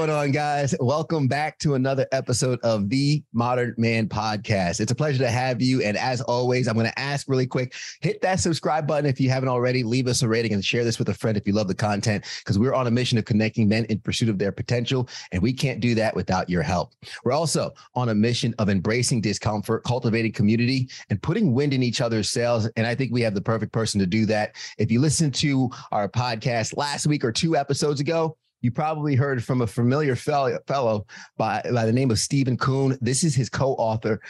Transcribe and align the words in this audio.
going 0.00 0.08
on, 0.08 0.30
guys? 0.30 0.74
Welcome 0.80 1.28
back 1.28 1.58
to 1.58 1.74
another 1.74 2.06
episode 2.10 2.58
of 2.62 2.88
the 2.88 3.22
Modern 3.34 3.74
Man 3.76 4.08
Podcast. 4.08 4.80
It's 4.80 4.90
a 4.90 4.94
pleasure 4.94 5.18
to 5.18 5.30
have 5.30 5.60
you. 5.60 5.82
And 5.82 5.94
as 5.98 6.22
always, 6.22 6.68
I'm 6.68 6.74
going 6.74 6.86
to 6.86 6.98
ask 6.98 7.28
really 7.28 7.46
quick 7.46 7.74
hit 8.00 8.22
that 8.22 8.40
subscribe 8.40 8.86
button 8.86 9.04
if 9.04 9.20
you 9.20 9.28
haven't 9.28 9.50
already. 9.50 9.82
Leave 9.82 10.06
us 10.06 10.22
a 10.22 10.28
rating 10.28 10.54
and 10.54 10.64
share 10.64 10.84
this 10.84 10.98
with 10.98 11.10
a 11.10 11.14
friend 11.14 11.36
if 11.36 11.46
you 11.46 11.52
love 11.52 11.68
the 11.68 11.74
content, 11.74 12.24
because 12.38 12.58
we're 12.58 12.72
on 12.72 12.86
a 12.86 12.90
mission 12.90 13.18
of 13.18 13.26
connecting 13.26 13.68
men 13.68 13.84
in 13.90 13.98
pursuit 13.98 14.30
of 14.30 14.38
their 14.38 14.52
potential. 14.52 15.06
And 15.32 15.42
we 15.42 15.52
can't 15.52 15.80
do 15.80 15.94
that 15.96 16.16
without 16.16 16.48
your 16.48 16.62
help. 16.62 16.94
We're 17.22 17.32
also 17.32 17.74
on 17.94 18.08
a 18.08 18.14
mission 18.14 18.54
of 18.58 18.70
embracing 18.70 19.20
discomfort, 19.20 19.84
cultivating 19.84 20.32
community, 20.32 20.88
and 21.10 21.20
putting 21.20 21.52
wind 21.52 21.74
in 21.74 21.82
each 21.82 22.00
other's 22.00 22.30
sails. 22.30 22.70
And 22.76 22.86
I 22.86 22.94
think 22.94 23.12
we 23.12 23.20
have 23.20 23.34
the 23.34 23.42
perfect 23.42 23.72
person 23.72 24.00
to 24.00 24.06
do 24.06 24.24
that. 24.26 24.56
If 24.78 24.90
you 24.90 24.98
listen 24.98 25.30
to 25.32 25.68
our 25.92 26.08
podcast 26.08 26.74
last 26.78 27.06
week 27.06 27.22
or 27.22 27.32
two 27.32 27.54
episodes 27.54 28.00
ago, 28.00 28.38
you 28.60 28.70
probably 28.70 29.14
heard 29.14 29.42
from 29.42 29.62
a 29.62 29.66
familiar 29.66 30.14
fellow 30.16 31.06
by, 31.36 31.62
by 31.72 31.86
the 31.86 31.92
name 31.92 32.10
of 32.10 32.18
Stephen 32.18 32.56
Kuhn. 32.56 32.98
This 33.00 33.24
is 33.24 33.34
his 33.34 33.48
co 33.48 33.72
author 33.74 34.20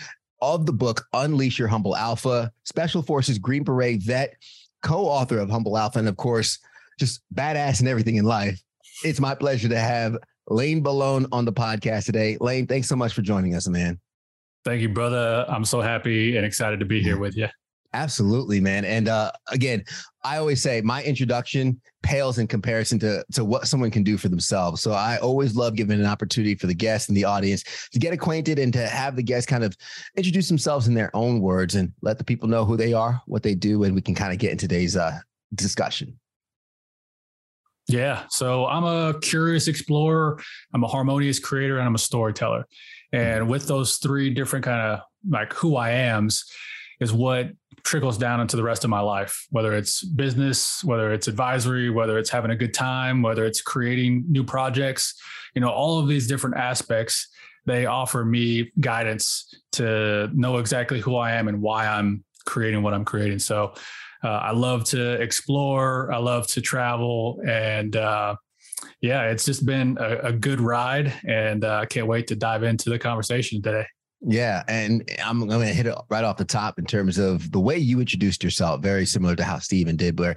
of 0.41 0.67
the 0.67 0.73
book, 0.73 1.07
Unleash 1.13 1.59
Your 1.59 1.69
Humble 1.69 1.97
Alpha, 1.97 2.53
Special 2.65 3.03
Forces 3.03 3.39
Green 3.39 3.65
Beret 3.65 4.03
vet, 4.03 4.35
co 4.83 5.07
author 5.07 5.39
of 5.39 5.51
Humble 5.51 5.77
Alpha, 5.77 5.99
and 5.99 6.09
of 6.09 6.17
course, 6.17 6.59
just 6.99 7.23
badass 7.35 7.81
and 7.81 7.89
everything 7.89 8.17
in 8.17 8.25
life. 8.25 8.63
It's 9.05 9.21
my 9.21 9.35
pleasure 9.35 9.69
to 9.69 9.79
have 9.79 10.17
Lane 10.49 10.83
Bellone 10.83 11.27
on 11.33 11.45
the 11.45 11.53
podcast 11.53 12.07
today. 12.07 12.37
Lane, 12.41 12.67
thanks 12.67 12.89
so 12.89 12.97
much 12.97 13.15
for 13.15 13.23
joining 13.23 13.55
us, 13.55 13.69
man. 13.69 13.99
Thank 14.65 14.83
you, 14.83 14.91
brother. 14.91 15.47
I'm 15.49 15.65
so 15.65 15.81
happy 15.81 16.37
and 16.37 16.45
excited 16.45 16.81
to 16.81 16.87
be 16.87 17.03
here 17.03 17.19
with 17.19 17.37
you. 17.37 17.49
Absolutely, 17.93 18.61
man. 18.61 18.85
And 18.85 19.09
uh, 19.09 19.33
again, 19.49 19.85
I 20.23 20.37
always 20.37 20.63
say 20.63 20.81
my 20.81 21.03
introduction 21.03 21.81
pales 22.03 22.39
in 22.39 22.47
comparison 22.47 22.99
to 23.01 23.25
to 23.33 23.45
what 23.45 23.67
someone 23.67 23.91
can 23.91 24.05
do 24.05 24.17
for 24.17 24.29
themselves. 24.29 24.81
So 24.81 24.93
I 24.93 25.19
always 25.19 25.57
love 25.57 25.75
giving 25.75 25.99
an 25.99 26.07
opportunity 26.07 26.55
for 26.55 26.69
the 26.69 26.75
guests 26.75 27.09
and 27.09 27.17
the 27.17 27.25
audience 27.25 27.89
to 27.93 27.99
get 27.99 28.13
acquainted 28.13 28.61
and 28.61 28.73
to 28.75 28.87
have 28.87 29.17
the 29.17 29.23
guests 29.25 29.51
kind 29.51 29.65
of 29.65 29.77
introduce 30.17 30.47
themselves 30.47 30.87
in 30.87 30.95
their 30.95 31.15
own 31.17 31.41
words 31.41 31.75
and 31.75 31.93
let 32.01 32.19
the 32.19 32.25
people 32.25 32.49
know 32.49 32.65
who 32.65 32.77
they 32.77 32.93
are, 32.93 33.21
what 33.27 33.43
they 33.43 33.57
do, 33.57 33.83
and 33.83 33.95
we 33.95 34.03
can 34.03 34.15
kind 34.15 34.33
of 34.33 34.39
get 34.39 34.53
in 34.53 34.59
today's 34.59 34.97
uh, 34.97 35.19
discussion. 35.55 36.17
Yeah. 37.89 38.25
So 38.31 38.67
I'm 38.67 38.85
a 38.85 39.19
curious 39.19 39.67
explorer, 39.67 40.41
I'm 40.73 40.85
a 40.85 40.89
harmonious 40.89 41.41
creator, 41.41 41.79
and 41.79 41.87
I'm 41.89 41.97
a 41.97 41.99
storyteller. 41.99 42.69
And 43.13 43.49
with 43.49 43.67
those 43.67 43.97
three 43.97 44.31
different 44.31 44.65
kind 44.65 44.81
of 44.81 45.01
like 45.29 45.53
who 45.55 45.75
I 45.75 45.91
am's 45.91 46.45
is 47.01 47.13
what 47.13 47.51
trickles 47.83 48.19
down 48.19 48.41
into 48.41 48.57
the 48.57 48.63
rest 48.63 48.85
of 48.85 48.91
my 48.91 49.01
life, 49.01 49.47
whether 49.51 49.75
it's 49.75 50.03
business, 50.03 50.83
whether 50.85 51.13
it's 51.13 51.29
advisory, 51.29 51.91
whether 51.91 52.19
it's 52.19 52.31
having 52.31 52.51
a 52.51 52.57
good 52.57 52.75
time, 52.75 53.23
whether 53.23 53.45
it's 53.45 53.61
creating 53.61 54.25
new 54.29 54.45
projects, 54.45 55.21
you 55.55 55.61
know, 55.61 55.71
all 55.71 55.99
of 55.99 56.09
these 56.09 56.27
different 56.27 56.57
aspects, 56.57 57.29
they 57.67 57.87
offer 57.87 58.25
me 58.25 58.71
guidance 58.81 59.55
to 59.73 60.31
know 60.33 60.59
exactly 60.59 61.01
who 61.01 61.17
I 61.17 61.33
am 61.33 61.49
and 61.49 61.61
why 61.61 61.87
I'm 61.87 62.25
creating 62.47 62.83
what 62.83 62.95
I'm 62.95 63.05
creating. 63.05 63.39
So 63.39 63.75
uh, 64.25 64.29
I 64.29 64.53
love 64.53 64.85
to 64.87 65.13
explore, 65.21 66.13
I 66.13 66.19
love 66.19 66.47
to 66.49 66.61
travel, 66.61 67.41
and 67.47 67.97
uh, 67.97 68.37
yeah, 69.01 69.25
it's 69.25 69.45
just 69.45 69.65
been 69.65 69.99
a, 70.01 70.29
a 70.29 70.33
good 70.33 70.61
ride, 70.61 71.13
and 71.27 71.65
uh, 71.65 71.81
I 71.83 71.87
can't 71.87 72.07
wait 72.07 72.27
to 72.29 72.37
dive 72.37 72.63
into 72.63 72.91
the 72.91 72.99
conversation 72.99 73.63
today. 73.63 73.87
Yeah, 74.23 74.63
and 74.69 75.09
I'm, 75.25 75.47
going 75.47 75.67
to 75.67 75.73
hit 75.73 75.87
it 75.87 75.97
right 76.11 76.25
off 76.25 76.37
the 76.37 76.45
top 76.45 76.79
in 76.79 76.85
terms 76.85 77.17
of 77.17 77.51
the 77.53 77.61
way 77.61 77.79
you 77.79 78.01
introduced 78.01 78.45
yourself, 78.45 78.83
very 78.83 79.07
similar 79.07 79.35
to 79.37 79.45
how 79.45 79.59
Stephen 79.59 79.97
did, 79.97 80.19
where 80.19 80.37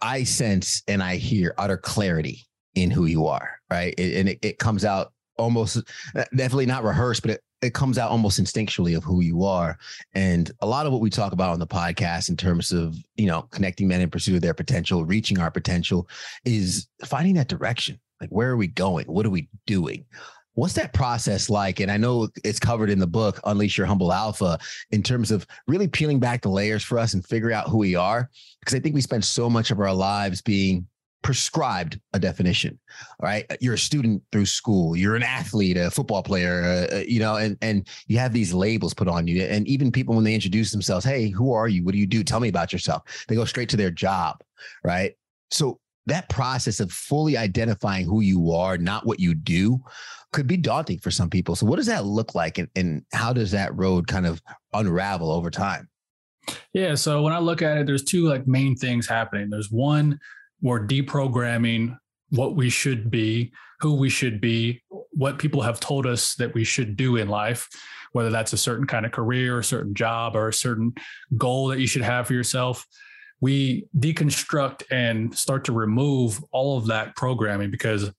I 0.00 0.24
sense 0.24 0.82
and 0.88 1.02
I 1.02 1.16
hear 1.16 1.54
utter 1.58 1.76
clarity 1.76 2.46
in 2.74 2.90
who 2.90 3.04
you 3.04 3.26
are, 3.26 3.58
right? 3.70 3.94
It, 3.98 4.16
and 4.18 4.28
it, 4.30 4.38
it 4.42 4.58
comes 4.58 4.84
out 4.84 5.12
almost 5.38 5.76
uh, 5.76 6.24
definitely 6.34 6.66
not 6.66 6.84
rehearsed, 6.84 7.22
but 7.22 7.32
it, 7.32 7.40
it 7.60 7.74
comes 7.74 7.98
out 7.98 8.10
almost 8.10 8.42
instinctually 8.42 8.96
of 8.96 9.04
who 9.04 9.20
you 9.20 9.44
are. 9.44 9.78
And 10.14 10.50
a 10.60 10.66
lot 10.66 10.86
of 10.86 10.92
what 10.92 11.00
we 11.00 11.10
talk 11.10 11.32
about 11.32 11.50
on 11.50 11.60
the 11.60 11.66
podcast 11.66 12.28
in 12.28 12.36
terms 12.36 12.72
of, 12.72 12.96
you 13.16 13.26
know, 13.26 13.42
connecting 13.50 13.88
men 13.88 14.00
in 14.00 14.10
pursuit 14.10 14.36
of 14.36 14.42
their 14.42 14.54
potential, 14.54 15.04
reaching 15.04 15.38
our 15.38 15.50
potential 15.50 16.08
is 16.44 16.88
finding 17.04 17.34
that 17.34 17.48
direction. 17.48 18.00
Like, 18.20 18.30
where 18.30 18.50
are 18.50 18.56
we 18.56 18.68
going? 18.68 19.06
What 19.06 19.26
are 19.26 19.30
we 19.30 19.48
doing? 19.66 20.06
What's 20.54 20.74
that 20.74 20.92
process 20.92 21.48
like? 21.48 21.80
And 21.80 21.90
I 21.90 21.96
know 21.96 22.28
it's 22.44 22.58
covered 22.58 22.90
in 22.90 22.98
the 22.98 23.06
book, 23.06 23.40
Unleash 23.44 23.78
Your 23.78 23.86
Humble 23.86 24.12
Alpha, 24.12 24.58
in 24.90 25.02
terms 25.02 25.30
of 25.30 25.46
really 25.66 25.88
peeling 25.88 26.20
back 26.20 26.42
the 26.42 26.50
layers 26.50 26.84
for 26.84 26.98
us 26.98 27.14
and 27.14 27.26
figure 27.26 27.52
out 27.52 27.68
who 27.68 27.78
we 27.78 27.94
are. 27.94 28.28
Because 28.60 28.74
I 28.74 28.80
think 28.80 28.94
we 28.94 29.00
spend 29.00 29.24
so 29.24 29.48
much 29.48 29.70
of 29.70 29.80
our 29.80 29.94
lives 29.94 30.42
being 30.42 30.86
prescribed 31.22 32.00
a 32.14 32.18
definition 32.18 32.78
right? 33.20 33.46
You're 33.60 33.74
a 33.74 33.78
student 33.78 34.22
through 34.32 34.46
school. 34.46 34.96
You're 34.96 35.14
an 35.14 35.22
athlete 35.22 35.76
a 35.76 35.90
football 35.90 36.22
player 36.22 36.62
uh, 36.64 36.96
uh, 36.96 37.04
you 37.06 37.20
know 37.20 37.36
and 37.36 37.56
and 37.62 37.88
you 38.08 38.18
have 38.18 38.32
these 38.32 38.52
labels 38.52 38.92
put 38.92 39.08
on 39.08 39.26
you. 39.26 39.42
And 39.42 39.66
even 39.68 39.92
people 39.92 40.14
when 40.14 40.24
they 40.24 40.34
introduce 40.34 40.72
themselves 40.72 41.04
hey 41.04 41.28
who 41.28 41.52
are 41.52 41.68
you? 41.68 41.84
What 41.84 41.92
do 41.92 41.98
you 41.98 42.06
do? 42.06 42.24
Tell 42.24 42.40
me 42.40 42.48
about 42.48 42.72
yourself. 42.72 43.24
They 43.28 43.36
go 43.36 43.44
straight 43.44 43.68
to 43.70 43.76
their 43.76 43.90
job 43.90 44.42
right? 44.84 45.14
So 45.50 45.78
that 46.06 46.28
process 46.28 46.80
of 46.80 46.92
fully 46.92 47.36
identifying 47.36 48.06
who 48.06 48.20
you 48.20 48.52
are 48.52 48.76
not 48.76 49.06
what 49.06 49.20
you 49.20 49.34
do 49.34 49.80
could 50.32 50.46
be 50.46 50.56
daunting 50.56 50.98
for 50.98 51.10
some 51.10 51.30
people. 51.30 51.54
So, 51.54 51.66
what 51.66 51.76
does 51.76 51.86
that 51.86 52.04
look 52.04 52.34
like, 52.34 52.58
and, 52.58 52.68
and 52.74 53.04
how 53.12 53.32
does 53.32 53.50
that 53.52 53.76
road 53.76 54.06
kind 54.06 54.26
of 54.26 54.42
unravel 54.72 55.30
over 55.30 55.50
time? 55.50 55.88
Yeah. 56.72 56.94
So 56.94 57.22
when 57.22 57.32
I 57.32 57.38
look 57.38 57.62
at 57.62 57.78
it, 57.78 57.86
there's 57.86 58.04
two 58.04 58.28
like 58.28 58.46
main 58.46 58.76
things 58.76 59.06
happening. 59.06 59.50
There's 59.50 59.70
one, 59.70 60.18
we're 60.60 60.86
deprogramming 60.86 61.96
what 62.30 62.56
we 62.56 62.70
should 62.70 63.10
be, 63.10 63.52
who 63.80 63.94
we 63.94 64.08
should 64.08 64.40
be, 64.40 64.82
what 65.10 65.38
people 65.38 65.62
have 65.62 65.80
told 65.80 66.06
us 66.06 66.34
that 66.36 66.54
we 66.54 66.64
should 66.64 66.96
do 66.96 67.16
in 67.16 67.28
life, 67.28 67.68
whether 68.12 68.30
that's 68.30 68.52
a 68.52 68.58
certain 68.58 68.86
kind 68.86 69.04
of 69.04 69.12
career, 69.12 69.58
a 69.58 69.64
certain 69.64 69.94
job, 69.94 70.34
or 70.34 70.48
a 70.48 70.52
certain 70.52 70.94
goal 71.36 71.68
that 71.68 71.78
you 71.78 71.86
should 71.86 72.02
have 72.02 72.26
for 72.26 72.34
yourself. 72.34 72.86
We 73.42 73.88
deconstruct 73.98 74.84
and 74.90 75.36
start 75.36 75.64
to 75.64 75.72
remove 75.72 76.42
all 76.52 76.78
of 76.78 76.86
that 76.86 77.14
programming 77.16 77.70
because 77.70 78.10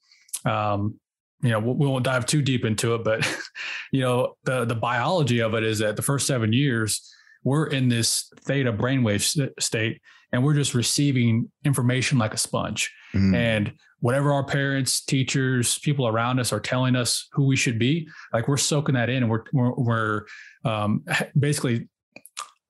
um, 0.46 1.00
you 1.44 1.50
know 1.50 1.60
we 1.60 1.88
won't 1.88 2.06
dive 2.06 2.26
too 2.26 2.42
deep 2.42 2.66
into 2.66 2.96
it 2.96 3.04
but 3.04 3.28
you 3.92 4.00
know 4.00 4.36
the 4.46 4.66
the 4.66 4.76
biology 4.76 5.42
of 5.42 5.54
it 5.54 5.64
is 5.64 5.80
that 5.80 5.96
the 5.96 6.02
first 6.02 6.26
seven 6.26 6.54
years 6.54 7.14
we're 7.44 7.68
in 7.68 7.90
this 7.90 8.32
theta 8.42 8.72
brainwave 8.72 9.52
state 9.60 10.02
and 10.32 10.44
we're 10.44 10.54
just 10.54 10.74
receiving 10.74 11.52
information 11.66 12.18
like 12.18 12.34
a 12.34 12.38
sponge 12.38 12.92
mm. 13.14 13.36
and 13.36 13.74
whatever 14.00 14.34
our 14.34 14.44
parents 14.44 15.04
teachers 15.04 15.78
people 15.80 16.08
around 16.08 16.40
us 16.40 16.54
are 16.54 16.62
telling 16.62 16.96
us 16.96 17.28
who 17.34 17.46
we 17.46 17.56
should 17.56 17.78
be 17.78 18.08
like 18.32 18.48
we're 18.48 18.58
soaking 18.58 18.96
that 18.96 19.10
in 19.10 19.24
and 19.24 19.30
we're 19.30 19.44
we're, 19.52 19.74
we're 19.74 20.26
um, 20.66 21.04
basically 21.40 21.88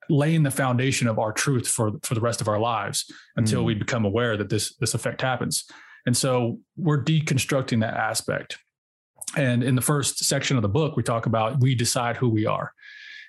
laying 0.10 0.44
the 0.44 0.52
foundation 0.52 1.08
of 1.08 1.20
our 1.20 1.32
truth 1.32 1.68
for 1.68 1.92
for 2.04 2.16
the 2.16 2.22
rest 2.22 2.42
of 2.42 2.48
our 2.48 2.60
lives 2.60 3.06
until 3.36 3.62
mm. 3.62 3.66
we 3.66 3.74
become 3.74 4.06
aware 4.06 4.38
that 4.38 4.50
this 4.50 4.76
this 4.78 4.94
effect 4.94 5.22
happens 5.22 5.66
and 6.06 6.16
so 6.16 6.60
we're 6.78 7.04
deconstructing 7.04 7.82
that 7.82 7.96
aspect. 7.96 8.58
And 9.38 9.64
in 9.64 9.76
the 9.76 9.82
first 9.82 10.26
section 10.26 10.58
of 10.58 10.62
the 10.62 10.70
book, 10.70 10.96
we 10.96 11.04
talk 11.04 11.26
about 11.26 11.60
we 11.60 11.76
decide 11.76 12.18
who 12.18 12.30
we 12.30 12.46
are. 12.46 12.72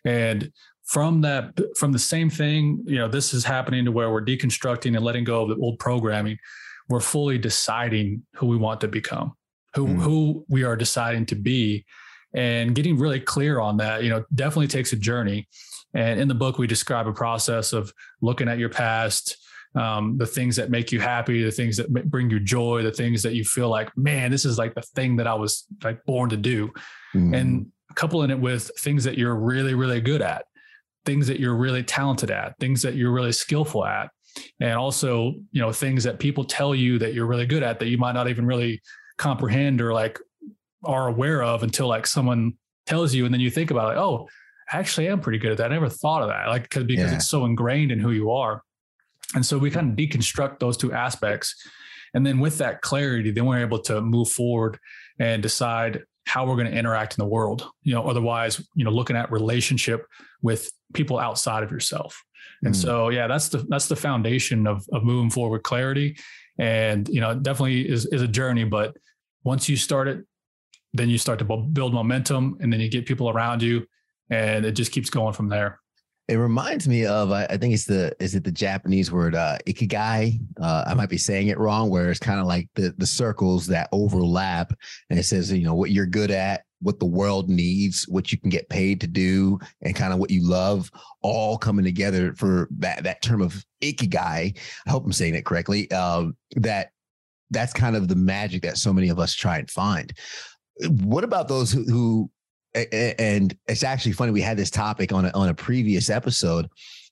And 0.05 0.51
from 0.85 1.23
that, 1.23 1.59
from 1.79 1.93
the 1.93 1.99
same 1.99 2.29
thing, 2.29 2.83
you 2.85 2.99
know, 2.99 3.09
this 3.09 3.33
is 3.33 3.45
happening 3.45 3.85
to 3.87 3.93
where 3.93 4.11
we're 4.11 4.25
deconstructing 4.25 4.97
and 4.97 5.05
letting 5.05 5.25
go 5.25 5.43
of 5.43 5.49
the 5.49 5.57
old 5.57 5.79
programming. 5.79 6.37
We're 6.89 7.01
fully 7.01 7.39
deciding 7.39 8.23
who 8.35 8.47
we 8.47 8.59
want 8.59 8.83
to 8.83 8.89
become, 8.89 9.33
who 9.75 9.87
mm. 9.87 10.03
who 10.03 10.45
we 10.49 10.65
are 10.65 10.77
deciding 10.77 11.27
to 11.27 11.37
be, 11.37 11.87
and 12.35 12.75
getting 12.75 12.99
really 12.99 13.21
clear 13.21 13.61
on 13.61 13.79
that. 13.79 14.03
You 14.03 14.11
know, 14.11 14.25
definitely 14.35 14.67
takes 14.67 14.93
a 14.93 14.97
journey. 14.97 15.49
And 15.95 16.21
in 16.21 16.29
the 16.29 16.35
book, 16.35 16.59
we 16.59 16.67
describe 16.67 17.07
a 17.07 17.13
process 17.13 17.73
of 17.73 17.93
looking 18.21 18.49
at 18.49 18.59
your 18.59 18.69
past, 18.69 19.37
um, 19.77 20.19
the 20.19 20.27
things 20.27 20.57
that 20.57 20.71
make 20.71 20.93
you 20.93 21.01
happy, 21.01 21.43
the 21.43 21.51
things 21.51 21.77
that 21.77 21.93
bring 22.11 22.31
you 22.31 22.41
joy, 22.41 22.83
the 22.83 22.93
things 22.93 23.23
that 23.23 23.35
you 23.35 23.45
feel 23.45 23.69
like, 23.69 23.97
man, 23.97 24.31
this 24.31 24.45
is 24.45 24.59
like 24.59 24.75
the 24.75 24.83
thing 24.83 25.17
that 25.17 25.27
I 25.27 25.35
was 25.35 25.67
like 25.83 26.05
born 26.05 26.31
to 26.31 26.37
do, 26.37 26.73
mm. 27.15 27.37
and 27.37 27.67
coupling 27.95 28.31
it 28.31 28.39
with 28.39 28.71
things 28.79 29.05
that 29.05 29.17
you're 29.17 29.37
really, 29.37 29.75
really 29.75 30.01
good 30.01 30.23
at, 30.23 30.47
things 31.05 31.27
that 31.27 31.41
you're 31.41 31.57
really 31.57 31.83
talented 31.83 32.31
at, 32.31 32.59
things 32.59 32.83
that 32.83 32.95
you're 32.95 33.13
really 33.13 33.33
skillful 33.33 33.85
at, 33.85 34.11
and 34.61 34.73
also, 34.73 35.35
you 35.53 35.61
know, 35.61 35.73
things 35.73 36.03
that 36.05 36.19
people 36.19 36.45
tell 36.45 36.75
you 36.75 36.99
that 36.99 37.15
you're 37.15 37.27
really 37.27 37.47
good 37.47 37.63
at 37.63 37.79
that 37.79 37.87
you 37.87 37.99
might 37.99 38.13
not 38.13 38.29
even 38.29 38.47
really 38.47 38.83
comprehend 39.17 39.81
or 39.81 39.93
like 39.93 40.19
are 40.83 41.09
aware 41.09 41.43
of 41.43 41.63
until 41.63 41.87
like 41.87 42.07
someone 42.07 42.55
tells 42.87 43.15
you, 43.15 43.25
and 43.25 43.33
then 43.33 43.41
you 43.41 43.51
think 43.51 43.71
about 43.71 43.85
it, 43.85 43.97
like, 43.97 44.05
oh, 44.05 44.29
actually, 44.73 45.07
I'm 45.07 45.21
pretty 45.21 45.39
good 45.39 45.53
at 45.53 45.59
that. 45.59 45.71
I 45.71 45.75
never 45.75 45.89
thought 45.89 46.23
of 46.23 46.29
that, 46.29 46.49
like 46.49 46.63
because 46.63 46.85
because 46.85 47.11
yeah. 47.11 47.17
it's 47.17 47.29
so 47.29 47.45
ingrained 47.45 47.93
in 47.93 47.99
who 47.99 48.11
you 48.11 48.31
are. 48.31 48.63
And 49.35 49.45
so 49.45 49.59
we 49.59 49.71
kind 49.71 49.91
of 49.91 49.97
deconstruct 49.97 50.59
those 50.59 50.77
two 50.77 50.93
aspects. 50.93 51.55
And 52.15 52.25
then 52.25 52.39
with 52.39 52.59
that 52.59 52.81
clarity, 52.81 53.31
then 53.31 53.47
we're 53.47 53.59
able 53.59 53.81
to 53.81 54.01
move 54.01 54.29
forward 54.29 54.79
and 55.19 55.43
decide 55.43 56.05
how 56.27 56.47
we're 56.47 56.55
going 56.55 56.71
to 56.71 56.77
interact 56.77 57.19
in 57.19 57.23
the 57.23 57.29
world. 57.29 57.69
You 57.83 57.95
know, 57.95 58.09
otherwise, 58.09 58.65
you 58.75 58.85
know, 58.85 58.91
looking 58.91 59.17
at 59.17 59.33
relationship 59.33 60.07
with 60.43 60.71
people 60.93 61.19
outside 61.19 61.63
of 61.63 61.71
yourself. 61.71 62.23
And 62.63 62.75
mm. 62.75 62.77
so, 62.77 63.09
yeah, 63.09 63.27
that's 63.27 63.49
the 63.49 63.67
that's 63.69 63.89
the 63.89 63.97
foundation 63.97 64.67
of 64.67 64.85
of 64.93 65.03
moving 65.05 65.31
forward 65.31 65.65
clarity. 65.65 66.17
And 66.59 67.09
you 67.09 67.21
know, 67.21 67.31
it 67.31 67.43
definitely 67.43 67.89
is 67.89 68.07
is 68.07 68.23
a 68.23 68.29
journey, 68.29 68.65
but 68.65 68.97
once 69.43 69.69
you 69.69 69.77
start 69.77 70.09
it, 70.09 70.25
then 70.93 71.11
you 71.11 71.19
start 71.19 71.41
to 71.41 71.45
build 71.45 71.93
momentum, 71.93 72.57
and 72.61 72.73
then 72.73 72.81
you 72.81 72.89
get 72.89 73.05
people 73.05 73.29
around 73.29 73.63
you, 73.63 73.85
and 74.31 74.65
it 74.65 74.73
just 74.73 74.93
keeps 74.93 75.11
going 75.11 75.35
from 75.35 75.49
there. 75.49 75.81
It 76.27 76.37
reminds 76.37 76.89
me 76.89 77.05
of 77.05 77.33
I, 77.33 77.59
think 77.59 77.75
it's 77.75 77.85
the 77.85 78.17
is 78.19 78.35
it 78.35 78.45
the 78.45 78.51
Japanese 78.51 79.13
word 79.13 79.35
uh, 79.35 79.59
ikigai? 79.67 80.41
Uh, 80.59 80.85
I 80.87 80.95
might 80.95 81.11
be 81.11 81.19
saying 81.19 81.49
it 81.49 81.59
wrong. 81.59 81.91
Where 81.91 82.11
it's 82.11 82.19
kind 82.19 82.41
of 82.41 82.47
like 82.47 82.69
the 82.75 82.95
the 82.97 83.07
circles 83.07 83.67
that 83.67 83.91
overlap, 83.93 84.73
and 85.11 85.19
it 85.19 85.25
says 85.25 85.53
you 85.53 85.65
know 85.65 85.75
what 85.75 85.91
you're 85.91 86.07
good 86.07 86.31
at, 86.31 86.65
what 86.81 86.99
the 86.99 87.05
world 87.05 87.51
needs, 87.51 88.09
what 88.09 88.33
you 88.33 88.39
can 88.39 88.49
get 88.49 88.71
paid 88.71 89.03
to 89.03 89.07
do, 89.07 89.59
and 89.83 89.95
kind 89.95 90.15
of 90.15 90.19
what 90.19 90.31
you 90.31 90.49
love, 90.49 90.91
all 91.21 91.59
coming 91.59 91.85
together 91.85 92.33
for 92.35 92.69
that 92.79 93.05
that 93.05 93.21
term 93.21 93.43
of 93.43 93.63
ikigai. 93.83 94.57
I 94.87 94.91
hope 94.91 95.05
I'm 95.05 95.13
saying 95.13 95.35
it 95.35 95.45
correctly. 95.45 95.91
Um, 95.91 96.39
that 96.57 96.89
that's 97.51 97.75
kind 97.75 97.97
of 97.97 98.09
the 98.09 98.17
magic 98.17 98.63
that 98.63 98.79
so 98.79 98.95
many 98.95 99.11
of 99.11 99.19
us 99.19 99.35
try 99.35 99.59
and 99.59 99.71
find. 99.71 100.13
What 100.89 101.23
about 101.23 101.49
those 101.49 101.71
who, 101.71 101.85
who 101.85 102.31
and 102.75 103.57
it's 103.69 103.85
actually 103.85 104.13
funny. 104.13 104.33
We 104.33 104.41
had 104.41 104.57
this 104.57 104.71
topic 104.71 105.13
on 105.13 105.27
a, 105.27 105.31
on 105.31 105.49
a 105.49 105.55
previous 105.55 106.11
episode 106.11 106.69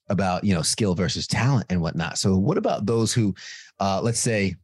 about 0.09 0.43
you 0.43 0.53
know 0.53 0.61
skill 0.61 0.95
versus 0.95 1.27
talent 1.27 1.65
and 1.69 1.81
whatnot. 1.81 2.17
So 2.17 2.35
what 2.35 2.57
about 2.57 2.85
those 2.85 3.13
who, 3.13 3.33
uh, 3.79 4.01
let's 4.01 4.19
say, 4.19 4.55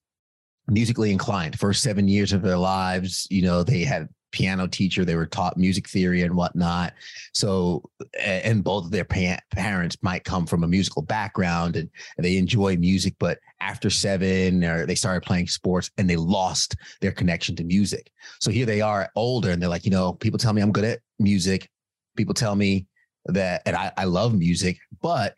musically 0.67 1.11
inclined, 1.11 1.59
first 1.59 1.81
seven 1.81 2.07
years 2.07 2.33
of 2.33 2.41
their 2.41 2.57
lives, 2.57 3.27
you 3.29 3.41
know, 3.41 3.63
they 3.63 3.83
had 3.83 4.09
piano 4.31 4.67
teacher. 4.67 5.05
They 5.05 5.15
were 5.15 5.25
taught 5.25 5.57
music 5.57 5.87
theory 5.87 6.21
and 6.23 6.35
whatnot. 6.35 6.93
So, 7.33 7.89
and 8.19 8.63
both 8.63 8.85
of 8.85 8.91
their 8.91 9.05
pa- 9.05 9.39
parents 9.51 9.97
might 10.01 10.23
come 10.23 10.45
from 10.45 10.63
a 10.63 10.67
musical 10.67 11.01
background 11.01 11.75
and, 11.75 11.89
they 12.17 12.37
enjoy 12.37 12.75
music. 12.75 13.15
But 13.19 13.39
after 13.61 13.89
seven, 13.89 14.63
or 14.63 14.85
they 14.85 14.95
started 14.95 15.25
playing 15.25 15.47
sports 15.47 15.89
and 15.97 16.09
they 16.09 16.17
lost 16.17 16.75
their 17.01 17.11
connection 17.11 17.55
to 17.55 17.63
music. 17.63 18.11
So 18.39 18.51
here 18.51 18.65
they 18.65 18.81
are 18.81 19.09
older 19.15 19.51
and 19.51 19.61
they're 19.61 19.69
like, 19.69 19.85
you 19.85 19.91
know, 19.91 20.13
people 20.13 20.37
tell 20.37 20.53
me 20.53 20.61
I'm 20.61 20.71
good 20.71 20.83
at 20.83 20.99
music. 21.17 21.69
People 22.17 22.33
tell 22.33 22.55
me 22.55 22.87
that, 23.25 23.61
and 23.65 23.75
I, 23.75 23.91
I 23.97 24.03
love 24.05 24.33
music, 24.33 24.77
but 25.01 25.35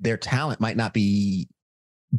their 0.00 0.16
talent 0.16 0.60
might 0.60 0.76
not 0.76 0.94
be 0.94 1.48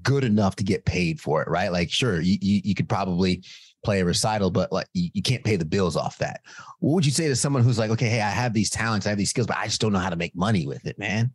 good 0.02 0.24
enough 0.24 0.56
to 0.58 0.64
get 0.64 0.86
paid 0.86 1.20
for 1.20 1.42
it, 1.42 1.48
right? 1.48 1.72
Like, 1.72 1.92
sure, 1.92 2.22
you, 2.22 2.38
you, 2.42 2.62
you 2.64 2.76
could 2.76 2.90
probably 2.90 3.44
play 3.84 4.02
a 4.02 4.06
recital, 4.06 4.52
but 4.52 4.72
like 4.72 4.88
you, 4.94 5.10
you, 5.14 5.22
can't 5.22 5.44
pay 5.44 5.56
the 5.56 5.66
bills 5.66 5.96
off 5.96 6.18
that. 6.18 6.42
What 6.80 6.96
would 6.96 7.06
you 7.06 7.12
say 7.12 7.28
to 7.28 7.36
someone 7.36 7.64
who's 7.64 7.80
like, 7.80 7.92
okay, 7.92 8.10
hey, 8.10 8.22
I 8.22 8.30
have 8.30 8.54
these 8.54 8.70
talents, 8.70 9.06
I 9.06 9.10
have 9.10 9.18
these 9.18 9.30
skills, 9.30 9.48
but 9.48 9.58
I 9.58 9.66
just 9.66 9.82
don't 9.82 9.94
know 9.94 10.00
how 10.00 10.10
to 10.10 10.16
make 10.16 10.36
money 10.36 10.68
with 10.68 10.86
it, 10.86 11.00
man? 11.00 11.34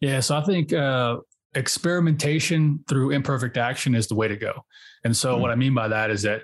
Yeah, 0.00 0.20
so 0.20 0.36
I 0.36 0.42
think 0.42 0.72
uh, 0.72 1.18
experimentation 1.54 2.84
through 2.88 3.10
imperfect 3.10 3.56
action 3.56 3.94
is 3.94 4.08
the 4.08 4.14
way 4.14 4.28
to 4.28 4.36
go. 4.36 4.64
And 5.04 5.16
so 5.16 5.32
mm-hmm. 5.32 5.42
what 5.42 5.50
I 5.50 5.54
mean 5.54 5.74
by 5.74 5.88
that 5.88 6.10
is 6.10 6.22
that 6.22 6.42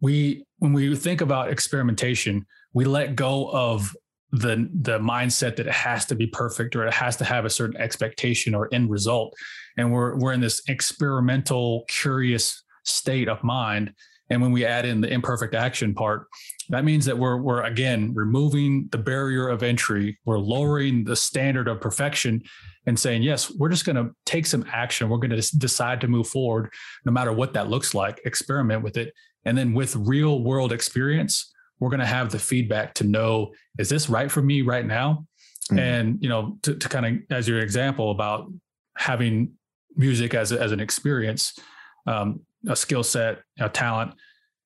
we, 0.00 0.44
when 0.58 0.72
we 0.72 0.94
think 0.94 1.20
about 1.20 1.50
experimentation, 1.50 2.46
we 2.72 2.84
let 2.84 3.16
go 3.16 3.50
of 3.50 3.94
the 4.30 4.68
the 4.74 4.98
mindset 4.98 5.56
that 5.56 5.66
it 5.66 5.72
has 5.72 6.04
to 6.04 6.14
be 6.14 6.26
perfect 6.26 6.76
or 6.76 6.86
it 6.86 6.92
has 6.92 7.16
to 7.16 7.24
have 7.24 7.46
a 7.46 7.50
certain 7.50 7.80
expectation 7.80 8.54
or 8.54 8.68
end 8.72 8.90
result 8.90 9.34
and 9.78 9.92
we're 9.92 10.16
we're 10.16 10.32
in 10.32 10.40
this 10.40 10.60
experimental 10.68 11.84
curious 11.88 12.62
state 12.84 13.28
of 13.28 13.42
mind 13.42 13.94
and 14.30 14.42
when 14.42 14.52
we 14.52 14.64
add 14.64 14.84
in 14.84 15.00
the 15.00 15.08
imperfect 15.08 15.54
action 15.54 15.94
part, 15.94 16.26
that 16.68 16.84
means 16.84 17.04
that 17.06 17.16
we're 17.16 17.38
we're 17.38 17.62
again 17.62 18.12
removing 18.14 18.88
the 18.90 18.98
barrier 18.98 19.48
of 19.48 19.62
entry. 19.62 20.18
We're 20.24 20.38
lowering 20.38 21.04
the 21.04 21.16
standard 21.16 21.66
of 21.66 21.80
perfection 21.80 22.42
and 22.86 22.98
saying, 22.98 23.22
yes, 23.22 23.50
we're 23.50 23.70
just 23.70 23.84
going 23.84 23.96
to 23.96 24.14
take 24.26 24.46
some 24.46 24.64
action. 24.70 25.08
We're 25.08 25.18
going 25.18 25.30
to 25.30 25.56
decide 25.56 26.00
to 26.02 26.08
move 26.08 26.26
forward, 26.26 26.70
no 27.04 27.12
matter 27.12 27.32
what 27.32 27.54
that 27.54 27.68
looks 27.68 27.94
like. 27.94 28.20
Experiment 28.24 28.82
with 28.82 28.96
it, 28.96 29.14
and 29.44 29.56
then 29.56 29.72
with 29.72 29.96
real 29.96 30.42
world 30.42 30.72
experience, 30.72 31.52
we're 31.80 31.90
going 31.90 32.00
to 32.00 32.06
have 32.06 32.30
the 32.30 32.38
feedback 32.38 32.94
to 32.94 33.04
know 33.04 33.52
is 33.78 33.88
this 33.88 34.10
right 34.10 34.30
for 34.30 34.42
me 34.42 34.62
right 34.62 34.86
now. 34.86 35.26
Mm-hmm. 35.70 35.78
And 35.78 36.22
you 36.22 36.28
know, 36.28 36.58
to, 36.62 36.74
to 36.74 36.88
kind 36.88 37.06
of 37.06 37.14
as 37.30 37.48
your 37.48 37.60
example 37.60 38.10
about 38.10 38.52
having 38.96 39.52
music 39.98 40.32
as 40.32 40.52
a, 40.52 40.60
as 40.60 40.72
an 40.72 40.80
experience. 40.80 41.58
Um, 42.06 42.40
a 42.66 42.74
skill 42.74 43.02
set, 43.02 43.40
a 43.60 43.68
talent. 43.68 44.14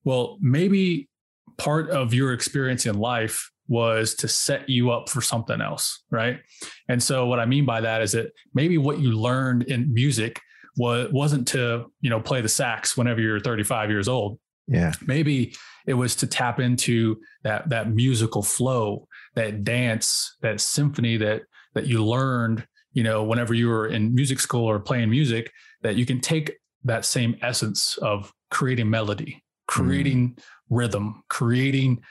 Well, 0.03 0.37
maybe 0.41 1.09
part 1.57 1.89
of 1.89 2.13
your 2.13 2.33
experience 2.33 2.85
in 2.85 2.97
life 2.97 3.51
was 3.67 4.15
to 4.15 4.27
set 4.27 4.69
you 4.69 4.91
up 4.91 5.09
for 5.09 5.21
something 5.21 5.61
else, 5.61 6.03
right? 6.11 6.39
And 6.89 7.01
so 7.01 7.27
what 7.27 7.39
I 7.39 7.45
mean 7.45 7.65
by 7.65 7.81
that 7.81 8.01
is 8.01 8.11
that 8.13 8.31
maybe 8.53 8.77
what 8.77 8.99
you 8.99 9.11
learned 9.11 9.63
in 9.63 9.93
music 9.93 10.41
was 10.77 11.11
wasn't 11.11 11.47
to, 11.49 11.85
you 12.01 12.09
know, 12.09 12.19
play 12.19 12.41
the 12.41 12.49
sax 12.49 12.97
whenever 12.97 13.21
you're 13.21 13.39
35 13.39 13.89
years 13.89 14.07
old. 14.07 14.39
Yeah. 14.67 14.93
Maybe 15.05 15.55
it 15.85 15.93
was 15.93 16.15
to 16.17 16.27
tap 16.27 16.59
into 16.59 17.19
that 17.43 17.69
that 17.69 17.91
musical 17.91 18.41
flow, 18.41 19.07
that 19.35 19.63
dance, 19.63 20.35
that 20.41 20.59
symphony 20.59 21.17
that 21.17 21.43
that 21.73 21.87
you 21.87 22.03
learned, 22.03 22.65
you 22.93 23.03
know, 23.03 23.23
whenever 23.23 23.53
you 23.53 23.67
were 23.67 23.87
in 23.87 24.13
music 24.13 24.39
school 24.39 24.65
or 24.65 24.79
playing 24.79 25.09
music 25.09 25.51
that 25.81 25.95
you 25.95 26.05
can 26.05 26.19
take 26.19 26.57
that 26.83 27.05
same 27.05 27.35
essence 27.41 27.97
of 27.97 28.31
creating 28.51 28.89
melody, 28.89 29.43
creating 29.67 30.29
mm. 30.29 30.43
rhythm, 30.69 31.23
creating 31.29 32.01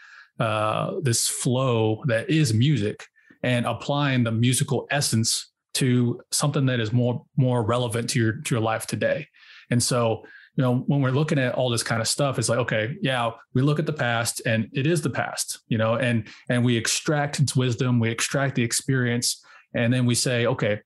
uh, 0.41 0.95
this 1.03 1.29
flow 1.29 2.03
that 2.07 2.29
is 2.29 2.53
music, 2.53 3.07
and 3.43 3.67
applying 3.67 4.25
the 4.25 4.33
musical 4.33 4.87
essence 4.91 5.53
to 5.75 6.21
something 6.31 6.67
that 6.67 6.81
is 6.81 6.93
more 6.93 7.25
more 7.37 7.63
relevant 7.63 8.11
to 8.11 8.19
your 8.19 8.33
to 8.33 8.55
your 8.55 8.63
life 8.63 8.87
today. 8.87 9.27
And 9.71 9.83
so, 9.83 10.25
you 10.57 10.63
know, 10.63 10.79
when 10.87 11.01
we're 11.01 11.11
looking 11.11 11.39
at 11.39 11.55
all 11.55 11.71
this 11.71 11.83
kind 11.83 12.03
of 12.03 12.09
stuff, 12.09 12.39
it's 12.39 12.49
like, 12.49 12.59
okay, 12.59 12.97
yeah, 13.01 13.31
we 13.55 13.63
look 13.63 13.79
at 13.79 13.87
the 13.87 13.93
past, 13.93 14.43
and 14.45 14.69
it 14.73 14.87
is 14.87 15.01
the 15.01 15.11
past, 15.11 15.61
you 15.69 15.79
know, 15.79 15.95
and 15.95 16.29
and 16.49 16.65
we 16.65 16.77
extract 16.77 17.41
its 17.41 17.57
wisdom, 17.57 18.01
we 18.01 18.11
extract 18.11 18.55
the 18.55 18.63
experience, 18.63 19.43
and 19.75 19.93
then 19.93 20.07
we 20.07 20.15
say, 20.15 20.47
okay, 20.47 20.81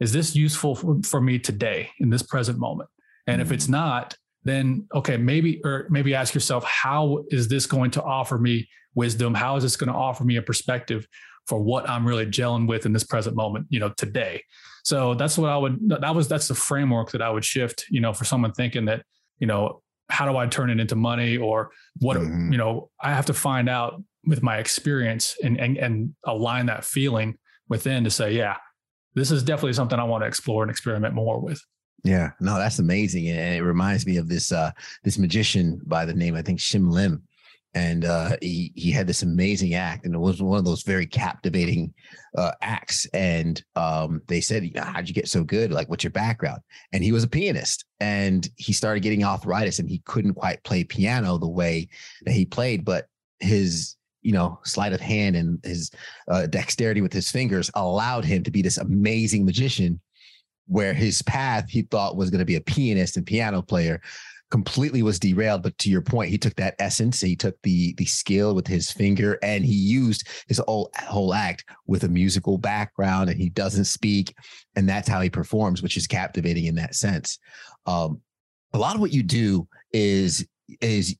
is 0.00 0.12
this 0.12 0.34
useful 0.34 0.74
for, 0.74 1.00
for 1.02 1.20
me 1.20 1.38
today 1.38 1.90
in 1.98 2.10
this 2.10 2.22
present 2.22 2.58
moment? 2.58 2.88
And 3.26 3.40
mm-hmm. 3.40 3.46
if 3.46 3.52
it's 3.52 3.64
mm-hmm. 3.64 3.72
not, 3.72 4.16
then 4.44 4.86
okay, 4.94 5.16
maybe 5.16 5.60
or 5.64 5.86
maybe 5.90 6.14
ask 6.14 6.34
yourself, 6.34 6.64
how 6.64 7.24
is 7.30 7.48
this 7.48 7.66
going 7.66 7.92
to 7.92 8.02
offer 8.02 8.38
me 8.38 8.68
wisdom? 8.94 9.34
How 9.34 9.56
is 9.56 9.62
this 9.62 9.76
going 9.76 9.90
to 9.92 9.96
offer 9.96 10.24
me 10.24 10.36
a 10.36 10.42
perspective 10.42 11.06
for 11.46 11.60
what 11.60 11.88
I'm 11.88 12.06
really 12.06 12.26
gelling 12.26 12.66
with 12.66 12.86
in 12.86 12.92
this 12.92 13.04
present 13.04 13.36
moment, 13.36 13.66
you 13.70 13.78
know, 13.78 13.90
today? 13.96 14.42
So 14.84 15.14
that's 15.14 15.38
what 15.38 15.50
I 15.50 15.56
would 15.56 15.88
that 15.88 16.14
was 16.14 16.26
that's 16.26 16.48
the 16.48 16.54
framework 16.54 17.12
that 17.12 17.22
I 17.22 17.30
would 17.30 17.44
shift, 17.44 17.84
you 17.88 18.00
know, 18.00 18.12
for 18.12 18.24
someone 18.24 18.52
thinking 18.52 18.86
that, 18.86 19.04
you 19.38 19.46
know, 19.46 19.82
how 20.08 20.30
do 20.30 20.36
I 20.36 20.46
turn 20.46 20.70
it 20.70 20.80
into 20.80 20.96
money 20.96 21.36
or 21.36 21.70
what 22.00 22.16
mm-hmm. 22.16 22.52
you 22.52 22.58
know, 22.58 22.90
I 23.00 23.14
have 23.14 23.26
to 23.26 23.34
find 23.34 23.68
out 23.68 24.02
with 24.26 24.42
my 24.42 24.58
experience 24.58 25.36
and 25.42 25.58
and 25.60 25.76
and 25.76 26.14
align 26.24 26.66
that 26.66 26.84
feeling 26.84 27.38
within 27.68 28.04
to 28.04 28.10
say, 28.10 28.32
yeah, 28.32 28.56
this 29.14 29.30
is 29.30 29.42
definitely 29.42 29.74
something 29.74 29.98
I 29.98 30.04
want 30.04 30.22
to 30.22 30.28
explore 30.28 30.62
and 30.62 30.70
experiment 30.70 31.14
more 31.14 31.40
with. 31.40 31.60
Yeah, 32.04 32.30
no, 32.40 32.56
that's 32.56 32.80
amazing, 32.80 33.28
and 33.28 33.54
it 33.54 33.62
reminds 33.62 34.06
me 34.06 34.16
of 34.16 34.28
this 34.28 34.50
uh 34.50 34.72
this 35.04 35.18
magician 35.18 35.80
by 35.84 36.04
the 36.04 36.14
name 36.14 36.34
I 36.34 36.42
think 36.42 36.58
Shin 36.58 36.90
Lim, 36.90 37.22
and 37.74 38.04
uh, 38.04 38.36
he 38.42 38.72
he 38.74 38.90
had 38.90 39.06
this 39.06 39.22
amazing 39.22 39.74
act, 39.74 40.04
and 40.04 40.14
it 40.14 40.18
was 40.18 40.42
one 40.42 40.58
of 40.58 40.64
those 40.64 40.82
very 40.82 41.06
captivating 41.06 41.94
uh, 42.36 42.52
acts. 42.60 43.06
And 43.14 43.62
um, 43.76 44.20
they 44.26 44.40
said, 44.40 44.64
you 44.64 44.72
know, 44.72 44.82
"How'd 44.82 45.08
you 45.08 45.14
get 45.14 45.28
so 45.28 45.44
good? 45.44 45.72
Like, 45.72 45.88
what's 45.88 46.04
your 46.04 46.10
background?" 46.10 46.60
And 46.92 47.02
he 47.04 47.12
was 47.12 47.24
a 47.24 47.28
pianist, 47.28 47.84
and 48.00 48.48
he 48.56 48.72
started 48.72 49.02
getting 49.02 49.24
arthritis, 49.24 49.78
and 49.78 49.88
he 49.88 50.02
couldn't 50.04 50.34
quite 50.34 50.64
play 50.64 50.84
piano 50.84 51.38
the 51.38 51.48
way 51.48 51.88
that 52.24 52.32
he 52.32 52.44
played, 52.44 52.84
but 52.84 53.06
his 53.40 53.96
you 54.22 54.32
know 54.32 54.58
sleight 54.64 54.92
of 54.92 55.00
hand 55.00 55.36
and 55.36 55.58
his 55.64 55.90
uh, 56.28 56.46
dexterity 56.46 57.00
with 57.00 57.12
his 57.12 57.30
fingers 57.30 57.70
allowed 57.74 58.24
him 58.24 58.42
to 58.42 58.50
be 58.50 58.62
this 58.62 58.78
amazing 58.78 59.44
magician 59.44 60.00
where 60.66 60.94
his 60.94 61.22
path 61.22 61.68
he 61.68 61.82
thought 61.82 62.16
was 62.16 62.30
going 62.30 62.38
to 62.38 62.44
be 62.44 62.56
a 62.56 62.60
pianist 62.60 63.16
and 63.16 63.26
piano 63.26 63.60
player 63.60 64.00
completely 64.50 65.02
was 65.02 65.18
derailed. 65.18 65.62
But 65.62 65.76
to 65.78 65.90
your 65.90 66.02
point 66.02 66.30
he 66.30 66.38
took 66.38 66.54
that 66.56 66.76
essence 66.78 67.20
he 67.20 67.34
took 67.34 67.56
the 67.62 67.94
the 67.94 68.04
skill 68.04 68.54
with 68.54 68.66
his 68.66 68.90
finger 68.90 69.38
and 69.42 69.64
he 69.64 69.74
used 69.74 70.28
his 70.46 70.58
whole 70.58 70.90
whole 70.96 71.34
act 71.34 71.64
with 71.86 72.04
a 72.04 72.08
musical 72.08 72.58
background 72.58 73.30
and 73.30 73.40
he 73.40 73.48
doesn't 73.48 73.86
speak 73.86 74.34
and 74.76 74.88
that's 74.88 75.08
how 75.08 75.20
he 75.20 75.30
performs 75.30 75.82
which 75.82 75.96
is 75.96 76.06
captivating 76.06 76.66
in 76.66 76.74
that 76.76 76.94
sense. 76.94 77.38
Um, 77.86 78.20
a 78.74 78.78
lot 78.78 78.94
of 78.94 79.00
what 79.00 79.12
you 79.12 79.22
do 79.22 79.66
is 79.92 80.46
is 80.80 81.16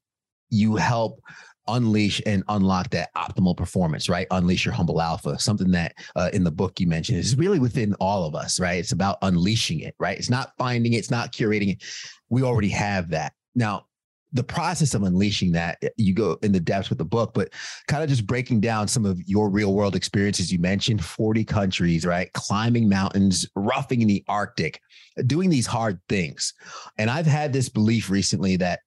you 0.50 0.76
help 0.76 1.21
unleash 1.69 2.21
and 2.26 2.42
unlock 2.49 2.90
that 2.90 3.11
optimal 3.14 3.57
performance, 3.57 4.09
right? 4.09 4.26
Unleash 4.31 4.64
your 4.64 4.75
humble 4.75 5.00
alpha, 5.00 5.38
something 5.38 5.71
that 5.73 5.95
uh, 6.16 6.31
in 6.33 6.45
the 6.45 6.50
book 6.50 6.81
you 6.81 6.87
mentioned 6.87 7.19
is 7.19 7.37
really 7.37 7.59
within 7.59 7.95
all 7.95 8.25
of 8.25 8.35
us, 8.35 8.59
right? 8.61 8.78
It's 8.78 8.92
about 8.92 9.19
unleashing 9.23 9.81
it, 9.81 9.95
right? 9.99 10.19
It's 10.19 10.31
not 10.31 10.52
finding 10.59 10.95
it, 10.95 10.99
it's 10.99 11.11
not 11.11 11.33
curating 11.33 11.73
it. 11.73 11.83
We 12.28 12.42
already 12.42 12.71
have 12.71 13.11
that. 13.11 13.33
Now, 13.54 13.87
the 14.33 14.42
process 14.42 14.95
of 14.95 15.02
unleashing 15.02 15.52
that, 15.52 15.78
eh, 15.83 15.88
you 15.97 16.14
go 16.14 16.38
in 16.42 16.52
the 16.52 16.61
depths 16.61 16.88
with 16.88 16.99
the 16.99 17.04
book, 17.04 17.33
but 17.35 17.52
kind 17.87 18.02
of 18.02 18.09
just 18.09 18.26
breaking 18.26 18.61
down 18.61 18.88
some 18.88 19.04
of 19.04 19.21
your 19.26 19.50
real 19.50 19.75
world 19.75 19.95
experiences. 19.95 20.50
You 20.50 20.59
mentioned 20.59 21.04
40 21.04 21.45
countries, 21.45 22.07
right? 22.07 22.33
Climbing 22.33 22.88
mountains, 22.88 23.47
roughing 23.54 24.00
in 24.00 24.09
the 24.09 24.25
Arctic, 24.28 24.81
doing 25.26 25.50
these 25.50 25.66
hard 25.66 26.00
things. 26.09 26.54
And 26.99 27.11
I've 27.11 27.26
had 27.26 27.52
this 27.52 27.69
belief 27.69 28.09
recently 28.11 28.57
that 28.57 28.81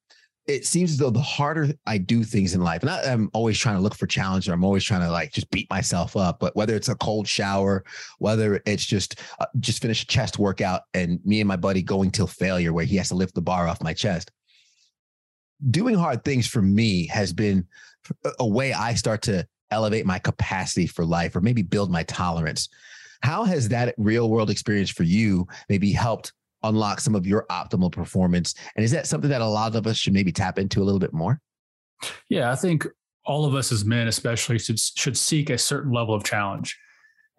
it 0.47 0.65
seems 0.65 0.91
as 0.91 0.97
though 0.97 1.09
the 1.09 1.19
harder 1.19 1.73
I 1.87 1.97
do 1.97 2.23
things 2.23 2.53
in 2.53 2.61
life, 2.61 2.81
and 2.81 2.89
I, 2.89 3.03
am 3.05 3.29
always 3.33 3.57
trying 3.57 3.75
to 3.75 3.81
look 3.81 3.95
for 3.95 4.05
challenge, 4.05 4.47
or 4.47 4.53
I'm 4.53 4.63
always 4.63 4.83
trying 4.83 5.01
to 5.01 5.09
like 5.09 5.31
just 5.31 5.49
beat 5.49 5.69
myself 5.69 6.15
up. 6.15 6.39
But 6.39 6.55
whether 6.55 6.75
it's 6.75 6.89
a 6.89 6.95
cold 6.95 7.27
shower, 7.27 7.83
whether 8.19 8.61
it's 8.65 8.85
just 8.85 9.19
uh, 9.39 9.47
just 9.59 9.81
finish 9.81 10.03
a 10.03 10.07
chest 10.07 10.37
workout, 10.37 10.83
and 10.93 11.19
me 11.25 11.41
and 11.41 11.47
my 11.47 11.55
buddy 11.55 11.81
going 11.81 12.11
till 12.11 12.27
failure, 12.27 12.73
where 12.73 12.85
he 12.85 12.95
has 12.97 13.09
to 13.09 13.15
lift 13.15 13.33
the 13.33 13.41
bar 13.41 13.67
off 13.67 13.81
my 13.81 13.93
chest, 13.93 14.31
doing 15.71 15.95
hard 15.95 16.23
things 16.23 16.47
for 16.47 16.61
me 16.61 17.07
has 17.07 17.33
been 17.33 17.65
a 18.39 18.47
way 18.47 18.71
I 18.71 18.93
start 18.93 19.23
to 19.23 19.47
elevate 19.71 20.05
my 20.05 20.19
capacity 20.19 20.85
for 20.85 21.05
life, 21.05 21.35
or 21.35 21.41
maybe 21.41 21.63
build 21.63 21.89
my 21.89 22.03
tolerance. 22.03 22.69
How 23.23 23.45
has 23.45 23.69
that 23.69 23.95
real 23.97 24.29
world 24.29 24.51
experience 24.51 24.91
for 24.91 25.03
you 25.03 25.47
maybe 25.69 25.91
helped 25.91 26.33
unlock 26.67 26.99
some 26.99 27.15
of 27.15 27.25
your 27.25 27.45
optimal 27.49 27.91
performance? 27.91 28.55
And 28.75 28.83
is 28.83 28.91
that 28.91 29.07
something 29.07 29.29
that 29.29 29.41
a 29.41 29.47
lot 29.47 29.75
of 29.75 29.87
us 29.87 29.97
should 29.97 30.13
maybe 30.13 30.31
tap 30.31 30.59
into 30.59 30.81
a 30.81 30.85
little 30.85 30.99
bit 30.99 31.13
more? 31.13 31.39
Yeah, 32.29 32.51
I 32.51 32.55
think 32.55 32.85
all 33.25 33.45
of 33.45 33.55
us 33.55 33.71
as 33.71 33.85
men, 33.85 34.07
especially, 34.07 34.59
should 34.59 34.79
should 34.79 35.17
seek 35.17 35.49
a 35.49 35.57
certain 35.57 35.91
level 35.91 36.13
of 36.13 36.23
challenge. 36.23 36.77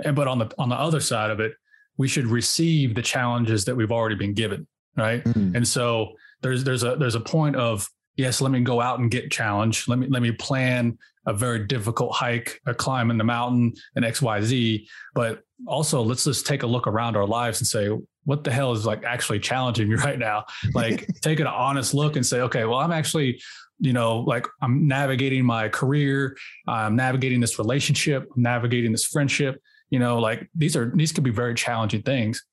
And 0.04 0.16
but 0.16 0.28
on 0.28 0.38
the 0.38 0.50
on 0.59 0.68
the 0.68 0.76
other 0.76 1.00
side 1.00 1.30
of 1.30 1.40
it, 1.40 1.52
we 1.97 2.09
should 2.09 2.26
receive 2.26 2.95
the 2.95 3.02
challenges 3.02 3.64
that 3.64 3.76
we've 3.76 3.92
already 3.92 4.16
been 4.16 4.35
given, 4.35 4.66
right? 4.97 5.25
Mm-hmm. 5.25 5.56
And 5.56 5.68
so 5.68 6.12
there's 6.42 6.64
there's 6.64 6.83
a 6.83 6.97
there's 6.97 7.14
a 7.14 7.21
point 7.21 7.56
of 7.56 7.88
yes, 8.16 8.40
let 8.40 8.50
me 8.50 8.61
go 8.61 8.80
out 8.80 8.99
and 8.99 9.11
get 9.11 9.30
challenge. 9.30 9.88
Let 9.88 9.99
me 9.99 10.06
let 10.09 10.23
me 10.23 10.33
plan 10.33 10.99
a 11.26 11.33
very 11.33 11.66
difficult 11.66 12.14
hike, 12.14 12.61
a 12.66 12.75
climb 12.75 13.11
in 13.11 13.18
the 13.18 13.25
mountain, 13.25 13.75
an 13.95 14.04
X 14.04 14.23
Y 14.23 14.40
Z. 14.42 14.88
But 15.14 15.42
also, 15.66 16.02
let's 16.02 16.25
just 16.25 16.47
take 16.47 16.62
a 16.62 16.66
look 16.66 16.87
around 16.87 17.16
our 17.16 17.26
lives 17.26 17.61
and 17.61 17.66
say, 17.66 17.88
what 18.26 18.45
the 18.45 18.50
hell 18.50 18.73
is 18.73 18.85
like 18.85 19.04
actually 19.04 19.40
challenging 19.40 19.88
me 19.88 19.95
right 20.04 20.18
now? 20.18 20.45
Like 20.75 21.09
take 21.23 21.40
an 21.40 21.47
honest 21.47 21.95
look 21.95 22.16
and 22.16 22.26
say, 22.26 22.42
okay, 22.42 22.64
well, 22.64 22.78
I'm 22.78 22.92
actually, 22.92 23.40
you 23.78 23.92
know, 23.92 24.18
like 24.18 24.47
I'm 24.61 24.87
navigating 24.87 25.45
my 25.45 25.68
career, 25.68 26.37
I'm 26.68 26.97
navigating 26.97 27.40
this 27.40 27.59
relationship, 27.59 28.28
I'm 28.37 28.42
navigating 28.42 28.92
this 28.92 29.06
friendship. 29.06 29.62
You 29.88 30.00
know, 30.00 30.18
like 30.18 30.50
these 30.54 30.76
are 30.76 30.92
these 30.95 31.12
could 31.12 31.25
be 31.25 31.30
very 31.30 31.54
challenging 31.54 32.02
things. 32.02 32.45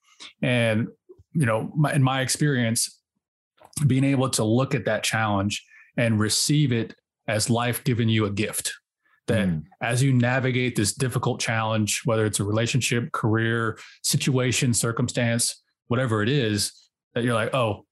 And, 0.42 0.88
you 1.34 1.46
know, 1.46 1.72
my, 1.76 1.92
in 1.94 2.04
my 2.04 2.22
experience, 2.22 3.02
being 3.88 4.04
able 4.04 4.30
to 4.30 4.44
look 4.44 4.76
at 4.76 4.86
that 4.86 5.04
challenge 5.04 5.66
and 5.98 6.20
receive 6.20 6.72
it 6.72 6.96
as 7.28 7.50
life 7.50 7.84
giving 7.84 8.08
you 8.08 8.26
a 8.26 8.30
gift 8.30 8.74
that 9.28 9.48
mm. 9.48 9.64
as 9.82 10.04
you 10.04 10.14
navigate 10.14 10.76
this 10.76 10.94
difficult 10.94 11.40
challenge, 11.40 12.02
whether 12.06 12.26
it's 12.26 12.40
a 12.40 12.44
relationship, 12.44 13.12
career, 13.12 13.78
situation, 14.04 14.74
circumstance, 14.74 15.63
whatever 15.88 16.24
it 16.24 16.30
is, 16.30 16.72
that 17.14 17.24
you're 17.24 17.34
like, 17.34 17.54
oh, 17.54 17.86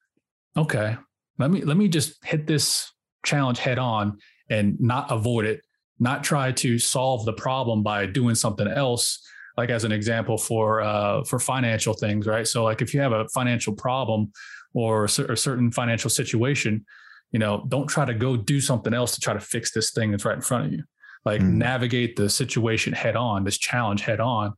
okay, 0.57 0.98
let 1.38 1.51
me 1.51 1.62
let 1.62 1.77
me 1.77 1.88
just 1.88 2.24
hit 2.25 2.48
this 2.48 2.91
challenge 3.24 3.60
head 3.60 3.79
on 3.79 4.17
and 4.50 4.79
not 4.79 5.12
avoid 5.12 5.45
it, 5.45 5.62
not 6.00 6.24
try 6.24 6.51
to 6.51 6.77
solve 6.79 7.25
the 7.25 7.33
problem 7.33 7.83
by 7.83 8.05
doing 8.05 8.36
something 8.36 8.67
else. 8.67 9.25
Like 9.57 9.69
as 9.69 9.83
an 9.83 9.91
example 9.91 10.38
for 10.38 10.81
uh, 10.81 11.24
for 11.24 11.39
financial 11.39 11.93
things, 11.93 12.25
right? 12.25 12.48
So 12.48 12.63
like 12.63 12.81
if 12.81 12.93
you 12.93 13.01
have 13.01 13.12
a 13.12 13.27
financial 13.29 13.74
problem 13.74 14.31
or 14.74 15.05
a 15.05 15.10
certain 15.10 15.71
financial 15.71 16.10
situation, 16.10 16.86
you 17.31 17.39
know, 17.39 17.65
don't 17.67 17.88
try 17.88 18.05
to 18.05 18.13
go 18.13 18.38
do 18.38 18.62
something 18.62 18.93
else 18.93 19.13
to 19.15 19.21
try 19.21 19.33
to 19.33 19.39
fix 19.39 19.71
this 19.71 19.91
thing 19.91 20.12
that's 20.12 20.25
right 20.25 20.36
in 20.36 20.41
front 20.41 20.67
of 20.67 20.71
you. 20.71 20.83
Like 21.25 21.41
mm. 21.41 21.53
navigate 21.53 22.15
the 22.15 22.29
situation 22.29 22.93
head 22.93 23.15
on, 23.15 23.43
this 23.43 23.57
challenge 23.57 24.01
head 24.01 24.19
on, 24.19 24.53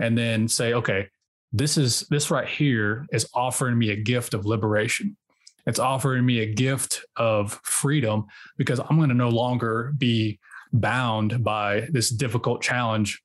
and 0.00 0.16
then 0.16 0.48
say, 0.48 0.74
okay, 0.74 1.08
this 1.52 1.78
is 1.78 2.00
this 2.10 2.30
right 2.30 2.48
here 2.48 3.06
is 3.12 3.28
offering 3.34 3.78
me 3.78 3.90
a 3.90 3.96
gift 3.96 4.34
of 4.34 4.46
liberation. 4.46 5.16
It's 5.66 5.78
offering 5.78 6.24
me 6.24 6.40
a 6.40 6.46
gift 6.46 7.04
of 7.16 7.60
freedom 7.64 8.26
because 8.56 8.78
I'm 8.78 8.96
going 8.96 9.08
to 9.08 9.14
no 9.14 9.28
longer 9.28 9.92
be 9.98 10.38
bound 10.72 11.42
by 11.42 11.88
this 11.90 12.10
difficult 12.10 12.62
challenge 12.62 13.20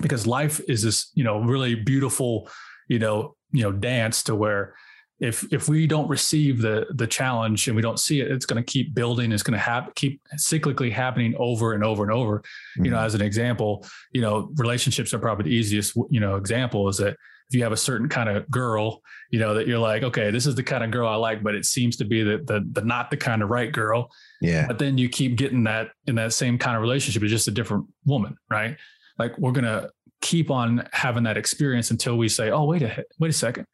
because 0.00 0.26
life 0.26 0.60
is 0.68 0.82
this, 0.82 1.10
you 1.14 1.24
know, 1.24 1.40
really 1.40 1.74
beautiful, 1.74 2.48
you 2.88 2.98
know, 2.98 3.36
you 3.52 3.62
know, 3.62 3.72
dance 3.72 4.22
to 4.24 4.34
where 4.34 4.74
if 5.20 5.52
if 5.52 5.68
we 5.68 5.86
don't 5.86 6.08
receive 6.08 6.62
the 6.62 6.86
the 6.94 7.06
challenge 7.06 7.66
and 7.66 7.74
we 7.74 7.82
don't 7.82 7.98
see 7.98 8.20
it, 8.20 8.30
it's 8.30 8.46
going 8.46 8.62
to 8.62 8.72
keep 8.72 8.94
building. 8.94 9.32
It's 9.32 9.42
going 9.42 9.58
to 9.58 9.64
have 9.64 9.92
keep 9.94 10.20
cyclically 10.36 10.92
happening 10.92 11.34
over 11.38 11.72
and 11.74 11.82
over 11.82 12.04
and 12.04 12.12
over. 12.12 12.38
Mm-hmm. 12.38 12.84
You 12.84 12.90
know, 12.92 12.96
mm-hmm. 12.98 13.06
as 13.06 13.14
an 13.14 13.22
example, 13.22 13.84
you 14.12 14.20
know, 14.20 14.50
relationships 14.56 15.12
are 15.12 15.18
probably 15.18 15.50
the 15.50 15.56
easiest. 15.56 15.96
You 16.08 16.20
know, 16.20 16.36
example 16.36 16.88
is 16.88 16.98
that 16.98 17.16
if 17.48 17.54
you 17.54 17.62
have 17.62 17.72
a 17.72 17.76
certain 17.76 18.08
kind 18.08 18.28
of 18.28 18.50
girl, 18.50 19.02
you 19.30 19.38
know, 19.38 19.54
that 19.54 19.66
you're 19.66 19.78
like, 19.78 20.02
okay, 20.02 20.30
this 20.30 20.46
is 20.46 20.54
the 20.54 20.62
kind 20.62 20.84
of 20.84 20.90
girl 20.90 21.08
I 21.08 21.14
like, 21.14 21.42
but 21.42 21.54
it 21.54 21.64
seems 21.64 21.96
to 21.96 22.04
be 22.04 22.22
the 22.22 22.38
the, 22.38 22.66
the 22.72 22.82
not 22.82 23.10
the 23.10 23.16
kind 23.16 23.42
of 23.42 23.48
right 23.48 23.72
girl. 23.72 24.10
Yeah. 24.40 24.66
But 24.66 24.78
then 24.78 24.98
you 24.98 25.08
keep 25.08 25.36
getting 25.36 25.64
that 25.64 25.90
in 26.06 26.16
that 26.16 26.32
same 26.32 26.58
kind 26.58 26.76
of 26.76 26.82
relationship. 26.82 27.22
It's 27.22 27.32
just 27.32 27.48
a 27.48 27.52
different 27.52 27.86
woman, 28.04 28.36
right? 28.50 28.76
Like 29.18 29.36
we're 29.38 29.52
gonna 29.52 29.90
keep 30.20 30.50
on 30.50 30.86
having 30.92 31.24
that 31.24 31.36
experience 31.36 31.90
until 31.90 32.18
we 32.18 32.28
say, 32.28 32.50
oh, 32.50 32.64
wait 32.64 32.82
a 32.82 33.04
wait 33.18 33.30
a 33.30 33.32
second, 33.32 33.66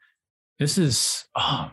this 0.59 0.79
is, 0.79 1.25
oh, 1.35 1.71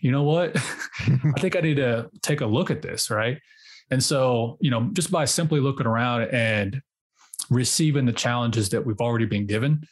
you 0.00 0.12
know 0.12 0.22
what? 0.22 0.56
I 1.00 1.40
think 1.40 1.56
I 1.56 1.60
need 1.60 1.76
to 1.76 2.10
take 2.22 2.40
a 2.40 2.46
look 2.46 2.70
at 2.70 2.82
this, 2.82 3.10
right? 3.10 3.38
And 3.90 4.02
so, 4.02 4.58
you 4.60 4.70
know, 4.70 4.90
just 4.92 5.10
by 5.10 5.24
simply 5.24 5.60
looking 5.60 5.86
around 5.86 6.22
and 6.30 6.80
receiving 7.50 8.04
the 8.04 8.12
challenges 8.12 8.68
that 8.70 8.84
we've 8.84 9.00
already 9.00 9.24
been 9.24 9.46
given, 9.46 9.86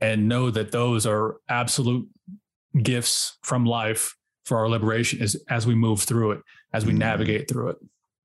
and 0.00 0.28
know 0.28 0.50
that 0.50 0.72
those 0.72 1.06
are 1.06 1.36
absolute 1.48 2.08
gifts 2.82 3.38
from 3.42 3.64
life 3.64 4.16
for 4.44 4.58
our 4.58 4.68
liberation 4.68 5.22
as, 5.22 5.36
as 5.48 5.66
we 5.66 5.74
move 5.74 6.02
through 6.02 6.32
it, 6.32 6.40
as 6.72 6.86
we 6.86 6.92
mm. 6.92 6.98
navigate 6.98 7.48
through 7.48 7.70
it. 7.70 7.76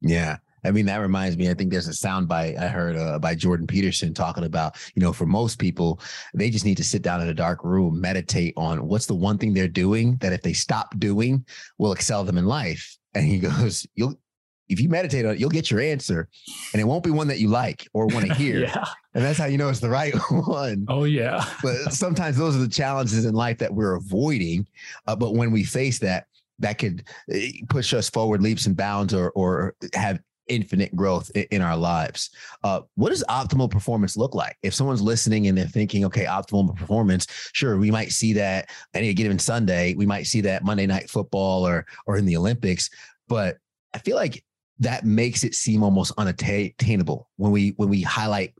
Yeah. 0.01 0.37
I 0.63 0.71
mean, 0.71 0.87
that 0.87 0.97
reminds 0.97 1.37
me. 1.37 1.49
I 1.49 1.53
think 1.53 1.71
there's 1.71 1.87
a 1.87 1.93
sound 1.93 2.27
by 2.27 2.55
I 2.59 2.67
heard 2.67 2.95
uh, 2.95 3.19
by 3.19 3.35
Jordan 3.35 3.67
Peterson 3.67 4.13
talking 4.13 4.43
about, 4.43 4.75
you 4.95 5.01
know, 5.01 5.13
for 5.13 5.27
most 5.27 5.59
people, 5.59 5.99
they 6.33 6.49
just 6.49 6.65
need 6.65 6.77
to 6.77 6.83
sit 6.83 7.03
down 7.03 7.21
in 7.21 7.27
a 7.27 7.33
dark 7.33 7.63
room, 7.63 8.01
meditate 8.01 8.53
on 8.57 8.87
what's 8.87 9.05
the 9.05 9.13
one 9.13 9.37
thing 9.37 9.53
they're 9.53 9.67
doing 9.67 10.17
that 10.17 10.33
if 10.33 10.41
they 10.41 10.53
stop 10.53 10.97
doing 10.97 11.45
will 11.77 11.91
excel 11.91 12.23
them 12.23 12.37
in 12.37 12.45
life. 12.45 12.97
And 13.13 13.25
he 13.25 13.37
goes, 13.39 13.85
"You'll 13.93 14.19
if 14.67 14.79
you 14.79 14.89
meditate 14.89 15.25
on 15.25 15.33
it, 15.33 15.39
you'll 15.39 15.49
get 15.49 15.69
your 15.69 15.79
answer, 15.79 16.27
and 16.73 16.81
it 16.81 16.85
won't 16.85 17.03
be 17.03 17.11
one 17.11 17.27
that 17.27 17.39
you 17.39 17.47
like 17.49 17.87
or 17.93 18.07
want 18.07 18.27
to 18.27 18.33
hear. 18.35 18.59
yeah. 18.61 18.85
And 19.13 19.23
that's 19.23 19.39
how 19.39 19.45
you 19.45 19.57
know 19.57 19.69
it's 19.69 19.79
the 19.79 19.89
right 19.89 20.13
one. 20.29 20.85
Oh 20.87 21.03
yeah. 21.05 21.45
but 21.61 21.93
sometimes 21.93 22.37
those 22.37 22.55
are 22.55 22.59
the 22.59 22.67
challenges 22.67 23.25
in 23.25 23.33
life 23.33 23.57
that 23.59 23.73
we're 23.73 23.95
avoiding. 23.95 24.67
Uh, 25.07 25.15
but 25.15 25.35
when 25.35 25.51
we 25.51 25.63
face 25.63 25.99
that, 25.99 26.25
that 26.59 26.77
could 26.77 27.03
eh, 27.31 27.51
push 27.69 27.93
us 27.93 28.09
forward 28.09 28.41
leaps 28.41 28.65
and 28.65 28.75
bounds, 28.75 29.13
or 29.13 29.31
or 29.31 29.75
have 29.93 30.19
infinite 30.47 30.95
growth 30.95 31.31
in, 31.35 31.61
our 31.61 31.75
lives. 31.75 32.29
Uh, 32.63 32.81
what 32.95 33.09
does 33.09 33.23
optimal 33.29 33.69
performance 33.69 34.15
look 34.15 34.35
like? 34.35 34.55
If 34.61 34.73
someone's 34.73 35.01
listening 35.01 35.47
and 35.47 35.57
they're 35.57 35.65
thinking, 35.65 36.05
okay, 36.05 36.25
optimal 36.25 36.75
performance, 36.75 37.25
sure, 37.53 37.77
we 37.77 37.89
might 37.89 38.11
see 38.11 38.33
that 38.33 38.69
any 38.93 39.13
given 39.13 39.39
Sunday, 39.39 39.95
we 39.95 40.05
might 40.05 40.27
see 40.27 40.41
that 40.41 40.63
Monday 40.63 40.85
night 40.85 41.09
football 41.09 41.65
or 41.67 41.85
or 42.05 42.17
in 42.17 42.25
the 42.25 42.37
Olympics, 42.37 42.89
but 43.27 43.57
I 43.93 43.99
feel 43.99 44.15
like 44.15 44.43
that 44.79 45.05
makes 45.05 45.43
it 45.43 45.55
seem 45.55 45.83
almost 45.83 46.11
unattainable 46.17 47.29
when 47.37 47.51
we 47.51 47.73
when 47.77 47.89
we 47.89 48.01
highlight 48.01 48.53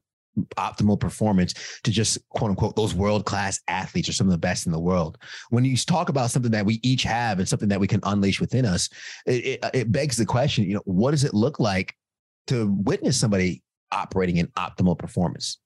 optimal 0.57 1.00
performance 1.00 1.53
to 1.84 1.91
just 1.91 2.17
quote 2.29 2.50
unquote 2.50 2.75
those 2.75 2.93
world 2.93 3.25
class 3.25 3.60
athletes 3.67 4.10
or 4.10 4.13
some 4.13 4.27
of 4.27 4.31
the 4.31 4.38
best 4.38 4.65
in 4.65 4.72
the 4.72 4.79
world. 4.79 5.17
When 5.50 5.65
you 5.65 5.77
talk 5.77 6.10
about 6.10 6.31
something 6.31 6.51
that 6.51 6.65
we 6.65 6.79
each 6.84 7.03
have 7.03 7.39
and 7.39 7.48
something 7.48 7.69
that 7.69 7.79
we 7.79 7.88
can 7.88 8.01
unleash 8.03 8.39
within 8.39 8.65
us, 8.65 8.89
it, 9.25 9.45
it, 9.45 9.63
uh, 9.63 9.72
it 9.74 9.91
begs 9.91 10.17
the 10.17 10.25
question, 10.25 10.65
you 10.65 10.75
know, 10.75 10.81
what 10.86 11.12
does 11.12 11.24
it 11.24 11.34
look 11.34 11.60
like 11.60 11.95
to 12.48 12.72
witness 12.84 13.19
somebody 13.19 13.63
operating 13.91 14.38
in 14.38 14.48
optimal 14.57 14.98
performance? 14.98 15.60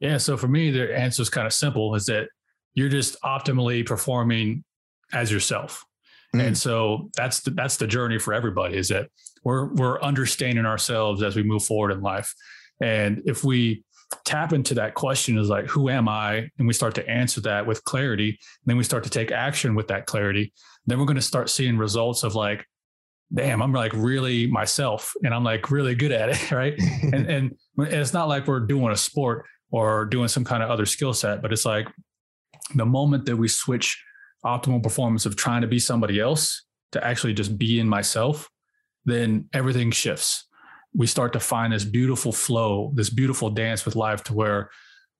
Yeah. 0.00 0.18
So 0.18 0.36
for 0.36 0.48
me, 0.48 0.70
the 0.70 0.96
answer 0.96 1.22
is 1.22 1.30
kind 1.30 1.46
of 1.46 1.52
simple 1.52 1.94
is 1.94 2.06
that 2.06 2.28
you're 2.74 2.88
just 2.88 3.20
optimally 3.22 3.86
performing 3.86 4.64
as 5.12 5.30
yourself. 5.30 5.84
Mm. 6.34 6.46
And 6.48 6.58
so 6.58 7.10
that's 7.16 7.40
the, 7.40 7.50
that's 7.50 7.76
the 7.76 7.86
journey 7.86 8.18
for 8.18 8.34
everybody 8.34 8.76
is 8.76 8.88
that 8.88 9.08
we're 9.44 9.72
we're 9.74 10.00
understanding 10.00 10.66
ourselves 10.66 11.22
as 11.22 11.36
we 11.36 11.42
move 11.42 11.64
forward 11.64 11.92
in 11.92 12.00
life. 12.00 12.34
And 12.80 13.22
if 13.24 13.44
we 13.44 13.84
tap 14.24 14.52
into 14.52 14.74
that 14.74 14.94
question 14.94 15.38
is 15.38 15.48
like, 15.48 15.66
who 15.66 15.88
am 15.88 16.08
I? 16.08 16.48
And 16.58 16.66
we 16.66 16.72
start 16.72 16.94
to 16.96 17.08
answer 17.08 17.40
that 17.42 17.66
with 17.66 17.84
clarity, 17.84 18.38
then 18.64 18.76
we 18.76 18.84
start 18.84 19.04
to 19.04 19.10
take 19.10 19.30
action 19.30 19.74
with 19.74 19.88
that 19.88 20.06
clarity. 20.06 20.52
Then 20.86 20.98
we're 20.98 21.06
going 21.06 21.16
to 21.16 21.22
start 21.22 21.50
seeing 21.50 21.76
results 21.78 22.22
of 22.22 22.34
like, 22.34 22.66
damn, 23.32 23.62
I'm 23.62 23.72
like 23.72 23.92
really 23.94 24.46
myself 24.46 25.12
and 25.24 25.34
I'm 25.34 25.44
like 25.44 25.70
really 25.70 25.94
good 25.94 26.12
at 26.12 26.28
it. 26.30 26.50
Right. 26.52 26.78
and, 27.02 27.14
and 27.28 27.56
it's 27.78 28.12
not 28.12 28.28
like 28.28 28.46
we're 28.46 28.60
doing 28.60 28.92
a 28.92 28.96
sport 28.96 29.46
or 29.70 30.04
doing 30.04 30.28
some 30.28 30.44
kind 30.44 30.62
of 30.62 30.70
other 30.70 30.86
skill 30.86 31.12
set, 31.12 31.42
but 31.42 31.52
it's 31.52 31.64
like 31.64 31.88
the 32.74 32.86
moment 32.86 33.24
that 33.26 33.36
we 33.36 33.48
switch 33.48 34.02
optimal 34.44 34.82
performance 34.82 35.26
of 35.26 35.36
trying 35.36 35.62
to 35.62 35.68
be 35.68 35.78
somebody 35.78 36.20
else 36.20 36.64
to 36.92 37.04
actually 37.04 37.34
just 37.34 37.58
be 37.58 37.80
in 37.80 37.88
myself 37.88 38.48
then 39.04 39.48
everything 39.52 39.90
shifts. 39.90 40.46
We 40.94 41.06
start 41.06 41.32
to 41.32 41.40
find 41.40 41.72
this 41.72 41.84
beautiful 41.84 42.32
flow, 42.32 42.92
this 42.94 43.10
beautiful 43.10 43.50
dance 43.50 43.84
with 43.84 43.96
life 43.96 44.22
to 44.24 44.34
where 44.34 44.70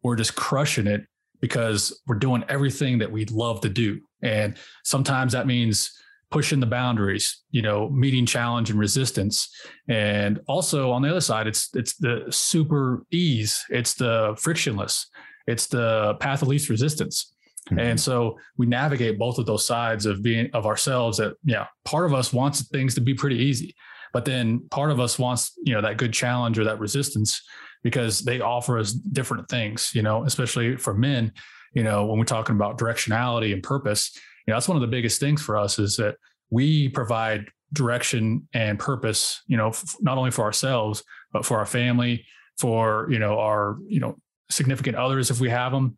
we're 0.02 0.16
just 0.16 0.36
crushing 0.36 0.86
it 0.86 1.06
because 1.40 2.00
we're 2.06 2.16
doing 2.16 2.44
everything 2.48 2.98
that 2.98 3.10
we 3.10 3.24
love 3.26 3.60
to 3.62 3.68
do. 3.68 4.00
And 4.22 4.56
sometimes 4.84 5.32
that 5.32 5.46
means 5.46 5.92
pushing 6.30 6.60
the 6.60 6.66
boundaries, 6.66 7.42
you 7.50 7.62
know, 7.62 7.88
meeting 7.90 8.24
challenge 8.24 8.70
and 8.70 8.78
resistance. 8.78 9.48
And 9.88 10.40
also 10.46 10.90
on 10.90 11.02
the 11.02 11.10
other 11.10 11.20
side, 11.20 11.46
it's 11.46 11.68
it's 11.74 11.96
the 11.96 12.26
super 12.30 13.04
ease, 13.10 13.64
it's 13.68 13.94
the 13.94 14.34
frictionless, 14.38 15.06
it's 15.46 15.66
the 15.66 16.14
path 16.20 16.42
of 16.42 16.48
least 16.48 16.70
resistance. 16.70 17.33
Mm-hmm. 17.70 17.78
And 17.78 18.00
so 18.00 18.38
we 18.56 18.66
navigate 18.66 19.18
both 19.18 19.38
of 19.38 19.46
those 19.46 19.66
sides 19.66 20.06
of 20.06 20.22
being 20.22 20.50
of 20.52 20.66
ourselves 20.66 21.18
that 21.18 21.34
yeah, 21.44 21.66
part 21.84 22.06
of 22.06 22.14
us 22.14 22.32
wants 22.32 22.68
things 22.68 22.94
to 22.94 23.00
be 23.00 23.14
pretty 23.14 23.36
easy, 23.36 23.74
but 24.12 24.24
then 24.24 24.60
part 24.70 24.90
of 24.90 25.00
us 25.00 25.18
wants, 25.18 25.52
you 25.64 25.72
know, 25.72 25.80
that 25.80 25.96
good 25.96 26.12
challenge 26.12 26.58
or 26.58 26.64
that 26.64 26.78
resistance 26.78 27.42
because 27.82 28.20
they 28.20 28.40
offer 28.40 28.78
us 28.78 28.92
different 28.92 29.48
things, 29.48 29.92
you 29.94 30.02
know, 30.02 30.24
especially 30.24 30.76
for 30.76 30.94
men, 30.94 31.32
you 31.74 31.82
know, 31.82 32.06
when 32.06 32.18
we're 32.18 32.24
talking 32.24 32.54
about 32.54 32.78
directionality 32.78 33.52
and 33.52 33.62
purpose, 33.62 34.10
you 34.46 34.52
know, 34.52 34.56
that's 34.56 34.68
one 34.68 34.76
of 34.76 34.82
the 34.82 34.86
biggest 34.86 35.20
things 35.20 35.42
for 35.42 35.56
us 35.56 35.78
is 35.78 35.96
that 35.96 36.16
we 36.50 36.88
provide 36.88 37.46
direction 37.72 38.46
and 38.54 38.78
purpose, 38.78 39.42
you 39.46 39.56
know, 39.56 39.68
f- 39.68 39.96
not 40.00 40.18
only 40.18 40.30
for 40.30 40.44
ourselves, 40.44 41.02
but 41.32 41.44
for 41.44 41.58
our 41.58 41.66
family, 41.66 42.24
for, 42.58 43.08
you 43.10 43.18
know, 43.18 43.38
our, 43.38 43.78
you 43.86 44.00
know, 44.00 44.16
significant 44.50 44.96
others 44.96 45.30
if 45.30 45.40
we 45.40 45.50
have 45.50 45.72
them. 45.72 45.96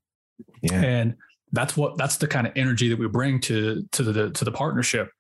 Yeah. 0.63 0.81
And 0.81 1.15
that's 1.53 1.77
what 1.77 1.97
that's 1.97 2.17
the 2.17 2.27
kind 2.27 2.47
of 2.47 2.53
energy 2.57 2.89
that 2.89 2.99
we 2.99 3.09
bring 3.09 3.41
to 3.41 3.85
to 3.93 4.03
the 4.03 4.31
to 4.31 4.45
the 4.45 4.53
partnership. 4.53 5.11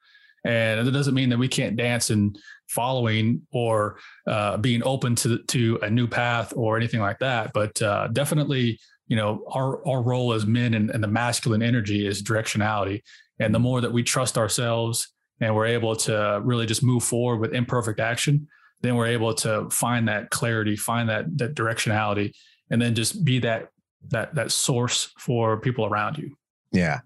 And 0.44 0.86
it 0.86 0.92
doesn't 0.92 1.14
mean 1.14 1.30
that 1.30 1.38
we 1.38 1.48
can't 1.48 1.76
dance 1.76 2.10
and 2.10 2.38
following 2.68 3.42
or 3.52 3.98
uh, 4.28 4.56
being 4.58 4.82
open 4.84 5.14
to 5.16 5.38
to 5.38 5.78
a 5.82 5.90
new 5.90 6.06
path 6.06 6.52
or 6.56 6.76
anything 6.76 7.00
like 7.00 7.18
that. 7.20 7.52
But 7.52 7.80
uh, 7.82 8.08
definitely 8.08 8.78
you 9.08 9.16
know 9.16 9.44
our 9.52 9.86
our 9.86 10.02
role 10.02 10.32
as 10.32 10.46
men 10.46 10.74
and, 10.74 10.90
and 10.90 11.02
the 11.02 11.08
masculine 11.08 11.62
energy 11.62 12.06
is 12.06 12.22
directionality. 12.22 13.02
And 13.38 13.54
the 13.54 13.58
more 13.58 13.80
that 13.80 13.92
we 13.92 14.02
trust 14.02 14.38
ourselves 14.38 15.12
and 15.40 15.54
we're 15.54 15.66
able 15.66 15.94
to 15.94 16.40
really 16.42 16.66
just 16.66 16.82
move 16.82 17.04
forward 17.04 17.38
with 17.40 17.52
imperfect 17.52 18.00
action 18.00 18.48
then 18.82 18.94
we're 18.94 19.06
able 19.06 19.34
to 19.34 19.68
find 19.70 20.08
that 20.08 20.30
clarity 20.30 20.76
find 20.76 21.08
that 21.08 21.24
that 21.38 21.54
directionality 21.54 22.34
and 22.70 22.80
then 22.80 22.94
just 22.94 23.24
be 23.24 23.38
that 23.40 23.68
that 24.08 24.34
that 24.34 24.52
source 24.52 25.12
for 25.18 25.58
people 25.58 25.86
around 25.86 26.18
you. 26.18 26.36
Yeah. 26.72 27.00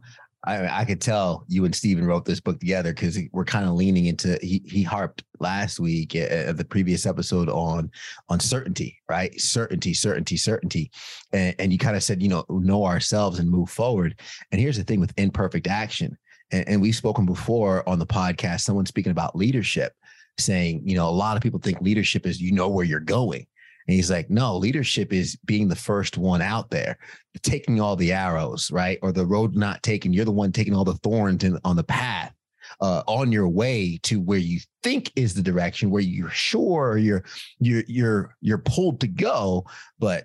I, 0.44 0.80
I 0.80 0.84
could 0.86 1.02
tell 1.02 1.44
you 1.48 1.66
and 1.66 1.74
Stephen 1.74 2.06
wrote 2.06 2.24
this 2.24 2.40
book 2.40 2.60
together 2.60 2.94
because 2.94 3.18
we're 3.32 3.44
kind 3.44 3.66
of 3.66 3.74
leaning 3.74 4.06
into 4.06 4.38
he 4.40 4.62
he 4.64 4.82
harped 4.82 5.22
last 5.38 5.78
week 5.78 6.16
eh, 6.16 6.26
eh, 6.30 6.44
at 6.48 6.56
the 6.56 6.64
previous 6.64 7.04
episode 7.04 7.50
on 7.50 7.90
on 8.30 8.40
certainty, 8.40 8.98
right? 9.08 9.38
Certainty, 9.38 9.92
certainty, 9.92 10.38
certainty, 10.38 10.90
and, 11.32 11.54
and 11.58 11.72
you 11.72 11.78
kind 11.78 11.96
of 11.96 12.02
said 12.02 12.22
you 12.22 12.28
know 12.28 12.46
know 12.48 12.86
ourselves 12.86 13.38
and 13.38 13.50
move 13.50 13.68
forward. 13.68 14.18
And 14.50 14.60
here's 14.60 14.78
the 14.78 14.84
thing 14.84 15.00
with 15.00 15.12
imperfect 15.18 15.66
action, 15.66 16.16
and, 16.50 16.66
and 16.66 16.80
we've 16.80 16.96
spoken 16.96 17.26
before 17.26 17.86
on 17.86 17.98
the 17.98 18.06
podcast. 18.06 18.60
Someone 18.62 18.86
speaking 18.86 19.12
about 19.12 19.36
leadership, 19.36 19.92
saying 20.38 20.80
you 20.86 20.96
know 20.96 21.08
a 21.08 21.10
lot 21.10 21.36
of 21.36 21.42
people 21.42 21.60
think 21.60 21.82
leadership 21.82 22.26
is 22.26 22.40
you 22.40 22.52
know 22.52 22.70
where 22.70 22.86
you're 22.86 23.00
going, 23.00 23.46
and 23.90 23.96
he's 23.96 24.08
like, 24.08 24.30
no, 24.30 24.56
leadership 24.56 25.12
is 25.12 25.36
being 25.44 25.66
the 25.66 25.74
first 25.74 26.16
one 26.16 26.40
out 26.40 26.70
there, 26.70 26.96
taking 27.42 27.80
all 27.80 27.96
the 27.96 28.12
arrows, 28.12 28.70
right? 28.70 29.00
Or 29.02 29.10
the 29.10 29.26
road 29.26 29.56
not 29.56 29.82
taken. 29.82 30.12
You're 30.12 30.24
the 30.24 30.30
one 30.30 30.52
taking 30.52 30.76
all 30.76 30.84
the 30.84 30.94
thorns 30.94 31.42
in, 31.42 31.58
on 31.64 31.74
the 31.74 31.82
path 31.82 32.32
uh, 32.80 33.02
on 33.08 33.32
your 33.32 33.48
way 33.48 33.98
to 34.04 34.20
where 34.20 34.38
you 34.38 34.60
think 34.84 35.10
is 35.16 35.34
the 35.34 35.42
direction 35.42 35.90
where 35.90 36.02
you're 36.02 36.30
sure 36.30 36.98
you're 36.98 37.24
you're 37.58 37.82
you're 37.88 38.36
you're 38.40 38.58
pulled 38.58 39.00
to 39.00 39.08
go, 39.08 39.66
but 39.98 40.24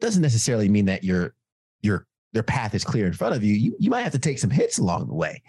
doesn't 0.00 0.22
necessarily 0.22 0.68
mean 0.68 0.86
that 0.86 1.04
your 1.04 1.36
your 1.82 2.04
their 2.32 2.42
path 2.42 2.74
is 2.74 2.82
clear 2.82 3.06
in 3.06 3.12
front 3.12 3.36
of 3.36 3.44
you. 3.44 3.54
You 3.54 3.76
you 3.78 3.90
might 3.90 4.02
have 4.02 4.10
to 4.10 4.18
take 4.18 4.40
some 4.40 4.50
hits 4.50 4.78
along 4.78 5.06
the 5.06 5.14
way. 5.14 5.40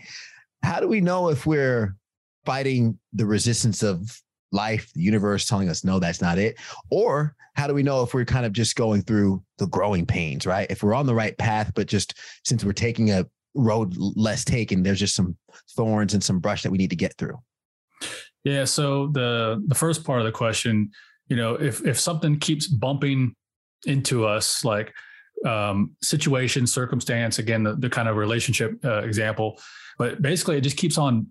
How 0.61 0.79
do 0.79 0.87
we 0.87 1.01
know 1.01 1.29
if 1.29 1.47
we're 1.47 1.95
fighting 2.45 2.99
the 3.11 3.25
resistance 3.25 3.81
of 3.81 4.21
life, 4.51 4.91
the 4.93 5.01
universe 5.01 5.45
telling 5.45 5.69
us, 5.69 5.83
no, 5.83 5.99
that's 5.99 6.21
not 6.21 6.37
it? 6.37 6.57
Or 6.89 7.35
how 7.53 7.67
do 7.67 7.73
we 7.73 7.83
know 7.83 8.03
if 8.03 8.13
we're 8.13 8.25
kind 8.25 8.45
of 8.45 8.53
just 8.53 8.75
going 8.75 9.01
through 9.01 9.43
the 9.57 9.67
growing 9.67 10.05
pains, 10.05 10.45
right? 10.45 10.67
If 10.69 10.83
we're 10.83 10.93
on 10.93 11.05
the 11.05 11.15
right 11.15 11.37
path, 11.37 11.71
but 11.75 11.87
just 11.87 12.19
since 12.45 12.63
we're 12.63 12.71
taking 12.71 13.11
a 13.11 13.25
road 13.53 13.95
less 13.97 14.45
taken, 14.45 14.83
there's 14.83 14.99
just 14.99 15.15
some 15.15 15.35
thorns 15.75 16.13
and 16.13 16.23
some 16.23 16.39
brush 16.39 16.63
that 16.63 16.71
we 16.71 16.77
need 16.77 16.89
to 16.91 16.95
get 16.95 17.15
through. 17.17 17.37
Yeah. 18.43 18.63
So 18.65 19.07
the 19.07 19.61
the 19.67 19.75
first 19.75 20.05
part 20.05 20.19
of 20.19 20.25
the 20.25 20.31
question, 20.31 20.91
you 21.27 21.35
know, 21.35 21.55
if 21.55 21.85
if 21.85 21.99
something 21.99 22.39
keeps 22.39 22.67
bumping 22.67 23.35
into 23.85 24.25
us, 24.25 24.63
like 24.63 24.93
um, 25.45 25.91
situation, 26.01 26.65
circumstance, 26.65 27.39
again, 27.39 27.63
the, 27.63 27.75
the 27.75 27.89
kind 27.89 28.07
of 28.07 28.15
relationship 28.15 28.73
uh, 28.83 29.01
example, 29.03 29.59
but 29.97 30.21
basically 30.21 30.57
it 30.57 30.61
just 30.61 30.77
keeps 30.77 30.97
on 30.97 31.27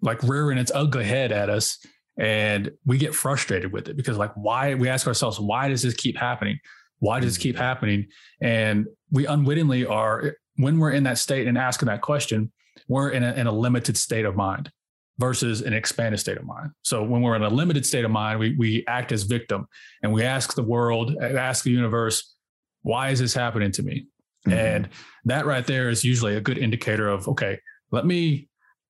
like 0.00 0.22
rearing 0.22 0.58
its 0.58 0.72
ugly 0.74 1.04
head 1.04 1.32
at 1.32 1.50
us 1.50 1.78
and 2.18 2.70
we 2.84 2.98
get 2.98 3.14
frustrated 3.14 3.72
with 3.72 3.88
it 3.88 3.96
because 3.96 4.16
like 4.16 4.32
why 4.34 4.74
we 4.74 4.88
ask 4.88 5.06
ourselves 5.06 5.38
why 5.38 5.68
does 5.68 5.82
this 5.82 5.94
keep 5.94 6.16
happening 6.16 6.58
why 6.98 7.20
does 7.20 7.34
this 7.34 7.38
keep 7.42 7.56
mm-hmm. 7.56 7.64
happening 7.64 8.06
and 8.40 8.86
we 9.10 9.26
unwittingly 9.26 9.84
are 9.84 10.36
when 10.56 10.78
we're 10.78 10.92
in 10.92 11.02
that 11.02 11.18
state 11.18 11.46
and 11.46 11.58
asking 11.58 11.86
that 11.86 12.00
question 12.00 12.50
we're 12.88 13.10
in 13.10 13.22
a, 13.22 13.32
in 13.34 13.46
a 13.46 13.52
limited 13.52 13.96
state 13.96 14.24
of 14.24 14.34
mind 14.34 14.70
versus 15.18 15.62
an 15.62 15.72
expanded 15.72 16.18
state 16.18 16.38
of 16.38 16.44
mind 16.44 16.70
so 16.82 17.02
when 17.02 17.20
we're 17.20 17.36
in 17.36 17.42
a 17.42 17.48
limited 17.48 17.84
state 17.84 18.04
of 18.04 18.10
mind 18.10 18.38
we, 18.38 18.54
we 18.56 18.84
act 18.86 19.12
as 19.12 19.24
victim 19.24 19.66
and 20.02 20.12
we 20.12 20.22
ask 20.22 20.54
the 20.54 20.62
world 20.62 21.16
ask 21.20 21.64
the 21.64 21.70
universe 21.70 22.34
why 22.82 23.10
is 23.10 23.20
this 23.20 23.34
happening 23.34 23.70
to 23.70 23.82
me 23.82 24.06
mm-hmm. 24.46 24.56
and 24.56 24.88
that 25.24 25.44
right 25.44 25.66
there 25.66 25.90
is 25.90 26.02
usually 26.02 26.36
a 26.36 26.40
good 26.40 26.56
indicator 26.56 27.08
of 27.08 27.28
okay 27.28 27.58
let 27.90 28.06
me 28.06 28.48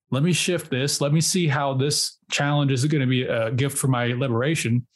let 0.09 0.23
me 0.23 0.33
shift 0.33 0.71
this. 0.71 1.01
Let 1.01 1.13
me 1.13 1.21
see 1.21 1.47
how 1.47 1.73
this 1.73 2.17
challenge 2.31 2.71
is 2.71 2.85
going 2.85 3.01
to 3.01 3.07
be 3.07 3.23
a 3.23 3.51
gift 3.51 3.77
for 3.77 3.87
my 3.87 4.07
liberation. 4.07 4.87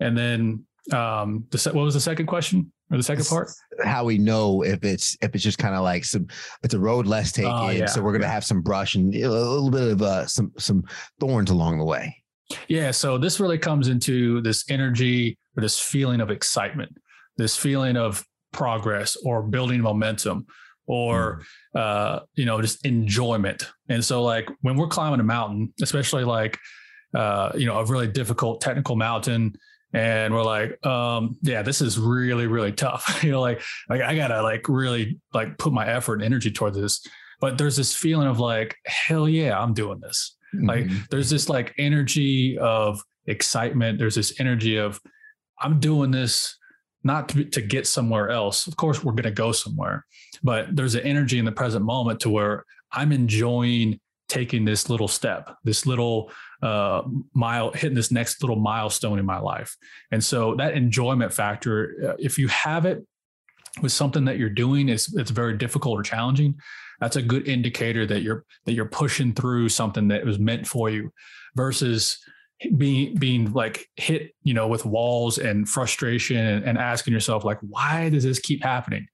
And 0.00 0.16
then, 0.16 0.64
um, 0.92 1.44
the, 1.50 1.70
what 1.72 1.82
was 1.82 1.94
the 1.94 2.00
second 2.00 2.26
question 2.26 2.72
or 2.90 2.96
the 2.96 3.02
second 3.02 3.20
it's 3.20 3.30
part? 3.30 3.50
How 3.82 4.04
we 4.04 4.18
know 4.18 4.62
if 4.62 4.84
it's 4.84 5.16
if 5.20 5.34
it's 5.34 5.42
just 5.42 5.58
kind 5.58 5.74
of 5.74 5.82
like 5.82 6.04
some 6.04 6.28
it's 6.62 6.74
a 6.74 6.78
road 6.78 7.06
less 7.06 7.32
taken, 7.32 7.50
oh, 7.52 7.70
yeah, 7.70 7.86
so 7.86 8.02
we're 8.02 8.12
going 8.12 8.22
to 8.22 8.28
have 8.28 8.44
some 8.44 8.62
brush 8.62 8.94
and 8.94 9.14
a 9.14 9.28
little 9.28 9.70
bit 9.70 9.92
of 9.92 10.02
uh, 10.02 10.26
some 10.26 10.52
some 10.58 10.84
thorns 11.18 11.50
along 11.50 11.78
the 11.78 11.84
way. 11.84 12.22
Yeah, 12.68 12.92
so 12.92 13.18
this 13.18 13.40
really 13.40 13.58
comes 13.58 13.88
into 13.88 14.40
this 14.42 14.64
energy 14.70 15.36
or 15.56 15.60
this 15.60 15.80
feeling 15.80 16.20
of 16.20 16.30
excitement, 16.30 16.96
this 17.36 17.56
feeling 17.56 17.96
of 17.96 18.24
progress 18.52 19.16
or 19.24 19.42
building 19.42 19.80
momentum 19.80 20.46
or 20.86 21.42
mm. 21.74 21.80
uh, 21.80 22.20
you 22.34 22.44
know 22.44 22.60
just 22.60 22.84
enjoyment 22.84 23.64
and 23.88 24.04
so 24.04 24.22
like 24.22 24.48
when 24.62 24.76
we're 24.76 24.86
climbing 24.86 25.20
a 25.20 25.24
mountain 25.24 25.72
especially 25.82 26.24
like 26.24 26.58
uh, 27.14 27.52
you 27.54 27.66
know 27.66 27.78
a 27.78 27.84
really 27.84 28.08
difficult 28.08 28.60
technical 28.60 28.96
mountain 28.96 29.54
and 29.92 30.34
we're 30.34 30.42
like 30.42 30.84
um, 30.86 31.36
yeah 31.42 31.62
this 31.62 31.80
is 31.80 31.98
really 31.98 32.46
really 32.46 32.72
tough 32.72 33.20
you 33.22 33.30
know 33.30 33.40
like 33.40 33.60
like 33.88 34.02
i 34.02 34.14
gotta 34.14 34.42
like 34.42 34.68
really 34.68 35.20
like 35.32 35.56
put 35.58 35.72
my 35.72 35.86
effort 35.86 36.14
and 36.14 36.24
energy 36.24 36.50
towards 36.50 36.76
this 36.76 37.06
but 37.40 37.58
there's 37.58 37.76
this 37.76 37.94
feeling 37.94 38.28
of 38.28 38.38
like 38.38 38.76
hell 38.86 39.28
yeah 39.28 39.58
i'm 39.58 39.74
doing 39.74 40.00
this 40.00 40.36
mm-hmm. 40.54 40.66
like 40.66 40.86
there's 41.10 41.30
this 41.30 41.48
like 41.48 41.74
energy 41.78 42.58
of 42.58 43.00
excitement 43.26 43.98
there's 43.98 44.14
this 44.14 44.38
energy 44.40 44.76
of 44.76 45.00
i'm 45.60 45.80
doing 45.80 46.10
this 46.10 46.56
not 47.06 47.28
to, 47.30 47.44
to 47.44 47.62
get 47.62 47.86
somewhere 47.86 48.28
else. 48.30 48.66
Of 48.66 48.76
course, 48.76 49.02
we're 49.02 49.12
going 49.12 49.22
to 49.22 49.30
go 49.30 49.52
somewhere, 49.52 50.04
but 50.42 50.74
there's 50.74 50.94
an 50.94 51.02
energy 51.02 51.38
in 51.38 51.44
the 51.44 51.52
present 51.52 51.84
moment 51.84 52.20
to 52.20 52.30
where 52.30 52.64
I'm 52.92 53.12
enjoying 53.12 54.00
taking 54.28 54.64
this 54.64 54.90
little 54.90 55.08
step, 55.08 55.56
this 55.64 55.86
little 55.86 56.30
uh, 56.62 57.02
mile, 57.34 57.70
hitting 57.72 57.94
this 57.94 58.10
next 58.10 58.42
little 58.42 58.56
milestone 58.56 59.18
in 59.18 59.26
my 59.26 59.38
life. 59.38 59.76
And 60.10 60.22
so 60.24 60.54
that 60.56 60.74
enjoyment 60.74 61.32
factor, 61.32 62.10
uh, 62.10 62.16
if 62.18 62.38
you 62.38 62.48
have 62.48 62.86
it 62.86 63.06
with 63.82 63.92
something 63.92 64.24
that 64.24 64.38
you're 64.38 64.50
doing, 64.50 64.88
it's 64.88 65.14
it's 65.14 65.30
very 65.30 65.56
difficult 65.56 65.98
or 65.98 66.02
challenging. 66.02 66.56
That's 67.00 67.16
a 67.16 67.22
good 67.22 67.46
indicator 67.46 68.06
that 68.06 68.22
you're 68.22 68.44
that 68.64 68.72
you're 68.72 68.86
pushing 68.86 69.32
through 69.32 69.68
something 69.68 70.08
that 70.08 70.24
was 70.24 70.38
meant 70.38 70.66
for 70.66 70.90
you, 70.90 71.12
versus 71.54 72.18
being 72.76 73.14
being 73.16 73.52
like 73.52 73.86
hit 73.96 74.34
you 74.42 74.54
know 74.54 74.66
with 74.66 74.86
walls 74.86 75.38
and 75.38 75.68
frustration 75.68 76.38
and, 76.38 76.64
and 76.64 76.78
asking 76.78 77.12
yourself 77.12 77.44
like 77.44 77.58
why 77.60 78.08
does 78.08 78.24
this 78.24 78.38
keep 78.38 78.62
happening 78.62 79.06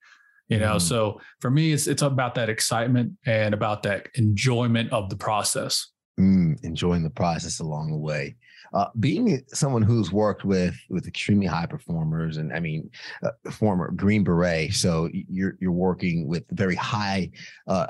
you 0.48 0.58
know 0.58 0.76
mm. 0.76 0.80
so 0.80 1.20
for 1.40 1.50
me 1.50 1.72
it's 1.72 1.86
it's 1.86 2.02
about 2.02 2.34
that 2.34 2.48
excitement 2.48 3.12
and 3.26 3.54
about 3.54 3.82
that 3.82 4.08
enjoyment 4.14 4.92
of 4.92 5.08
the 5.10 5.16
process 5.16 5.88
mm, 6.18 6.62
enjoying 6.64 7.02
the 7.02 7.10
process 7.10 7.60
along 7.60 7.90
the 7.90 7.96
way 7.96 8.36
uh, 8.74 8.86
being 9.00 9.42
someone 9.48 9.82
who's 9.82 10.12
worked 10.12 10.44
with 10.44 10.74
with 10.88 11.06
extremely 11.06 11.46
high 11.46 11.66
performers 11.66 12.36
and 12.36 12.52
i 12.52 12.60
mean 12.60 12.90
uh, 13.22 13.50
former 13.50 13.90
green 13.92 14.24
beret 14.24 14.72
so 14.72 15.08
you're 15.12 15.56
you're 15.60 15.72
working 15.72 16.26
with 16.26 16.44
very 16.50 16.74
high 16.74 17.30
uh, 17.66 17.86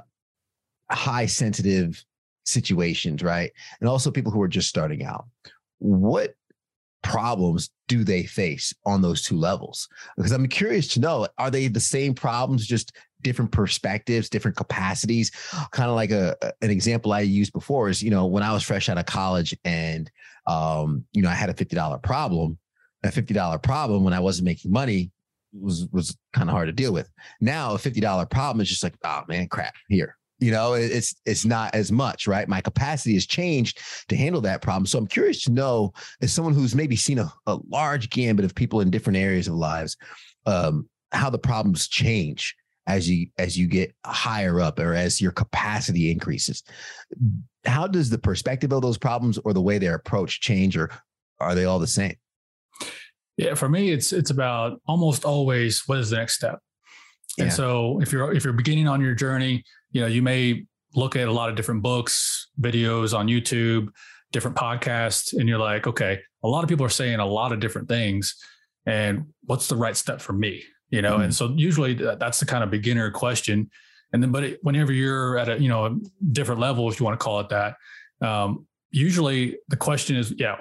high 0.91 1.27
sensitive 1.27 2.05
situations, 2.45 3.23
right? 3.23 3.53
And 3.81 3.89
also 3.89 4.11
people 4.11 4.33
who 4.33 4.43
are 4.43 4.49
just 4.49 4.69
starting 4.69 5.05
out. 5.05 5.27
what 5.79 6.35
problems 7.03 7.71
do 7.89 8.05
they 8.05 8.25
face 8.25 8.73
on 8.87 9.03
those 9.03 9.23
two 9.23 9.37
levels? 9.37 9.89
Because 10.17 10.33
I'm 10.33 10.47
curious 10.49 10.89
to 10.89 11.01
know 11.01 11.27
are 11.39 11.51
they 11.51 11.69
the 11.69 11.81
same 11.81 12.15
problems, 12.15 12.67
just 12.67 12.93
different 13.23 13.53
perspectives, 13.53 14.29
different 14.29 14.57
capacities? 14.57 15.31
Kind 15.73 15.91
of 15.91 15.97
like 15.97 16.11
a 16.11 16.37
an 16.63 16.71
example 16.71 17.13
I 17.13 17.21
used 17.21 17.53
before 17.53 17.89
is, 17.89 18.03
you 18.03 18.11
know, 18.11 18.27
when 18.27 18.43
I 18.43 18.53
was 18.53 18.63
fresh 18.63 18.89
out 18.89 18.99
of 18.99 19.07
college 19.07 19.57
and 19.65 20.11
um, 20.47 21.05
you 21.13 21.23
know, 21.23 21.29
I 21.29 21.35
had 21.35 21.51
a 21.51 21.55
$50 21.55 22.03
problem, 22.03 22.59
a 23.05 23.09
$50 23.09 23.63
problem 23.63 24.05
when 24.05 24.15
I 24.15 24.21
wasn't 24.21 24.47
making 24.47 24.73
money 24.73 25.11
was 25.53 25.87
was 25.93 26.17
kind 26.33 26.49
of 26.49 26.55
hard 26.55 26.69
to 26.69 26.73
deal 26.73 26.93
with. 26.93 27.11
Now 27.41 27.75
a 27.75 27.79
$50 27.79 28.31
problem 28.31 28.61
is 28.61 28.69
just 28.69 28.83
like, 28.83 28.95
oh 29.05 29.23
man, 29.29 29.49
crap, 29.49 29.75
here, 29.89 30.17
you 30.43 30.51
know 30.51 30.75
it's 30.75 31.15
it's 31.25 31.45
not 31.45 31.75
as 31.75 31.93
much 31.93 32.27
right? 32.27 32.49
My 32.49 32.61
capacity 32.61 33.15
has 33.15 33.27
changed 33.27 33.81
to 34.09 34.17
handle 34.17 34.41
that 34.41 34.61
problem. 34.61 34.87
So 34.87 34.99
i'm 34.99 35.07
curious 35.07 35.45
to 35.45 35.53
know 35.53 35.93
as 36.21 36.33
someone 36.33 36.55
who's 36.55 36.75
maybe 36.75 36.97
seen 36.97 37.19
a, 37.19 37.33
a 37.47 37.59
large 37.69 38.11
gambit 38.11 38.45
of 38.45 38.55
people 38.55 38.81
in 38.81 38.91
different 38.91 39.19
areas 39.19 39.49
of 39.49 39.55
lives 39.55 39.97
um, 40.47 40.89
how 41.13 41.31
the 41.31 41.39
problems 41.39 41.89
change 41.89 42.57
as 42.87 43.09
you 43.09 43.29
as 43.39 43.57
you 43.57 43.69
get 43.69 43.95
higher 44.05 44.61
up 44.61 44.79
or 44.81 44.95
as 44.95 45.21
your 45.21 45.31
capacity 45.31 46.11
increases. 46.11 46.65
How 47.65 47.87
does 47.87 48.11
the 48.11 48.19
perspective 48.19 48.73
of 48.73 48.83
those 48.83 48.99
problems 48.99 49.39
or 49.39 49.53
the 49.53 49.63
way 49.63 49.79
they're 49.79 49.95
approached 49.95 50.43
change 50.43 50.77
or 50.77 50.91
are 51.39 51.55
they 51.55 51.65
all 51.65 51.79
the 51.79 51.87
same? 51.87 52.17
Yeah 53.37 53.55
for 53.55 53.69
me 53.69 53.93
it's 53.93 54.13
it's 54.13 54.31
about 54.31 54.81
almost 54.87 55.25
always 55.25 55.87
what 55.87 55.99
is 55.99 56.11
the 56.11 56.17
next 56.17 56.35
step 56.35 56.59
and 57.39 57.49
yeah. 57.49 57.53
so 57.53 58.01
if 58.01 58.13
you're 58.13 58.33
if 58.33 58.45
you're 58.45 58.53
beginning 58.53 58.89
on 58.89 59.01
your 59.01 59.15
journey 59.15 59.65
you 59.93 60.01
know, 60.01 60.07
you 60.07 60.23
may 60.23 60.67
look 60.95 61.17
at 61.17 61.29
a 61.29 61.33
lot 61.33 61.49
of 61.49 61.57
different 61.57 61.83
books, 61.83 62.49
videos 62.61 63.17
on 63.17 63.29
YouTube, 63.29 63.89
different 64.33 64.57
podcasts, 64.57 65.39
and 65.39 65.49
you're 65.49 65.59
like, 65.59 65.87
okay, 65.87 66.19
a 66.43 66.49
lot 66.49 66.65
of 66.65 66.69
people 66.69 66.85
are 66.85 66.91
saying 66.91 67.21
a 67.21 67.27
lot 67.27 67.53
of 67.53 67.61
different 67.61 67.89
things. 67.89 68.35
And 68.87 69.27
what's 69.45 69.69
the 69.69 69.77
right 69.77 69.97
step 69.97 70.21
for 70.21 70.33
me? 70.33 70.65
You 70.91 71.03
know, 71.03 71.15
mm-hmm. 71.15 71.23
and 71.23 71.35
so 71.35 71.55
usually 71.57 71.95
that's 71.95 72.41
the 72.41 72.47
kind 72.47 72.65
of 72.65 72.71
beginner 72.71 73.11
question. 73.11 73.71
And 74.13 74.23
then, 74.23 74.33
but 74.33 74.45
it, 74.45 74.59
whenever 74.63 74.93
you're 74.93 75.39
at 75.39 75.49
a, 75.49 75.61
you 75.61 75.69
know, 75.69 75.87
a 75.87 75.97
different 76.33 76.61
level, 76.61 76.91
if 76.91 77.01
you 77.01 77.07
want 77.07 77.19
to 77.19 77.23
call 77.23 77.41
it 77.41 77.49
that, 77.51 77.77
um, 78.21 78.67
usually 78.91 79.57
the 79.69 79.77
question 79.77 80.17
is, 80.17 80.35
yeah, 80.37 80.57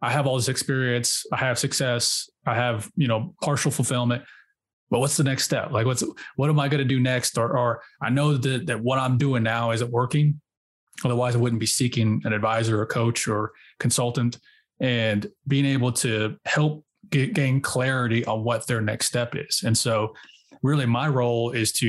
I 0.00 0.10
have 0.10 0.26
all 0.26 0.36
this 0.36 0.48
experience, 0.48 1.24
I 1.32 1.36
have 1.38 1.58
success, 1.58 2.30
I 2.46 2.54
have, 2.54 2.90
you 2.96 3.08
know, 3.08 3.34
partial 3.42 3.70
fulfillment 3.70 4.22
but 4.92 4.98
what's 4.98 5.16
the 5.16 5.24
next 5.24 5.44
step? 5.44 5.72
Like, 5.72 5.86
what's 5.86 6.04
what 6.36 6.50
am 6.50 6.60
I 6.60 6.68
going 6.68 6.82
to 6.82 6.84
do 6.84 7.00
next? 7.00 7.38
Or, 7.38 7.56
or 7.56 7.82
I 8.02 8.10
know 8.10 8.36
that 8.36 8.66
that 8.66 8.78
what 8.78 8.98
I'm 8.98 9.16
doing 9.16 9.42
now 9.42 9.70
isn't 9.70 9.90
working. 9.90 10.38
Otherwise, 11.02 11.34
I 11.34 11.38
wouldn't 11.38 11.60
be 11.60 11.66
seeking 11.66 12.20
an 12.26 12.34
advisor 12.34 12.78
or 12.78 12.84
coach 12.84 13.26
or 13.26 13.52
consultant 13.80 14.38
and 14.80 15.26
being 15.48 15.64
able 15.64 15.92
to 15.92 16.36
help 16.44 16.84
get, 17.08 17.32
gain 17.32 17.62
clarity 17.62 18.22
on 18.26 18.44
what 18.44 18.66
their 18.66 18.82
next 18.82 19.06
step 19.06 19.34
is. 19.34 19.62
And 19.64 19.76
so, 19.76 20.14
really, 20.62 20.84
my 20.84 21.08
role 21.08 21.52
is 21.52 21.72
to, 21.74 21.86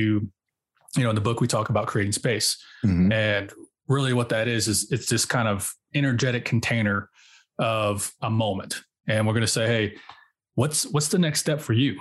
you 0.96 1.02
know, 1.02 1.10
in 1.10 1.14
the 1.14 1.20
book 1.20 1.42
we 1.42 1.46
talk 1.46 1.68
about 1.68 1.86
creating 1.86 2.12
space, 2.12 2.56
mm-hmm. 2.82 3.12
and 3.12 3.52
really 3.86 4.14
what 4.14 4.30
that 4.30 4.48
is 4.48 4.66
is 4.66 4.90
it's 4.90 5.10
this 5.10 5.26
kind 5.26 5.46
of 5.46 5.70
energetic 5.94 6.46
container 6.46 7.10
of 7.58 8.10
a 8.22 8.30
moment, 8.30 8.80
and 9.06 9.26
we're 9.26 9.34
going 9.34 9.42
to 9.42 9.46
say, 9.46 9.66
hey, 9.66 9.96
what's 10.54 10.86
what's 10.86 11.08
the 11.08 11.18
next 11.18 11.40
step 11.40 11.60
for 11.60 11.74
you? 11.74 12.00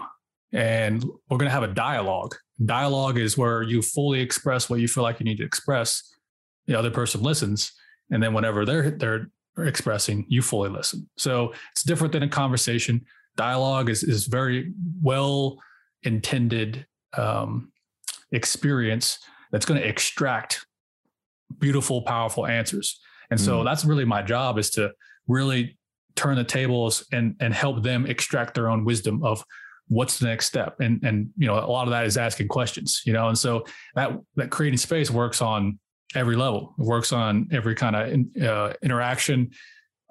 And 0.53 1.03
we're 1.29 1.37
going 1.37 1.49
to 1.49 1.53
have 1.53 1.63
a 1.63 1.73
dialogue. 1.73 2.35
Dialogue 2.63 3.17
is 3.17 3.37
where 3.37 3.63
you 3.63 3.81
fully 3.81 4.21
express 4.21 4.69
what 4.69 4.79
you 4.79 4.87
feel 4.87 5.03
like 5.03 5.19
you 5.19 5.25
need 5.25 5.37
to 5.37 5.43
express. 5.43 6.15
The 6.67 6.75
other 6.75 6.91
person 6.91 7.21
listens, 7.21 7.73
and 8.11 8.21
then 8.21 8.33
whenever 8.33 8.65
they're 8.65 8.91
they're 8.91 9.27
expressing, 9.57 10.25
you 10.29 10.41
fully 10.41 10.69
listen. 10.69 11.09
So 11.17 11.53
it's 11.71 11.83
different 11.83 12.13
than 12.13 12.23
a 12.23 12.29
conversation. 12.29 13.05
Dialogue 13.35 13.89
is 13.89 14.03
is 14.03 14.27
very 14.27 14.71
well 15.01 15.57
intended 16.03 16.85
um, 17.17 17.71
experience 18.31 19.19
that's 19.51 19.65
going 19.65 19.81
to 19.81 19.87
extract 19.87 20.65
beautiful, 21.59 22.01
powerful 22.03 22.45
answers. 22.45 22.99
And 23.29 23.39
so 23.39 23.61
mm. 23.61 23.65
that's 23.65 23.85
really 23.85 24.05
my 24.05 24.21
job 24.21 24.57
is 24.57 24.69
to 24.71 24.91
really 25.27 25.77
turn 26.15 26.35
the 26.35 26.43
tables 26.43 27.05
and 27.11 27.35
and 27.39 27.53
help 27.53 27.81
them 27.81 28.05
extract 28.05 28.53
their 28.53 28.69
own 28.69 28.85
wisdom 28.85 29.23
of 29.23 29.43
what's 29.87 30.19
the 30.19 30.27
next 30.27 30.47
step? 30.47 30.79
And 30.79 31.03
and 31.03 31.29
you 31.37 31.47
know 31.47 31.55
a 31.55 31.67
lot 31.67 31.87
of 31.87 31.91
that 31.91 32.05
is 32.05 32.17
asking 32.17 32.47
questions 32.47 33.01
you 33.05 33.13
know? 33.13 33.27
And 33.29 33.37
so 33.37 33.65
that 33.95 34.11
that 34.35 34.49
creating 34.49 34.77
space 34.77 35.11
works 35.11 35.41
on 35.41 35.79
every 36.15 36.35
level. 36.35 36.75
It 36.79 36.85
works 36.85 37.11
on 37.11 37.49
every 37.51 37.75
kind 37.75 37.95
of 37.95 38.43
uh, 38.43 38.73
interaction 38.81 39.51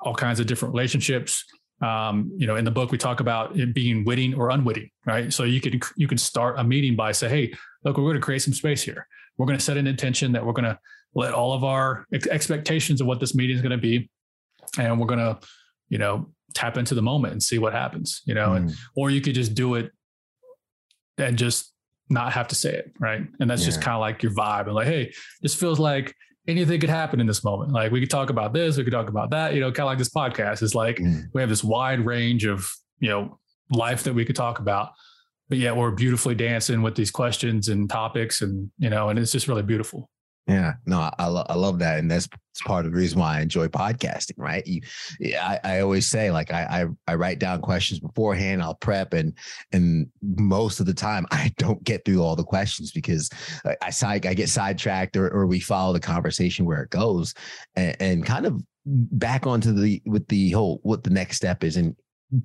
all 0.00 0.14
kinds 0.14 0.40
of 0.40 0.46
different 0.46 0.74
relationships. 0.74 1.44
Um, 1.80 2.30
you 2.36 2.46
know 2.46 2.56
in 2.56 2.64
the 2.64 2.70
book 2.70 2.92
we 2.92 2.98
talk 2.98 3.18
about 3.18 3.58
it 3.58 3.74
being 3.74 4.04
witting 4.04 4.34
or 4.34 4.50
unwitting 4.50 4.90
right? 5.04 5.32
So 5.32 5.44
you 5.44 5.60
can 5.60 5.80
you 5.96 6.06
can 6.06 6.18
start 6.18 6.58
a 6.58 6.64
meeting 6.64 6.94
by 6.94 7.12
say 7.12 7.28
hey 7.28 7.54
look 7.84 7.96
we're 7.96 8.04
going 8.04 8.14
to 8.14 8.20
create 8.20 8.42
some 8.42 8.54
space 8.54 8.82
here. 8.82 9.06
We're 9.36 9.46
going 9.46 9.58
to 9.58 9.64
set 9.64 9.76
an 9.76 9.86
intention 9.86 10.32
that 10.32 10.44
we're 10.44 10.52
going 10.52 10.66
to 10.66 10.78
let 11.14 11.32
all 11.32 11.52
of 11.52 11.64
our 11.64 12.06
expectations 12.12 13.00
of 13.00 13.06
what 13.06 13.20
this 13.20 13.34
meeting 13.34 13.56
is 13.56 13.62
going 13.62 13.72
to 13.72 13.78
be 13.78 14.08
and 14.78 14.98
we're 14.98 15.06
going 15.06 15.18
to 15.18 15.38
you 15.88 15.98
know 15.98 16.30
tap 16.54 16.76
into 16.76 16.94
the 16.94 17.02
moment 17.02 17.32
and 17.32 17.42
see 17.42 17.58
what 17.58 17.72
happens, 17.72 18.22
you 18.24 18.34
know, 18.34 18.50
mm. 18.50 18.56
and 18.56 18.74
or 18.96 19.10
you 19.10 19.20
could 19.20 19.34
just 19.34 19.54
do 19.54 19.74
it 19.74 19.90
and 21.18 21.36
just 21.36 21.72
not 22.08 22.32
have 22.32 22.48
to 22.48 22.54
say 22.54 22.74
it, 22.74 22.92
right? 22.98 23.22
And 23.40 23.50
that's 23.50 23.62
yeah. 23.62 23.66
just 23.66 23.82
kind 23.82 23.94
of 23.94 24.00
like 24.00 24.22
your 24.22 24.32
vibe 24.32 24.66
and 24.66 24.74
like, 24.74 24.86
hey, 24.86 25.12
this 25.40 25.54
feels 25.54 25.78
like 25.78 26.14
anything 26.46 26.80
could 26.80 26.90
happen 26.90 27.20
in 27.20 27.26
this 27.26 27.44
moment. 27.44 27.72
Like 27.72 27.92
we 27.92 28.00
could 28.00 28.10
talk 28.10 28.30
about 28.30 28.52
this, 28.52 28.76
we 28.76 28.84
could 28.84 28.92
talk 28.92 29.08
about 29.08 29.30
that, 29.30 29.54
you 29.54 29.60
know, 29.60 29.70
kind 29.70 29.80
of 29.80 29.86
like 29.86 29.98
this 29.98 30.10
podcast 30.10 30.62
is 30.62 30.74
like 30.74 30.96
mm. 30.96 31.24
we 31.32 31.40
have 31.40 31.50
this 31.50 31.64
wide 31.64 32.04
range 32.04 32.44
of, 32.44 32.70
you 32.98 33.08
know, 33.08 33.38
life 33.70 34.04
that 34.04 34.14
we 34.14 34.24
could 34.24 34.36
talk 34.36 34.58
about. 34.58 34.90
But 35.48 35.58
yet 35.58 35.76
we're 35.76 35.90
beautifully 35.90 36.34
dancing 36.34 36.82
with 36.82 36.94
these 36.94 37.10
questions 37.10 37.68
and 37.68 37.88
topics 37.88 38.42
and, 38.42 38.70
you 38.78 38.90
know, 38.90 39.08
and 39.08 39.18
it's 39.18 39.32
just 39.32 39.48
really 39.48 39.62
beautiful. 39.62 40.08
Yeah, 40.48 40.74
no, 40.86 41.08
I, 41.18 41.26
lo- 41.28 41.46
I 41.48 41.54
love 41.54 41.78
that, 41.78 42.00
and 42.00 42.10
that's 42.10 42.28
part 42.64 42.84
of 42.84 42.90
the 42.90 42.98
reason 42.98 43.20
why 43.20 43.38
I 43.38 43.42
enjoy 43.42 43.68
podcasting. 43.68 44.34
Right? 44.36 44.66
You, 44.66 44.80
I, 45.40 45.60
I 45.62 45.80
always 45.80 46.08
say 46.08 46.32
like 46.32 46.52
I, 46.52 46.82
I 47.06 47.12
I 47.12 47.14
write 47.14 47.38
down 47.38 47.60
questions 47.60 48.00
beforehand. 48.00 48.60
I'll 48.60 48.74
prep, 48.74 49.12
and 49.12 49.34
and 49.70 50.08
most 50.20 50.80
of 50.80 50.86
the 50.86 50.94
time 50.94 51.26
I 51.30 51.52
don't 51.58 51.82
get 51.84 52.04
through 52.04 52.22
all 52.22 52.34
the 52.34 52.42
questions 52.42 52.90
because 52.90 53.30
I, 53.64 53.76
I 53.82 53.90
side 53.90 54.26
I 54.26 54.34
get 54.34 54.48
sidetracked 54.48 55.16
or 55.16 55.32
or 55.32 55.46
we 55.46 55.60
follow 55.60 55.92
the 55.92 56.00
conversation 56.00 56.64
where 56.64 56.82
it 56.82 56.90
goes, 56.90 57.34
and, 57.76 57.96
and 58.00 58.26
kind 58.26 58.44
of 58.44 58.60
back 58.84 59.46
onto 59.46 59.72
the 59.72 60.02
with 60.06 60.26
the 60.26 60.50
whole 60.50 60.80
what 60.82 61.04
the 61.04 61.10
next 61.10 61.36
step 61.36 61.62
is 61.62 61.76
and 61.76 61.94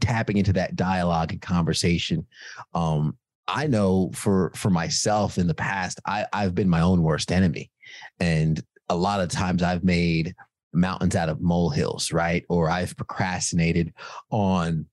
tapping 0.01 0.37
into 0.37 0.53
that 0.53 0.75
dialogue 0.75 1.31
and 1.31 1.41
conversation. 1.41 2.27
Um, 2.75 3.17
I 3.47 3.65
know 3.65 4.11
for 4.13 4.51
for 4.55 4.69
myself 4.69 5.39
in 5.39 5.47
the 5.47 5.55
past, 5.55 5.99
I 6.05 6.27
I've 6.31 6.53
been 6.53 6.69
my 6.69 6.81
own 6.81 7.01
worst 7.01 7.31
enemy 7.31 7.71
and 8.19 8.61
a 8.89 8.95
lot 8.95 9.19
of 9.19 9.29
times 9.29 9.63
I've 9.63 9.83
made 9.83 10.35
mountains 10.73 11.15
out 11.15 11.29
of 11.29 11.41
molehills, 11.41 12.11
right? 12.11 12.43
Or 12.49 12.69
I've 12.69 12.95
procrastinated 12.95 13.93
on 14.29 14.85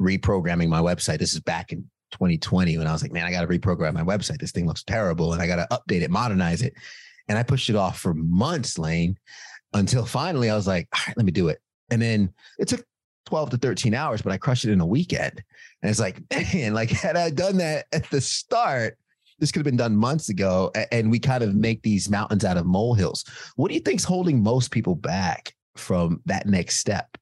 reprogramming 0.00 0.68
my 0.68 0.80
website. 0.80 1.18
This 1.18 1.34
is 1.34 1.40
back 1.40 1.72
in 1.72 1.88
2020 2.12 2.78
when 2.78 2.86
I 2.86 2.92
was 2.92 3.02
like, 3.02 3.12
man, 3.12 3.26
I 3.26 3.30
got 3.30 3.42
to 3.42 3.46
reprogram 3.46 3.94
my 3.94 4.02
website. 4.02 4.38
This 4.38 4.52
thing 4.52 4.66
looks 4.66 4.82
terrible 4.82 5.32
and 5.32 5.42
I 5.42 5.46
got 5.46 5.56
to 5.56 5.66
update 5.70 6.02
it, 6.02 6.10
modernize 6.10 6.62
it. 6.62 6.74
And 7.28 7.38
I 7.38 7.42
pushed 7.42 7.70
it 7.70 7.76
off 7.76 7.98
for 7.98 8.14
months, 8.14 8.78
Lane, 8.78 9.18
until 9.74 10.04
finally 10.04 10.50
I 10.50 10.56
was 10.56 10.66
like, 10.66 10.88
all 10.94 11.02
right, 11.06 11.16
let 11.16 11.26
me 11.26 11.32
do 11.32 11.48
it. 11.48 11.60
And 11.90 12.02
then 12.02 12.32
it 12.58 12.68
took 12.68 12.84
12 13.26 13.50
to 13.50 13.56
13 13.58 13.94
hours, 13.94 14.22
but 14.22 14.32
I 14.32 14.38
crushed 14.38 14.64
it 14.64 14.72
in 14.72 14.80
a 14.80 14.86
weekend. 14.86 15.42
And 15.82 15.90
it's 15.90 16.00
like, 16.00 16.20
man, 16.52 16.74
like 16.74 16.90
had 16.90 17.16
I 17.16 17.30
done 17.30 17.58
that 17.58 17.86
at 17.92 18.10
the 18.10 18.20
start, 18.20 18.98
this 19.42 19.50
could 19.50 19.58
have 19.58 19.64
been 19.64 19.76
done 19.76 19.96
months 19.96 20.28
ago 20.28 20.70
and 20.92 21.10
we 21.10 21.18
kind 21.18 21.42
of 21.42 21.52
make 21.52 21.82
these 21.82 22.08
mountains 22.08 22.44
out 22.44 22.56
of 22.56 22.64
molehills. 22.64 23.24
What 23.56 23.70
do 23.70 23.74
you 23.74 23.80
think's 23.80 24.04
holding 24.04 24.40
most 24.40 24.70
people 24.70 24.94
back 24.94 25.52
from 25.74 26.20
that 26.26 26.46
next 26.46 26.78
step? 26.78 27.18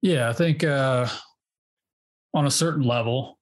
Yeah 0.00 0.28
i 0.28 0.32
think 0.32 0.62
uh, 0.62 1.08
on 2.34 2.46
a 2.46 2.50
certain 2.52 2.84
level 2.84 3.36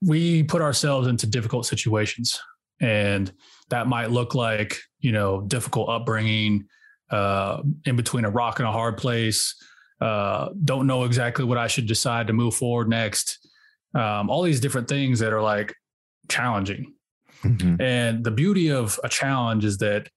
we 0.00 0.44
put 0.44 0.62
ourselves 0.62 1.08
into 1.08 1.26
difficult 1.26 1.66
situations 1.66 2.38
and 2.80 3.32
that 3.70 3.88
might 3.88 4.12
look 4.12 4.36
like 4.36 4.78
you 5.00 5.10
know 5.10 5.40
difficult 5.40 5.88
upbringing 5.88 6.68
uh, 7.10 7.60
in 7.86 7.96
between 7.96 8.24
a 8.24 8.30
rock 8.30 8.60
and 8.60 8.68
a 8.68 8.72
hard 8.72 8.98
place 8.98 9.56
uh, 10.00 10.50
don't 10.62 10.86
know 10.86 11.02
exactly 11.02 11.44
what 11.44 11.58
i 11.58 11.66
should 11.66 11.86
decide 11.86 12.28
to 12.28 12.32
move 12.32 12.54
forward 12.54 12.88
next 12.88 13.43
um, 13.94 14.30
all 14.30 14.42
these 14.42 14.60
different 14.60 14.88
things 14.88 15.18
that 15.20 15.32
are 15.32 15.42
like 15.42 15.74
challenging. 16.28 16.94
Mm-hmm. 17.42 17.80
And 17.80 18.24
the 18.24 18.30
beauty 18.30 18.70
of 18.70 18.98
a 19.04 19.08
challenge 19.08 19.64
is 19.64 19.78
that 19.78 20.08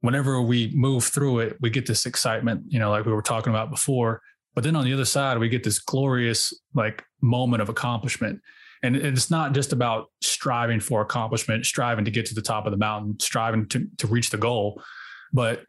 whenever 0.00 0.40
we 0.40 0.72
move 0.74 1.04
through 1.04 1.40
it, 1.40 1.56
we 1.60 1.70
get 1.70 1.86
this 1.86 2.06
excitement, 2.06 2.62
you 2.68 2.78
know, 2.78 2.90
like 2.90 3.04
we 3.04 3.12
were 3.12 3.22
talking 3.22 3.52
about 3.52 3.70
before. 3.70 4.22
But 4.54 4.64
then 4.64 4.76
on 4.76 4.84
the 4.84 4.92
other 4.92 5.04
side, 5.04 5.38
we 5.38 5.48
get 5.48 5.64
this 5.64 5.78
glorious 5.78 6.52
like 6.74 7.04
moment 7.20 7.62
of 7.62 7.68
accomplishment. 7.68 8.40
And 8.82 8.96
it's 8.96 9.30
not 9.30 9.54
just 9.54 9.72
about 9.72 10.06
striving 10.20 10.78
for 10.78 11.02
accomplishment, 11.02 11.66
striving 11.66 12.04
to 12.04 12.12
get 12.12 12.26
to 12.26 12.34
the 12.34 12.42
top 12.42 12.64
of 12.64 12.70
the 12.70 12.78
mountain, 12.78 13.18
striving 13.18 13.66
to, 13.70 13.86
to 13.98 14.06
reach 14.06 14.30
the 14.30 14.36
goal, 14.36 14.80
but 15.32 15.64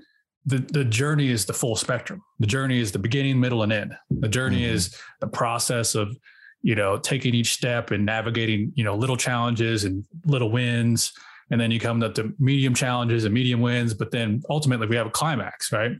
the 0.45 0.57
the 0.57 0.85
journey 0.85 1.29
is 1.29 1.45
the 1.45 1.53
full 1.53 1.75
spectrum. 1.75 2.21
The 2.39 2.47
journey 2.47 2.79
is 2.79 2.91
the 2.91 2.99
beginning, 2.99 3.39
middle, 3.39 3.63
and 3.63 3.73
end. 3.73 3.93
The 4.09 4.29
journey 4.29 4.61
mm-hmm. 4.61 4.75
is 4.75 4.95
the 5.19 5.27
process 5.27 5.95
of 5.95 6.15
you 6.61 6.75
know 6.75 6.97
taking 6.97 7.33
each 7.33 7.53
step 7.53 7.91
and 7.91 8.05
navigating 8.05 8.71
you 8.75 8.83
know 8.83 8.95
little 8.95 9.17
challenges 9.17 9.83
and 9.85 10.03
little 10.25 10.51
wins, 10.51 11.13
and 11.51 11.59
then 11.59 11.71
you 11.71 11.79
come 11.79 12.01
up 12.03 12.15
to 12.15 12.33
medium 12.39 12.73
challenges 12.73 13.25
and 13.25 13.33
medium 13.33 13.61
wins. 13.61 13.93
But 13.93 14.11
then 14.11 14.41
ultimately 14.49 14.87
we 14.87 14.95
have 14.95 15.07
a 15.07 15.11
climax, 15.11 15.71
right? 15.71 15.93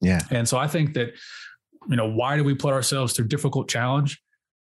Yeah. 0.00 0.20
And 0.30 0.48
so 0.48 0.58
I 0.58 0.66
think 0.66 0.94
that 0.94 1.12
you 1.88 1.96
know 1.96 2.08
why 2.08 2.36
do 2.36 2.44
we 2.44 2.54
put 2.54 2.72
ourselves 2.72 3.12
through 3.14 3.28
difficult 3.28 3.68
challenge 3.68 4.20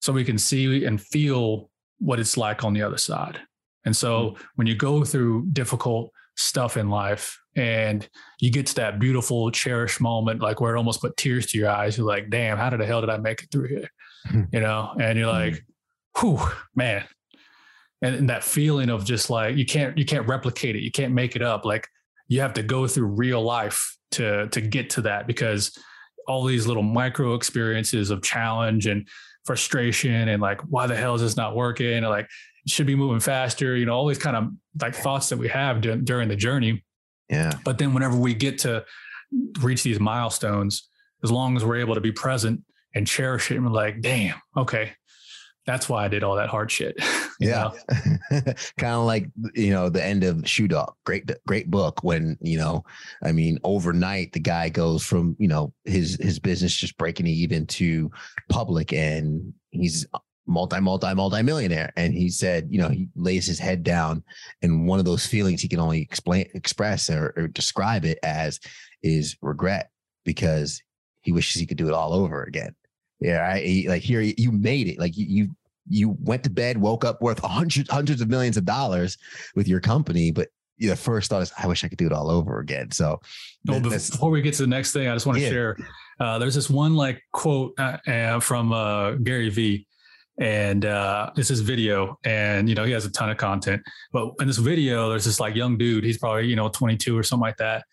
so 0.00 0.12
we 0.12 0.24
can 0.24 0.38
see 0.38 0.84
and 0.84 1.00
feel 1.00 1.70
what 1.98 2.20
it's 2.20 2.36
like 2.36 2.64
on 2.64 2.74
the 2.74 2.82
other 2.82 2.98
side. 2.98 3.40
And 3.84 3.96
so 3.96 4.30
mm-hmm. 4.30 4.44
when 4.56 4.66
you 4.66 4.74
go 4.74 5.04
through 5.04 5.46
difficult 5.52 6.10
stuff 6.36 6.76
in 6.76 6.90
life 6.90 7.38
and 7.56 8.08
you 8.40 8.50
get 8.50 8.66
to 8.66 8.74
that 8.74 8.98
beautiful 8.98 9.50
cherished 9.50 10.00
moment 10.00 10.40
like 10.40 10.60
where 10.60 10.74
it 10.74 10.78
almost 10.78 11.00
put 11.00 11.16
tears 11.16 11.46
to 11.46 11.56
your 11.56 11.70
eyes 11.70 11.96
you're 11.96 12.06
like 12.06 12.28
damn 12.28 12.58
how 12.58 12.68
did 12.68 12.80
the 12.80 12.86
hell 12.86 13.00
did 13.00 13.08
i 13.08 13.16
make 13.16 13.42
it 13.42 13.48
through 13.52 13.68
here. 13.68 13.88
you 14.52 14.60
know 14.60 14.94
and 15.00 15.18
you're 15.18 15.32
mm-hmm. 15.32 15.54
like 15.54 15.64
whew 16.20 16.40
man. 16.74 17.04
And, 18.02 18.16
and, 18.16 18.30
that 18.30 18.44
feeling 18.44 18.90
of 18.90 19.04
just 19.04 19.30
like 19.30 19.56
you 19.56 19.64
can't 19.64 19.96
you 19.96 20.04
can't 20.04 20.28
replicate 20.28 20.76
it. 20.76 20.82
You 20.82 20.90
can't 20.90 21.14
make 21.14 21.36
it 21.36 21.42
up. 21.42 21.64
Like 21.64 21.88
you 22.28 22.40
have 22.40 22.52
to 22.54 22.62
go 22.62 22.86
through 22.86 23.06
real 23.06 23.42
life 23.42 23.96
to 24.12 24.48
to 24.48 24.60
get 24.60 24.90
to 24.90 25.02
that 25.02 25.26
because 25.26 25.76
all 26.26 26.44
these 26.44 26.66
little 26.66 26.82
micro 26.82 27.34
experiences 27.34 28.10
of 28.10 28.22
challenge 28.22 28.86
and 28.86 29.08
frustration 29.44 30.28
and 30.28 30.40
like 30.40 30.60
why 30.62 30.86
the 30.86 30.96
hell 30.96 31.14
is 31.14 31.22
this 31.22 31.36
not 31.36 31.54
working? 31.56 31.94
And 31.94 32.06
like 32.06 32.28
should 32.66 32.86
be 32.86 32.94
moving 32.94 33.20
faster, 33.20 33.76
you 33.76 33.86
know, 33.86 33.94
all 33.94 34.06
these 34.06 34.18
kind 34.18 34.36
of 34.36 34.48
like 34.80 34.94
thoughts 34.94 35.28
that 35.28 35.38
we 35.38 35.48
have 35.48 35.80
d- 35.80 35.96
during 35.96 36.28
the 36.28 36.36
journey. 36.36 36.84
Yeah. 37.28 37.52
But 37.64 37.78
then 37.78 37.94
whenever 37.94 38.16
we 38.16 38.34
get 38.34 38.58
to 38.60 38.84
reach 39.60 39.82
these 39.82 40.00
milestones, 40.00 40.88
as 41.22 41.30
long 41.30 41.56
as 41.56 41.64
we're 41.64 41.76
able 41.76 41.94
to 41.94 42.00
be 42.00 42.12
present 42.12 42.62
and 42.94 43.06
cherish 43.06 43.50
it, 43.50 43.56
and 43.56 43.66
we're 43.66 43.72
like, 43.72 44.00
damn, 44.00 44.36
okay, 44.56 44.92
that's 45.66 45.88
why 45.88 46.04
I 46.04 46.08
did 46.08 46.22
all 46.22 46.36
that 46.36 46.50
hard 46.50 46.70
shit. 46.70 46.96
yeah. 47.40 47.70
kind 48.78 48.94
of 48.94 49.06
like, 49.06 49.28
you 49.54 49.70
know, 49.70 49.88
the 49.88 50.04
end 50.04 50.24
of 50.24 50.48
Shoe 50.48 50.68
Dog. 50.68 50.94
Great, 51.04 51.30
great 51.46 51.70
book 51.70 52.04
when, 52.04 52.36
you 52.40 52.58
know, 52.58 52.84
I 53.22 53.32
mean, 53.32 53.58
overnight 53.64 54.32
the 54.32 54.40
guy 54.40 54.68
goes 54.68 55.04
from, 55.04 55.36
you 55.38 55.48
know, 55.48 55.72
his 55.84 56.18
his 56.20 56.38
business 56.38 56.74
just 56.74 56.98
breaking 56.98 57.26
even 57.26 57.66
to 57.66 58.10
public 58.50 58.92
and 58.92 59.54
he's 59.70 60.06
multi, 60.46 60.80
multi, 60.80 61.14
multi 61.14 61.42
millionaire. 61.42 61.92
And 61.96 62.12
he 62.12 62.28
said, 62.28 62.68
you 62.70 62.78
know, 62.78 62.88
he 62.88 63.08
lays 63.16 63.46
his 63.46 63.58
head 63.58 63.82
down, 63.82 64.22
and 64.62 64.86
one 64.86 64.98
of 64.98 65.04
those 65.04 65.26
feelings 65.26 65.62
he 65.62 65.68
can 65.68 65.80
only 65.80 66.02
explain, 66.02 66.46
express, 66.54 67.08
or, 67.08 67.32
or 67.36 67.48
describe 67.48 68.04
it 68.04 68.18
as 68.22 68.60
is 69.02 69.36
regret 69.40 69.90
because 70.24 70.82
he 71.22 71.32
wishes 71.32 71.60
he 71.60 71.66
could 71.66 71.78
do 71.78 71.88
it 71.88 71.94
all 71.94 72.12
over 72.12 72.42
again. 72.42 72.74
Yeah, 73.24 73.38
right. 73.38 73.86
Like 73.88 74.02
here, 74.02 74.20
you 74.20 74.52
made 74.52 74.88
it. 74.88 74.98
Like 74.98 75.16
you, 75.16 75.26
you, 75.26 75.56
you 75.88 76.16
went 76.20 76.44
to 76.44 76.50
bed, 76.50 76.76
woke 76.76 77.04
up 77.04 77.22
worth 77.22 77.38
hundreds, 77.38 77.88
hundreds 77.90 78.20
of 78.20 78.28
millions 78.28 78.56
of 78.58 78.64
dollars 78.64 79.16
with 79.54 79.66
your 79.66 79.80
company, 79.80 80.30
but 80.30 80.48
the 80.78 80.94
first 80.94 81.30
thought 81.30 81.42
is, 81.42 81.52
I 81.56 81.66
wish 81.66 81.84
I 81.84 81.88
could 81.88 81.98
do 81.98 82.06
it 82.06 82.12
all 82.12 82.30
over 82.30 82.58
again. 82.58 82.90
So, 82.90 83.20
well, 83.66 83.80
before 83.80 84.30
we 84.30 84.42
get 84.42 84.54
to 84.54 84.62
the 84.62 84.68
next 84.68 84.92
thing, 84.92 85.08
I 85.08 85.14
just 85.14 85.24
want 85.24 85.38
to 85.38 85.44
yeah. 85.44 85.50
share. 85.50 85.76
Uh, 86.20 86.38
there's 86.38 86.54
this 86.54 86.68
one 86.68 86.94
like 86.94 87.22
quote 87.32 87.72
uh, 87.78 87.96
uh, 88.06 88.40
from 88.40 88.72
uh, 88.72 89.12
Gary 89.12 89.48
Vee, 89.48 89.86
and 90.38 90.84
uh 90.84 91.30
it's 91.36 91.48
this 91.48 91.60
video 91.60 92.18
and 92.24 92.68
you 92.68 92.74
know 92.74 92.82
he 92.84 92.90
has 92.90 93.04
a 93.04 93.10
ton 93.12 93.30
of 93.30 93.36
content 93.36 93.80
but 94.12 94.32
in 94.40 94.48
this 94.48 94.58
video 94.58 95.08
there's 95.08 95.24
this 95.24 95.38
like 95.38 95.54
young 95.54 95.78
dude 95.78 96.02
he's 96.02 96.18
probably 96.18 96.44
you 96.46 96.56
know 96.56 96.68
22 96.68 97.16
or 97.16 97.22
something 97.22 97.42
like 97.42 97.56
that 97.56 97.84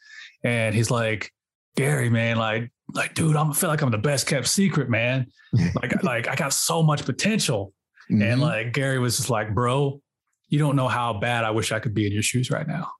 and 0.43 0.73
he's 0.73 0.89
like 0.89 1.31
gary 1.75 2.09
man 2.09 2.37
like 2.37 2.71
like 2.93 3.13
dude 3.13 3.35
i'm 3.35 3.51
I 3.51 3.53
feel 3.53 3.69
like 3.69 3.81
i'm 3.81 3.91
the 3.91 3.97
best 3.97 4.27
kept 4.27 4.47
secret 4.47 4.89
man. 4.89 5.27
Like 5.75 6.03
like 6.03 6.27
i 6.29 6.35
got 6.35 6.53
so 6.53 6.81
much 6.81 7.05
potential. 7.05 7.73
Mm-hmm. 8.09 8.21
and 8.21 8.41
like 8.41 8.73
gary 8.73 8.99
was 8.99 9.17
just 9.17 9.29
like 9.29 9.53
bro 9.53 10.01
you 10.49 10.59
don't 10.59 10.75
know 10.75 10.87
how 10.87 11.13
bad 11.13 11.43
i 11.45 11.51
wish 11.51 11.71
i 11.71 11.79
could 11.79 11.93
be 11.93 12.05
in 12.05 12.11
your 12.11 12.23
shoes 12.23 12.49
right 12.51 12.67
now. 12.67 12.91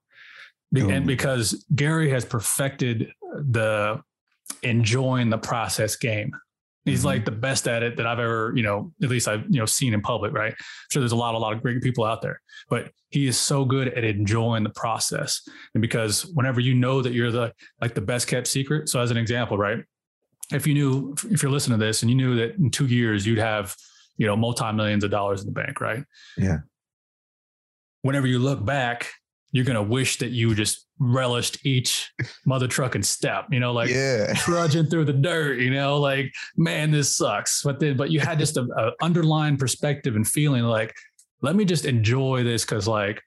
Be- 0.71 0.82
and 0.89 1.06
because 1.06 1.65
gary 1.75 2.10
has 2.12 2.23
perfected 2.25 3.12
the 3.39 4.01
enjoying 4.63 5.30
the 5.30 5.38
process 5.38 5.95
game 5.95 6.32
He's 6.86 7.00
mm-hmm. 7.00 7.08
like 7.08 7.26
the 7.26 7.32
best 7.32 7.67
at 7.67 7.84
it 7.84 7.98
that 7.98 8.08
I've 8.08 8.20
ever, 8.20 8.54
you 8.56 8.63
know, 8.63 8.91
at 9.04 9.10
least 9.10 9.28
I've, 9.28 9.44
you 9.50 9.60
know, 9.60 9.65
seen 9.65 9.94
in 9.94 10.02
public, 10.02 10.34
right? 10.34 10.52
I'm 10.52 10.88
sure 10.91 11.00
there's 11.02 11.12
a 11.12 11.17
lot, 11.17 11.36
a 11.36 11.38
lot 11.38 11.54
of 11.54 11.62
great 11.62 11.82
people 11.82 12.04
out 12.04 12.22
there, 12.22 12.41
but 12.70 12.91
he 13.10 13.28
is 13.28 13.38
so 13.38 13.65
good 13.65 13.89
at 13.89 14.04
enjoying 14.04 14.63
the 14.63 14.72
process. 14.72 15.48
And 15.76 15.82
because 15.82 16.26
whenever 16.34 16.60
you 16.60 16.74
know 16.74 17.02
that 17.02 17.13
you're 17.13 17.32
the 17.32 17.54
like 17.82 17.94
the 17.94 18.02
best 18.02 18.28
kept 18.28 18.48
secret. 18.48 18.89
So 18.89 19.00
as 19.00 19.12
an 19.12 19.17
example, 19.17 19.58
right? 19.58 19.84
If 20.52 20.65
you 20.65 20.74
knew 20.74 21.15
if 21.30 21.44
you're 21.44 21.52
listening 21.52 21.80
to 21.80 21.86
this 21.86 22.02
and 22.02 22.10
you 22.10 22.15
knew 22.15 22.36
that 22.38 22.56
in 22.56 22.72
two 22.72 22.88
years 22.88 23.28
you'd 23.28 23.38
have, 23.38 23.76
you 24.17 24.26
know, 24.26 24.36
multi-millions 24.36 25.04
of 25.04 25.12
dollars 25.12 25.41
in 25.41 25.48
the 25.48 25.54
bank, 25.54 25.80
right? 25.82 26.04
Yeah. 26.38 26.60
Whenever 28.02 28.26
you 28.26 28.39
look 28.39 28.65
back, 28.65 29.12
you're 29.52 29.66
gonna 29.66 29.84
wish 29.84 30.18
that 30.18 30.30
you 30.30 30.54
just 30.56 30.88
relished 31.00 31.66
each 31.66 32.12
mother 32.46 32.68
trucking 32.68 33.04
step, 33.04 33.48
you 33.52 33.60
know, 33.60 33.74
like 33.74 33.90
yeah. 33.90 34.34
trudging 34.36 34.86
through 34.86 35.06
the 35.06 35.14
dirt, 35.14 35.60
you 35.60 35.72
know, 35.72 36.00
like, 36.00 36.32
man, 36.56 36.92
this 36.92 37.18
sucks. 37.18 37.64
But 37.64 37.80
then, 37.80 37.98
but 37.98 38.12
you 38.12 38.20
had 38.20 38.40
just 38.40 38.58
a, 38.58 38.62
a 38.78 38.92
underlying 39.04 39.58
perspective 39.58 40.16
and 40.16 40.28
feeling 40.28 40.64
like, 40.64 40.94
let 41.42 41.56
me 41.56 41.66
just 41.66 41.86
enjoy 41.86 42.44
this 42.44 42.64
because 42.64 42.88
like 42.88 43.22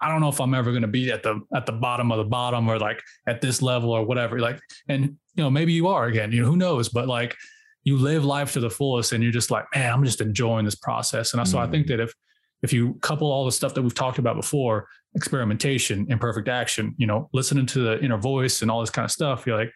I 0.00 0.08
don't 0.08 0.20
know 0.20 0.28
if 0.28 0.40
I'm 0.40 0.54
ever 0.54 0.70
going 0.70 0.82
to 0.82 0.88
be 0.88 1.12
at 1.12 1.22
the 1.22 1.40
at 1.54 1.66
the 1.66 1.72
bottom 1.72 2.10
of 2.10 2.18
the 2.18 2.24
bottom 2.24 2.68
or 2.68 2.78
like 2.78 3.02
at 3.26 3.40
this 3.40 3.60
level 3.60 3.90
or 3.90 4.04
whatever. 4.04 4.38
Like, 4.38 4.58
and 4.88 5.04
you 5.04 5.44
know, 5.44 5.50
maybe 5.50 5.72
you 5.72 5.88
are 5.88 6.06
again. 6.06 6.32
You 6.32 6.42
know, 6.42 6.48
who 6.48 6.56
knows? 6.56 6.88
But 6.88 7.06
like, 7.06 7.36
you 7.84 7.96
live 7.96 8.24
life 8.24 8.52
to 8.54 8.60
the 8.60 8.70
fullest, 8.70 9.12
and 9.12 9.22
you're 9.22 9.32
just 9.32 9.50
like, 9.50 9.64
man, 9.74 9.92
I'm 9.92 10.04
just 10.04 10.20
enjoying 10.20 10.64
this 10.64 10.74
process. 10.74 11.34
And 11.34 11.46
so 11.46 11.58
mm. 11.58 11.66
I 11.66 11.70
think 11.70 11.86
mm. 11.86 11.88
that 11.90 12.00
if 12.00 12.14
if 12.62 12.72
you 12.72 12.94
couple 13.00 13.30
all 13.30 13.44
the 13.44 13.52
stuff 13.52 13.74
that 13.74 13.82
we've 13.82 13.94
talked 13.94 14.18
about 14.18 14.36
before, 14.36 14.88
experimentation, 15.14 16.06
imperfect 16.08 16.48
action, 16.48 16.94
you 16.96 17.06
know, 17.06 17.28
listening 17.32 17.66
to 17.66 17.80
the 17.80 18.00
inner 18.00 18.18
voice 18.18 18.62
and 18.62 18.70
all 18.70 18.80
this 18.80 18.90
kind 18.90 19.04
of 19.04 19.10
stuff, 19.10 19.46
you're 19.46 19.58
like, 19.58 19.72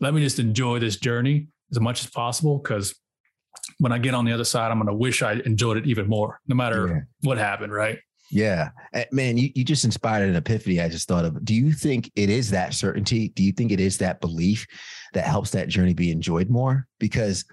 let 0.00 0.14
me 0.14 0.20
just 0.20 0.38
enjoy 0.38 0.78
this 0.78 0.96
journey 0.96 1.48
as 1.72 1.80
much 1.80 2.04
as 2.04 2.10
possible. 2.10 2.58
Cause 2.60 2.94
when 3.78 3.92
I 3.92 3.98
get 3.98 4.14
on 4.14 4.24
the 4.24 4.32
other 4.32 4.44
side, 4.44 4.70
I'm 4.70 4.78
going 4.78 4.86
to 4.86 4.94
wish 4.94 5.22
I 5.22 5.34
enjoyed 5.44 5.76
it 5.76 5.86
even 5.86 6.08
more, 6.08 6.40
no 6.46 6.54
matter 6.54 6.88
yeah. 6.88 7.28
what 7.28 7.38
happened. 7.38 7.72
Right. 7.72 7.98
Yeah. 8.30 8.70
Eh, 8.94 9.06
man, 9.10 9.36
you, 9.36 9.50
you 9.54 9.64
just 9.64 9.84
inspired 9.84 10.28
an 10.28 10.36
epiphany. 10.36 10.80
I 10.80 10.88
just 10.88 11.08
thought 11.08 11.24
of, 11.24 11.44
do 11.44 11.52
you 11.52 11.72
think 11.72 12.10
it 12.14 12.30
is 12.30 12.50
that 12.50 12.74
certainty? 12.74 13.30
Do 13.30 13.42
you 13.42 13.52
think 13.52 13.72
it 13.72 13.80
is 13.80 13.98
that 13.98 14.20
belief 14.20 14.66
that 15.14 15.24
helps 15.24 15.50
that 15.50 15.68
journey 15.68 15.94
be 15.94 16.12
enjoyed 16.12 16.48
more? 16.48 16.86
Because 17.00 17.44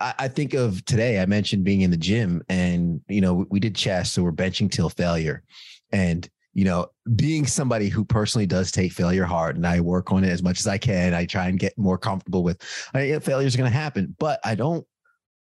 I, 0.00 0.14
I 0.18 0.28
think 0.28 0.54
of 0.54 0.84
today, 0.86 1.20
I 1.20 1.26
mentioned 1.26 1.64
being 1.64 1.82
in 1.82 1.92
the 1.92 1.96
gym 1.96 2.42
and, 2.48 3.00
you 3.08 3.20
know, 3.20 3.34
we, 3.34 3.44
we 3.50 3.60
did 3.60 3.76
chest. 3.76 4.12
So 4.12 4.24
we're 4.24 4.32
benching 4.32 4.70
till 4.70 4.90
failure. 4.90 5.44
And 5.92 6.28
you 6.54 6.64
know, 6.64 6.86
being 7.16 7.46
somebody 7.46 7.88
who 7.88 8.04
personally 8.04 8.46
does 8.46 8.70
take 8.70 8.92
failure 8.92 9.24
hard 9.24 9.56
and 9.56 9.66
I 9.66 9.80
work 9.80 10.12
on 10.12 10.24
it 10.24 10.30
as 10.30 10.42
much 10.42 10.60
as 10.60 10.66
I 10.66 10.78
can, 10.78 11.12
I 11.12 11.26
try 11.26 11.48
and 11.48 11.58
get 11.58 11.76
more 11.76 11.98
comfortable 11.98 12.42
with 12.42 12.62
I, 12.94 13.18
failures 13.18 13.54
are 13.54 13.58
going 13.58 13.70
to 13.70 13.76
happen, 13.76 14.14
but 14.18 14.40
I 14.44 14.54
don't 14.54 14.86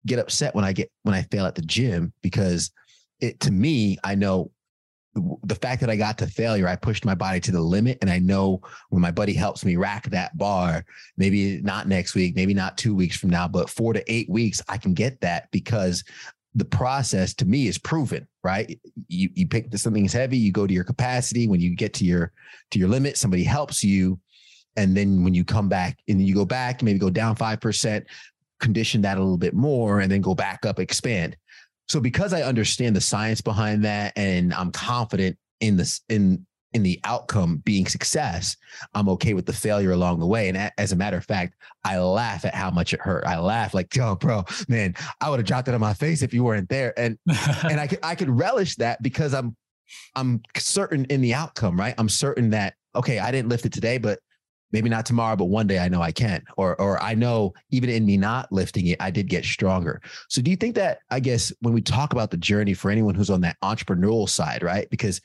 get 0.06 0.20
upset 0.20 0.54
when 0.54 0.66
I 0.66 0.74
get 0.74 0.92
when 1.04 1.16
I 1.16 1.22
fail 1.24 1.46
at 1.46 1.56
the 1.56 1.62
gym 1.62 2.12
because 2.22 2.72
it 3.22 3.40
to 3.42 3.52
me, 3.52 3.98
I 4.04 4.16
know 4.16 4.52
the 5.44 5.56
fact 5.56 5.80
that 5.82 5.90
I 5.90 5.96
got 5.96 6.18
to 6.18 6.28
failure, 6.28 6.68
I 6.68 6.76
pushed 6.76 7.06
my 7.06 7.14
body 7.14 7.40
to 7.42 7.52
the 7.52 7.62
limit. 7.62 8.00
And 8.02 8.10
I 8.10 8.20
know 8.20 8.62
when 8.90 9.02
my 9.02 9.12
buddy 9.12 9.34
helps 9.34 9.64
me 9.64 9.76
rack 9.76 10.10
that 10.10 10.36
bar, 10.38 10.86
maybe 11.18 11.62
not 11.62 11.88
next 11.88 12.16
week, 12.16 12.36
maybe 12.36 12.54
not 12.54 12.78
two 12.78 12.96
weeks 12.96 13.16
from 13.16 13.30
now, 13.30 13.48
but 13.48 13.70
four 13.70 13.94
to 13.94 14.12
eight 14.12 14.28
weeks, 14.30 14.62
I 14.68 14.78
can 14.78 14.94
get 14.94 15.22
that 15.22 15.52
because 15.52 16.04
the 16.56 16.66
process 16.66 17.34
to 17.36 17.46
me 17.46 17.68
is 17.68 17.78
proven, 17.78 18.28
right? 18.44 18.80
You 19.08 19.30
you 19.34 19.48
pick 19.48 19.76
something's 19.78 20.14
heavy, 20.14 20.38
you 20.38 20.52
go 20.52 20.68
to 20.68 20.74
your 20.74 20.84
capacity. 20.84 21.48
When 21.48 21.60
you 21.60 21.76
get 21.76 21.94
to 21.96 22.06
your 22.06 22.32
to 22.72 22.80
your 22.80 22.90
limit, 22.90 23.18
somebody 23.18 23.44
helps 23.44 23.84
you. 23.84 24.20
And 24.76 24.96
then 24.98 25.24
when 25.24 25.34
you 25.34 25.46
come 25.46 25.70
back 25.70 26.00
and 26.08 26.22
you 26.22 26.34
go 26.34 26.46
back, 26.46 26.82
maybe 26.82 26.98
go 26.98 27.12
down 27.12 27.36
5%, 27.36 28.06
condition 28.60 29.02
that 29.02 29.18
a 29.18 29.22
little 29.22 29.38
bit 29.38 29.54
more, 29.54 30.00
and 30.00 30.12
then 30.12 30.22
go 30.22 30.34
back 30.34 30.66
up, 30.66 30.80
expand. 30.80 31.38
So 31.88 32.00
because 32.00 32.34
I 32.34 32.42
understand 32.42 32.96
the 32.96 33.02
science 33.02 33.42
behind 33.42 33.84
that 33.86 34.14
and 34.16 34.54
I'm 34.54 34.72
confident 34.72 35.38
in 35.60 35.78
this 35.78 36.02
in 36.10 36.46
in 36.74 36.84
the 36.84 37.00
outcome 37.04 37.58
being 37.58 37.86
success, 37.86 38.58
I'm 38.94 39.10
okay 39.10 39.34
with 39.34 39.46
the 39.46 39.54
failure 39.54 39.92
along 39.92 40.20
the 40.20 40.28
way. 40.28 40.50
And 40.50 40.72
as 40.78 40.92
a 40.92 40.96
matter 40.96 41.18
of 41.18 41.26
fact, 41.26 41.56
I 41.84 42.00
laugh 42.00 42.46
at 42.46 42.56
how 42.56 42.72
much 42.72 42.94
it 42.94 43.00
hurt. 43.00 43.26
I 43.26 43.40
laugh 43.40 43.74
like, 43.74 43.96
"Yo, 43.96 44.16
bro, 44.16 44.46
man, 44.68 44.96
I 45.22 45.30
would 45.30 45.40
have 45.40 45.48
dropped 45.48 45.68
it 45.68 45.74
on 45.74 45.82
my 45.82 45.94
face 45.94 46.22
if 46.22 46.34
you 46.34 46.44
weren't 46.44 46.70
there." 46.70 46.98
And 46.98 47.18
and 47.64 47.80
I 47.80 47.88
could 47.88 48.00
I 48.04 48.16
could 48.16 48.30
relish 48.30 48.76
that 48.78 49.02
because 49.02 49.34
I'm 49.34 49.56
I'm 50.16 50.42
certain 50.58 51.06
in 51.06 51.22
the 51.22 51.34
outcome, 51.34 51.80
right? 51.80 51.96
I'm 51.98 52.10
certain 52.10 52.50
that 52.52 52.76
okay, 52.96 53.20
I 53.20 53.32
didn't 53.32 53.50
lift 53.50 53.66
it 53.66 53.74
today, 53.74 53.98
but 53.98 54.20
maybe 54.72 54.90
not 54.90 55.06
tomorrow, 55.06 55.36
but 55.36 55.46
one 55.46 55.68
day 55.68 55.80
I 55.80 55.88
know 55.88 56.02
I 56.02 56.12
can, 56.12 56.44
or 56.58 56.80
or 56.82 57.02
I 57.02 57.14
know 57.14 57.54
even 57.70 57.90
in 57.90 58.06
me 58.06 58.18
not 58.18 58.52
lifting 58.52 58.88
it, 58.88 59.02
I 59.02 59.12
did 59.12 59.30
get 59.30 59.46
stronger. 59.46 60.02
So 60.30 60.42
do 60.42 60.52
you 60.52 60.58
think 60.58 60.76
that 60.76 61.00
I 61.10 61.20
guess 61.20 61.54
when 61.62 61.74
we 61.74 61.82
talk 61.82 62.12
about 62.12 62.32
the 62.32 62.38
journey 62.38 62.74
for 62.74 62.92
anyone 62.92 63.16
who's 63.16 63.30
on 63.30 63.42
that 63.42 63.58
entrepreneurial 63.64 64.28
side, 64.28 64.64
right? 64.64 64.90
Because 64.90 65.22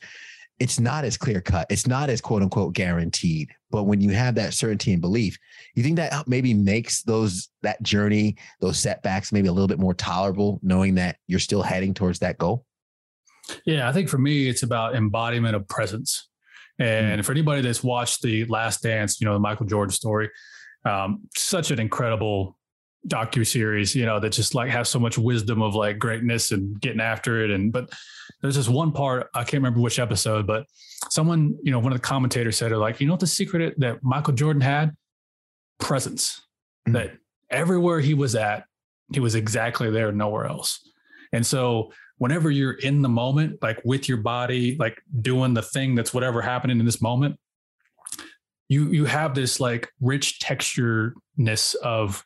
it's 0.60 0.80
not 0.80 1.04
as 1.04 1.16
clear 1.16 1.40
cut. 1.40 1.66
It's 1.70 1.86
not 1.86 2.10
as 2.10 2.20
quote 2.20 2.42
unquote 2.42 2.74
guaranteed. 2.74 3.50
But 3.70 3.84
when 3.84 4.00
you 4.00 4.10
have 4.10 4.34
that 4.36 4.54
certainty 4.54 4.92
and 4.92 5.00
belief, 5.00 5.38
you 5.74 5.82
think 5.82 5.96
that 5.96 6.26
maybe 6.26 6.54
makes 6.54 7.02
those 7.02 7.48
that 7.62 7.82
journey, 7.82 8.36
those 8.60 8.78
setbacks, 8.78 9.32
maybe 9.32 9.48
a 9.48 9.52
little 9.52 9.68
bit 9.68 9.78
more 9.78 9.94
tolerable, 9.94 10.58
knowing 10.62 10.96
that 10.96 11.16
you're 11.26 11.38
still 11.38 11.62
heading 11.62 11.94
towards 11.94 12.18
that 12.20 12.38
goal. 12.38 12.64
Yeah, 13.64 13.88
I 13.88 13.92
think 13.92 14.08
for 14.08 14.18
me, 14.18 14.48
it's 14.48 14.62
about 14.62 14.94
embodiment 14.94 15.56
of 15.56 15.66
presence. 15.68 16.28
And 16.78 17.20
mm. 17.20 17.24
for 17.24 17.32
anybody 17.32 17.62
that's 17.62 17.82
watched 17.82 18.22
the 18.22 18.44
Last 18.46 18.82
Dance, 18.82 19.20
you 19.20 19.26
know, 19.26 19.34
the 19.34 19.40
Michael 19.40 19.66
Jordan 19.66 19.92
story, 19.92 20.30
um, 20.84 21.22
such 21.36 21.70
an 21.70 21.80
incredible 21.80 22.57
docu 23.08 23.46
series, 23.46 23.94
you 23.94 24.06
know, 24.06 24.20
that 24.20 24.30
just 24.30 24.54
like 24.54 24.70
has 24.70 24.88
so 24.88 24.98
much 24.98 25.18
wisdom 25.18 25.62
of 25.62 25.74
like 25.74 25.98
greatness 25.98 26.52
and 26.52 26.80
getting 26.80 27.00
after 27.00 27.42
it. 27.42 27.50
And 27.50 27.72
but 27.72 27.90
there's 28.40 28.56
this 28.56 28.68
one 28.68 28.92
part 28.92 29.28
I 29.34 29.40
can't 29.40 29.62
remember 29.62 29.80
which 29.80 29.98
episode, 29.98 30.46
but 30.46 30.66
someone, 31.10 31.56
you 31.62 31.72
know, 31.72 31.78
one 31.78 31.92
of 31.92 31.98
the 31.98 32.06
commentators 32.06 32.56
said, 32.56 32.72
like, 32.72 33.00
you 33.00 33.06
know 33.06 33.14
what 33.14 33.20
the 33.20 33.26
secret 33.26 33.74
that 33.78 34.02
Michael 34.02 34.34
Jordan 34.34 34.62
had? 34.62 34.94
Presence. 35.78 36.42
Mm-hmm. 36.86 36.92
That 36.94 37.12
everywhere 37.50 38.00
he 38.00 38.14
was 38.14 38.34
at, 38.34 38.64
he 39.12 39.20
was 39.20 39.34
exactly 39.34 39.90
there, 39.90 40.12
nowhere 40.12 40.46
else. 40.46 40.80
And 41.32 41.46
so 41.46 41.92
whenever 42.18 42.50
you're 42.50 42.72
in 42.72 43.02
the 43.02 43.08
moment, 43.08 43.62
like 43.62 43.80
with 43.84 44.08
your 44.08 44.18
body, 44.18 44.76
like 44.78 45.00
doing 45.20 45.54
the 45.54 45.62
thing 45.62 45.94
that's 45.94 46.12
whatever 46.12 46.42
happening 46.42 46.78
in 46.78 46.86
this 46.86 47.00
moment, 47.00 47.38
you 48.68 48.90
you 48.90 49.06
have 49.06 49.34
this 49.34 49.60
like 49.60 49.90
rich 50.00 50.40
textureness 50.40 51.74
of 51.76 52.22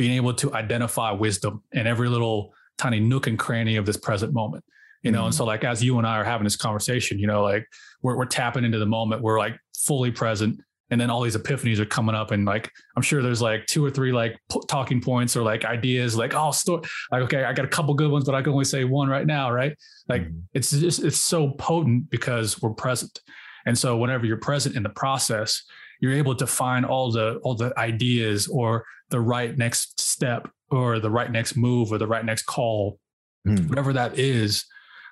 being 0.00 0.12
able 0.12 0.32
to 0.32 0.50
identify 0.54 1.10
wisdom 1.12 1.62
in 1.72 1.86
every 1.86 2.08
little 2.08 2.54
tiny 2.78 2.98
nook 2.98 3.26
and 3.26 3.38
cranny 3.38 3.76
of 3.76 3.84
this 3.84 3.98
present 3.98 4.32
moment 4.32 4.64
you 5.02 5.10
know 5.10 5.18
mm-hmm. 5.18 5.26
and 5.26 5.34
so 5.34 5.44
like 5.44 5.62
as 5.62 5.84
you 5.84 5.98
and 5.98 6.06
i 6.06 6.16
are 6.16 6.24
having 6.24 6.44
this 6.44 6.56
conversation 6.56 7.18
you 7.18 7.26
know 7.26 7.42
like 7.42 7.66
we're, 8.00 8.16
we're 8.16 8.24
tapping 8.24 8.64
into 8.64 8.78
the 8.78 8.86
moment 8.86 9.20
we're 9.20 9.38
like 9.38 9.58
fully 9.76 10.10
present 10.10 10.58
and 10.88 10.98
then 10.98 11.10
all 11.10 11.20
these 11.20 11.36
epiphanies 11.36 11.78
are 11.78 11.84
coming 11.84 12.14
up 12.14 12.30
and 12.30 12.46
like 12.46 12.72
i'm 12.96 13.02
sure 13.02 13.20
there's 13.20 13.42
like 13.42 13.66
two 13.66 13.84
or 13.84 13.90
three 13.90 14.10
like 14.10 14.40
p- 14.50 14.62
talking 14.68 15.02
points 15.02 15.36
or 15.36 15.42
like 15.42 15.66
ideas 15.66 16.16
like 16.16 16.34
oh 16.34 16.50
story 16.50 16.80
like 17.12 17.20
okay 17.20 17.44
i 17.44 17.52
got 17.52 17.66
a 17.66 17.68
couple 17.68 17.92
good 17.92 18.10
ones 18.10 18.24
but 18.24 18.34
i 18.34 18.40
can 18.40 18.54
only 18.54 18.64
say 18.64 18.84
one 18.84 19.06
right 19.06 19.26
now 19.26 19.50
right 19.50 19.76
like 20.08 20.22
mm-hmm. 20.22 20.38
it's 20.54 20.70
just 20.70 21.04
it's 21.04 21.20
so 21.20 21.50
potent 21.58 22.08
because 22.08 22.62
we're 22.62 22.70
present 22.70 23.20
and 23.66 23.76
so 23.76 23.98
whenever 23.98 24.24
you're 24.24 24.38
present 24.38 24.74
in 24.74 24.82
the 24.82 24.88
process 24.88 25.62
you're 26.00 26.14
able 26.14 26.34
to 26.34 26.46
find 26.46 26.86
all 26.86 27.12
the 27.12 27.34
all 27.42 27.54
the 27.54 27.78
ideas 27.78 28.48
or 28.48 28.82
the 29.10 29.20
right 29.20 29.56
next 29.56 30.00
step 30.00 30.48
or 30.70 30.98
the 30.98 31.10
right 31.10 31.30
next 31.30 31.56
move 31.56 31.92
or 31.92 31.98
the 31.98 32.06
right 32.06 32.24
next 32.24 32.42
call 32.44 32.98
mm. 33.46 33.68
whatever 33.68 33.92
that 33.92 34.18
is 34.18 34.64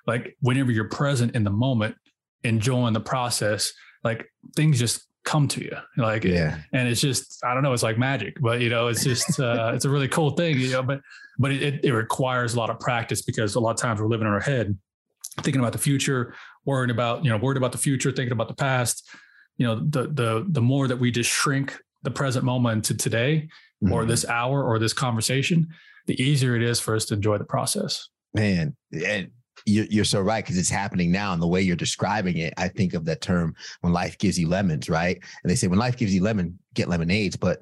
like 0.07 0.35
whenever 0.41 0.71
you're 0.71 0.89
present 0.89 1.35
in 1.35 1.43
the 1.43 1.49
moment 1.49 1.95
enjoying 2.43 2.93
the 2.93 2.99
process 2.99 3.73
like 4.03 4.25
things 4.55 4.79
just 4.79 5.05
come 5.25 5.47
to 5.47 5.61
you 5.61 5.75
like 5.97 6.23
yeah 6.23 6.57
and 6.73 6.87
it's 6.87 7.01
just 7.01 7.43
i 7.45 7.53
don't 7.53 7.61
know 7.61 7.73
it's 7.73 7.83
like 7.83 7.97
magic 7.97 8.35
but 8.41 8.61
you 8.61 8.69
know 8.69 8.87
it's 8.87 9.03
just 9.03 9.39
uh 9.39 9.71
it's 9.75 9.85
a 9.85 9.89
really 9.89 10.07
cool 10.07 10.31
thing 10.31 10.57
you 10.57 10.71
know 10.71 10.81
but 10.81 11.01
but 11.37 11.51
it, 11.51 11.83
it 11.85 11.93
requires 11.93 12.55
a 12.55 12.57
lot 12.57 12.69
of 12.69 12.79
practice 12.79 13.21
because 13.21 13.55
a 13.55 13.59
lot 13.59 13.71
of 13.71 13.77
times 13.77 14.01
we're 14.01 14.07
living 14.07 14.27
in 14.27 14.33
our 14.33 14.39
head 14.39 14.77
thinking 15.41 15.59
about 15.59 15.73
the 15.73 15.77
future 15.77 16.33
worrying 16.65 16.89
about 16.89 17.23
you 17.23 17.29
know 17.29 17.37
worried 17.37 17.57
about 17.57 17.71
the 17.71 17.77
future 17.77 18.11
thinking 18.11 18.31
about 18.31 18.47
the 18.47 18.55
past 18.55 19.07
you 19.57 19.67
know 19.67 19.75
the 19.75 20.07
the 20.07 20.45
the 20.49 20.61
more 20.61 20.87
that 20.87 20.97
we 20.97 21.11
just 21.11 21.29
shrink 21.29 21.77
the 22.03 22.11
present 22.11 22.45
moment 22.45 22.85
to 22.85 22.95
today 22.95 23.47
mm-hmm. 23.83 23.93
or 23.93 24.05
this 24.05 24.25
hour 24.25 24.63
or 24.63 24.79
this 24.79 24.93
conversation 24.93 25.67
the 26.07 26.21
easier 26.21 26.55
it 26.55 26.63
is 26.63 26.79
for 26.79 26.95
us 26.95 27.05
to 27.05 27.13
enjoy 27.13 27.37
the 27.37 27.45
process 27.45 28.09
man 28.33 28.75
and 29.05 29.29
you're, 29.65 29.85
you're 29.89 30.05
so 30.05 30.21
right 30.21 30.43
because 30.43 30.57
it's 30.57 30.69
happening 30.69 31.11
now 31.11 31.33
and 31.33 31.41
the 31.41 31.47
way 31.47 31.61
you're 31.61 31.75
describing 31.75 32.37
it 32.37 32.53
i 32.57 32.67
think 32.67 32.93
of 32.93 33.05
that 33.05 33.21
term 33.21 33.53
when 33.81 33.93
life 33.93 34.17
gives 34.17 34.39
you 34.39 34.47
lemons 34.47 34.89
right 34.89 35.17
and 35.43 35.49
they 35.49 35.55
say 35.55 35.67
when 35.67 35.79
life 35.79 35.97
gives 35.97 36.13
you 36.13 36.23
lemon 36.23 36.57
get 36.73 36.87
lemonades 36.87 37.35
but 37.35 37.61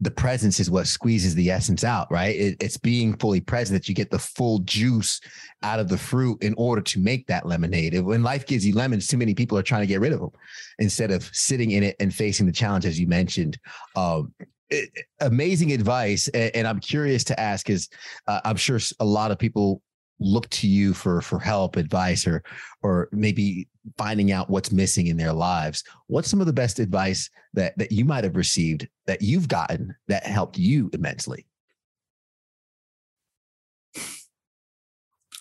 the 0.00 0.10
presence 0.10 0.60
is 0.60 0.70
what 0.70 0.86
squeezes 0.86 1.34
the 1.34 1.50
essence 1.50 1.82
out, 1.82 2.10
right? 2.10 2.36
It, 2.36 2.56
it's 2.60 2.76
being 2.76 3.16
fully 3.16 3.40
present 3.40 3.80
that 3.80 3.88
you 3.88 3.94
get 3.94 4.10
the 4.10 4.18
full 4.18 4.60
juice 4.60 5.20
out 5.62 5.80
of 5.80 5.88
the 5.88 5.98
fruit 5.98 6.42
in 6.42 6.54
order 6.56 6.80
to 6.82 7.00
make 7.00 7.26
that 7.26 7.46
lemonade. 7.46 7.98
When 8.00 8.22
life 8.22 8.46
gives 8.46 8.64
you 8.64 8.74
lemons, 8.74 9.08
too 9.08 9.16
many 9.16 9.34
people 9.34 9.58
are 9.58 9.62
trying 9.62 9.82
to 9.82 9.88
get 9.88 10.00
rid 10.00 10.12
of 10.12 10.20
them 10.20 10.30
instead 10.78 11.10
of 11.10 11.28
sitting 11.32 11.72
in 11.72 11.82
it 11.82 11.96
and 11.98 12.14
facing 12.14 12.46
the 12.46 12.52
challenge, 12.52 12.86
as 12.86 12.98
you 12.98 13.08
mentioned. 13.08 13.58
Um, 13.96 14.32
it, 14.70 14.90
amazing 15.20 15.72
advice, 15.72 16.28
and, 16.28 16.54
and, 16.54 16.68
I'm 16.68 16.78
curious 16.78 17.24
to 17.24 17.40
ask: 17.40 17.70
is 17.70 17.88
uh, 18.26 18.40
I'm 18.44 18.56
sure 18.56 18.78
a 19.00 19.04
lot 19.04 19.30
of 19.30 19.38
people 19.38 19.80
look 20.20 20.48
to 20.50 20.66
you 20.66 20.94
for 20.94 21.20
for 21.20 21.38
help, 21.38 21.76
advice, 21.76 22.26
or 22.26 22.42
or 22.82 23.08
maybe 23.12 23.68
finding 23.96 24.32
out 24.32 24.50
what's 24.50 24.72
missing 24.72 25.06
in 25.06 25.16
their 25.16 25.32
lives. 25.32 25.84
What's 26.06 26.28
some 26.28 26.40
of 26.40 26.46
the 26.46 26.52
best 26.52 26.78
advice 26.78 27.30
that 27.54 27.76
that 27.78 27.92
you 27.92 28.04
might 28.04 28.24
have 28.24 28.36
received 28.36 28.88
that 29.06 29.22
you've 29.22 29.48
gotten 29.48 29.94
that 30.08 30.24
helped 30.24 30.58
you 30.58 30.90
immensely? 30.92 31.46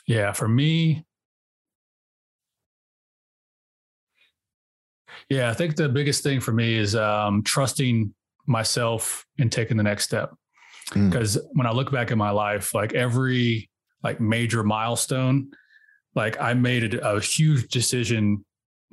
Yeah, 0.08 0.32
for 0.32 0.48
me, 0.48 1.06
yeah, 5.30 5.50
I 5.50 5.54
think 5.54 5.76
the 5.76 5.90
biggest 5.90 6.24
thing 6.24 6.40
for 6.40 6.54
me 6.54 6.76
is 6.76 6.96
um, 6.96 7.44
trusting 7.44 8.13
myself 8.46 9.26
and 9.38 9.52
taking 9.52 9.76
the 9.76 9.84
next 9.84 10.06
step. 10.06 10.34
Because 10.94 11.36
mm. 11.36 11.42
when 11.52 11.68
I 11.68 11.72
look 11.72 11.92
back 11.92 12.12
in 12.12 12.18
my 12.18 12.30
life, 12.30 12.74
like 12.74 12.94
every 12.94 13.70
like 14.04 14.20
major 14.20 14.64
milestone, 14.64 15.52
like 16.16 16.40
I 16.40 16.54
made 16.54 16.96
a, 16.96 17.16
a 17.16 17.22
huge 17.22 17.70
decision 17.70 18.46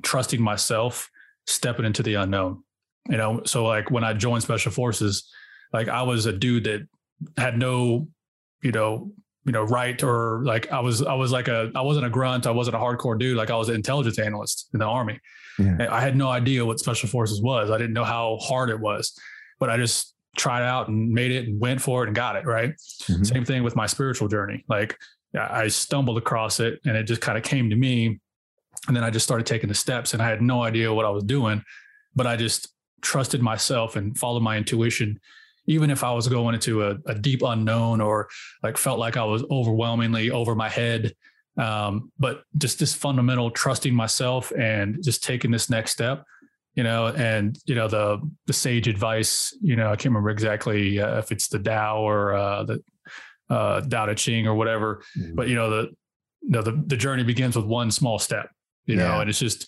trusting 0.03 0.41
myself, 0.41 1.09
stepping 1.47 1.85
into 1.85 2.03
the 2.03 2.15
unknown. 2.15 2.63
You 3.09 3.17
know, 3.17 3.43
so 3.45 3.65
like 3.65 3.91
when 3.91 4.03
I 4.03 4.13
joined 4.13 4.43
special 4.43 4.71
forces, 4.71 5.29
like 5.71 5.89
I 5.89 6.01
was 6.01 6.25
a 6.25 6.31
dude 6.31 6.63
that 6.63 6.87
had 7.37 7.57
no, 7.57 8.07
you 8.63 8.71
know, 8.71 9.11
you 9.45 9.51
know, 9.51 9.63
right 9.63 10.01
or 10.01 10.41
like 10.43 10.71
I 10.71 10.79
was 10.79 11.03
I 11.03 11.13
was 11.13 11.31
like 11.31 11.47
a 11.47 11.71
I 11.75 11.81
wasn't 11.81 12.07
a 12.07 12.09
grunt, 12.09 12.47
I 12.47 12.51
wasn't 12.51 12.75
a 12.75 12.79
hardcore 12.79 13.17
dude, 13.17 13.37
like 13.37 13.51
I 13.51 13.55
was 13.55 13.69
an 13.69 13.75
intelligence 13.75 14.17
analyst 14.17 14.69
in 14.73 14.79
the 14.79 14.85
army. 14.85 15.19
Yeah. 15.59 15.87
I 15.89 16.01
had 16.01 16.15
no 16.15 16.29
idea 16.29 16.65
what 16.65 16.79
special 16.79 17.07
forces 17.07 17.41
was. 17.41 17.69
I 17.69 17.77
didn't 17.77 17.93
know 17.93 18.03
how 18.03 18.37
hard 18.41 18.71
it 18.71 18.79
was, 18.79 19.17
but 19.59 19.69
I 19.69 19.77
just 19.77 20.14
tried 20.35 20.63
out 20.63 20.87
and 20.87 21.11
made 21.11 21.31
it 21.31 21.47
and 21.47 21.59
went 21.59 21.81
for 21.81 22.03
it 22.03 22.07
and 22.07 22.15
got 22.15 22.35
it 22.35 22.45
right. 22.45 22.73
Mm-hmm. 23.03 23.23
Same 23.23 23.45
thing 23.45 23.63
with 23.63 23.75
my 23.75 23.85
spiritual 23.85 24.27
journey. 24.27 24.63
Like 24.67 24.97
I 25.37 25.67
stumbled 25.67 26.17
across 26.17 26.59
it 26.59 26.79
and 26.85 26.95
it 26.95 27.03
just 27.03 27.21
kind 27.21 27.37
of 27.37 27.43
came 27.43 27.69
to 27.69 27.75
me. 27.75 28.19
And 28.87 28.95
then 28.95 29.03
I 29.03 29.09
just 29.09 29.25
started 29.25 29.45
taking 29.45 29.69
the 29.69 29.75
steps 29.75 30.13
and 30.13 30.21
I 30.21 30.29
had 30.29 30.41
no 30.41 30.61
idea 30.61 30.93
what 30.93 31.05
I 31.05 31.09
was 31.09 31.23
doing, 31.23 31.63
but 32.15 32.27
I 32.27 32.35
just 32.35 32.69
trusted 33.01 33.41
myself 33.41 33.95
and 33.95 34.17
followed 34.17 34.41
my 34.41 34.57
intuition. 34.57 35.19
Even 35.67 35.89
if 35.89 36.03
I 36.03 36.11
was 36.11 36.27
going 36.27 36.53
into 36.53 36.83
a, 36.83 36.97
a 37.07 37.15
deep 37.15 37.41
unknown 37.41 37.99
or 37.99 38.29
like 38.61 38.77
felt 38.77 38.99
like 38.99 39.17
I 39.17 39.23
was 39.23 39.43
overwhelmingly 39.49 40.29
over 40.29 40.53
my 40.53 40.69
head, 40.69 41.15
um, 41.57 42.11
but 42.19 42.43
just 42.57 42.77
this 42.77 42.93
fundamental 42.93 43.49
trusting 43.49 43.95
myself 43.95 44.51
and 44.57 45.03
just 45.03 45.23
taking 45.23 45.51
this 45.51 45.69
next 45.69 45.91
step 45.91 46.23
you 46.75 46.83
know, 46.83 47.07
and 47.07 47.57
you 47.65 47.73
know 47.73 47.87
the 47.87 48.21
the 48.47 48.53
sage 48.53 48.87
advice. 48.87 49.57
You 49.61 49.75
know, 49.75 49.87
I 49.87 49.95
can't 49.95 50.05
remember 50.05 50.29
exactly 50.29 50.99
uh, 50.99 51.17
if 51.19 51.31
it's 51.31 51.47
the 51.47 51.59
Tao 51.59 52.01
or 52.01 52.33
uh, 52.33 52.63
the 52.63 52.83
uh, 53.49 53.81
Tao 53.81 54.05
Te 54.07 54.15
Ching 54.15 54.47
or 54.47 54.55
whatever, 54.55 55.01
mm-hmm. 55.17 55.35
but 55.35 55.47
you 55.47 55.55
know 55.55 55.69
the 55.69 55.89
you 56.41 56.49
know 56.49 56.61
the 56.61 56.83
the 56.85 56.97
journey 56.97 57.23
begins 57.23 57.55
with 57.55 57.65
one 57.65 57.91
small 57.91 58.19
step. 58.19 58.49
You 58.85 58.97
yeah. 58.97 59.07
know, 59.07 59.21
and 59.21 59.29
it's 59.29 59.39
just 59.39 59.67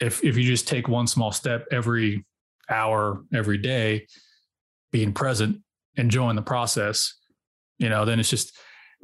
if 0.00 0.24
if 0.24 0.36
you 0.36 0.44
just 0.44 0.66
take 0.66 0.88
one 0.88 1.06
small 1.06 1.30
step 1.30 1.66
every 1.70 2.24
hour, 2.70 3.22
every 3.34 3.58
day, 3.58 4.06
being 4.92 5.12
present, 5.12 5.58
enjoying 5.96 6.36
the 6.36 6.42
process, 6.42 7.14
you 7.78 7.90
know, 7.90 8.06
then 8.06 8.18
it's 8.18 8.30
just 8.30 8.56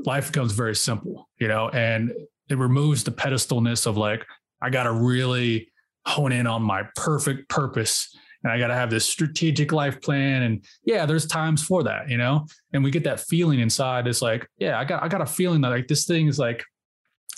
life 0.07 0.33
becomes 0.33 0.53
very 0.53 0.75
simple. 0.75 1.29
You 1.39 1.49
know, 1.49 1.69
and 1.69 2.13
it 2.49 2.57
removes 2.57 3.05
the 3.05 3.11
pedestalness 3.11 3.87
of 3.87 3.99
like 3.99 4.25
I 4.63 4.71
got 4.71 4.85
to 4.85 4.93
really 4.93 5.69
hone 6.07 6.33
in 6.33 6.47
on 6.47 6.63
my 6.63 6.85
perfect 6.95 7.49
purpose 7.49 8.17
and 8.43 8.53
I 8.53 8.59
got 8.59 8.69
to 8.69 8.75
have 8.75 8.91
this 8.91 9.05
strategic 9.05 9.73
life 9.73 10.01
plan. 10.01 10.43
And 10.43 10.65
yeah, 10.85 11.05
there's 11.05 11.27
times 11.27 11.65
for 11.65 11.83
that, 11.83 12.09
you 12.09 12.17
know, 12.17 12.47
and 12.73 12.85
we 12.85 12.93
get 12.93 13.03
that 13.05 13.19
feeling 13.19 13.59
inside. 13.59 14.07
It's 14.07 14.23
like, 14.23 14.47
yeah, 14.59 14.79
I 14.79 14.85
got, 14.85 15.03
I 15.03 15.09
got 15.09 15.21
a 15.21 15.27
feeling 15.27 15.63
that 15.63 15.71
like 15.71 15.89
this 15.89 16.07
thing 16.07 16.29
is 16.29 16.39
like, 16.39 16.65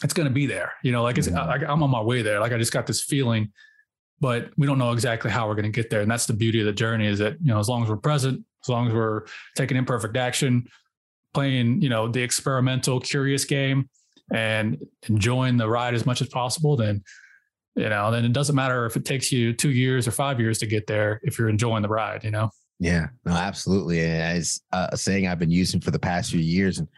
it's 0.05 0.13
going 0.13 0.29
to 0.29 0.35
be 0.35 0.47
there, 0.47 0.75
you 0.83 0.93
know, 0.93 1.03
like 1.03 1.17
it's, 1.17 1.27
I, 1.27 1.57
I'm 1.67 1.83
on 1.83 1.91
my 1.91 2.03
way 2.03 2.21
there. 2.21 2.41
Like 2.41 2.53
I 2.53 2.59
just 2.59 2.73
got 2.73 2.87
this 2.87 3.03
feeling, 3.03 3.51
but 4.21 4.51
we 4.59 4.67
don't 4.67 4.79
know 4.79 4.93
exactly 4.93 5.31
how 5.31 5.49
we're 5.49 5.55
going 5.55 5.65
to 5.65 5.71
get 5.71 5.89
there. 5.89 6.03
And 6.03 6.11
that's 6.11 6.27
the 6.27 6.35
beauty 6.35 6.61
of 6.61 6.67
the 6.67 6.73
journey 6.73 7.07
is 7.07 7.19
that, 7.21 7.37
you 7.41 7.49
know, 7.49 7.59
as 7.59 7.69
long 7.69 7.83
as 7.83 7.89
we're 7.89 7.97
present, 7.97 8.45
as 8.63 8.69
long 8.69 8.87
as 8.87 8.93
we're 8.93 9.23
taking 9.57 9.77
imperfect 9.77 10.17
action, 10.17 10.67
playing, 11.33 11.81
you 11.81 11.89
know, 11.89 12.07
the 12.07 12.23
experimental, 12.23 13.01
curious 13.01 13.45
game 13.45 13.89
and 14.33 14.77
enjoying 15.09 15.57
the 15.57 15.69
ride 15.69 15.95
as 15.95 16.05
much 16.05 16.21
as 16.21 16.29
possible, 16.29 16.77
then 16.77 17.03
you 17.79 17.89
know, 17.89 18.11
then 18.11 18.25
it 18.25 18.33
doesn't 18.33 18.57
matter 18.57 18.87
if 18.87 18.97
it 18.97 19.05
takes 19.05 19.31
you 19.31 19.53
two 19.53 19.71
years 19.71 20.09
or 20.09 20.11
five 20.11 20.41
years 20.41 20.59
to 20.59 20.67
get 20.67 20.87
there 20.87 21.21
if 21.23 21.39
you're 21.39 21.49
enjoying 21.49 21.83
the 21.83 21.89
ride, 21.89 22.25
you 22.25 22.31
know? 22.31 22.51
Yeah, 22.81 23.09
no, 23.25 23.33
absolutely. 23.33 24.05
And 24.05 24.39
it's 24.39 24.61
uh, 24.73 24.89
a 24.93 24.97
saying 24.97 25.27
I've 25.27 25.39
been 25.39 25.51
using 25.51 25.81
for 25.81 25.91
the 25.91 25.99
past 25.99 26.31
few 26.31 26.41
years. 26.41 26.79
And 26.79 26.89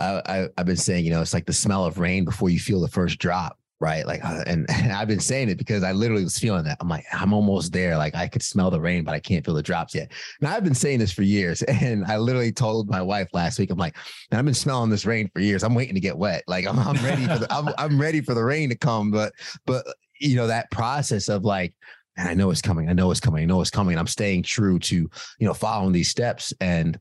I, 0.00 0.22
I, 0.26 0.48
have 0.58 0.66
been 0.66 0.76
saying, 0.76 1.04
you 1.04 1.10
know, 1.10 1.20
it's 1.20 1.34
like 1.34 1.46
the 1.46 1.52
smell 1.52 1.84
of 1.84 1.98
rain 1.98 2.24
before 2.24 2.50
you 2.50 2.58
feel 2.58 2.80
the 2.80 2.88
first 2.88 3.18
drop, 3.18 3.58
right? 3.82 4.06
Like, 4.06 4.24
uh, 4.24 4.44
and, 4.46 4.64
and, 4.70 4.92
I've 4.92 5.08
been 5.08 5.20
saying 5.20 5.50
it 5.50 5.58
because 5.58 5.82
I 5.82 5.90
literally 5.92 6.22
was 6.22 6.38
feeling 6.38 6.64
that. 6.64 6.78
I'm 6.80 6.88
like, 6.88 7.04
I'm 7.12 7.32
almost 7.34 7.72
there. 7.72 7.98
Like, 7.98 8.14
I 8.14 8.28
could 8.28 8.42
smell 8.42 8.70
the 8.70 8.80
rain, 8.80 9.02
but 9.04 9.12
I 9.12 9.18
can't 9.18 9.44
feel 9.44 9.54
the 9.54 9.62
drops 9.62 9.94
yet. 9.94 10.12
Now, 10.40 10.54
I've 10.54 10.64
been 10.64 10.74
saying 10.74 11.00
this 11.00 11.12
for 11.12 11.22
years, 11.22 11.62
and 11.82 12.04
I 12.06 12.16
literally 12.16 12.52
told 12.52 12.88
my 12.88 13.02
wife 13.02 13.28
last 13.32 13.58
week, 13.58 13.70
I'm 13.70 13.78
like, 13.78 13.96
I've 14.30 14.44
been 14.44 14.54
smelling 14.54 14.88
this 14.88 15.04
rain 15.04 15.28
for 15.34 15.40
years. 15.40 15.64
I'm 15.64 15.74
waiting 15.74 15.94
to 15.94 16.00
get 16.00 16.16
wet. 16.16 16.44
Like, 16.46 16.66
I'm, 16.68 16.78
I'm 16.78 17.04
ready 17.04 17.26
for 17.26 17.38
the, 17.38 17.52
I'm, 17.52 17.68
I'm 17.76 18.00
ready 18.00 18.20
for 18.20 18.34
the 18.34 18.44
rain 18.44 18.68
to 18.70 18.76
come. 18.76 19.10
But, 19.10 19.32
but 19.66 19.84
you 20.20 20.36
know, 20.36 20.46
that 20.46 20.70
process 20.70 21.28
of 21.28 21.44
like, 21.44 21.74
and 22.16 22.28
I 22.28 22.34
know 22.34 22.50
it's 22.50 22.60
coming. 22.60 22.88
I 22.90 22.92
know 22.92 23.10
it's 23.10 23.20
coming. 23.20 23.42
I 23.42 23.46
know 23.46 23.62
it's 23.62 23.70
coming. 23.70 23.98
I'm 23.98 24.06
staying 24.06 24.42
true 24.42 24.78
to, 24.80 24.94
you 24.96 25.46
know, 25.46 25.54
following 25.54 25.92
these 25.92 26.10
steps. 26.10 26.52
And 26.60 27.00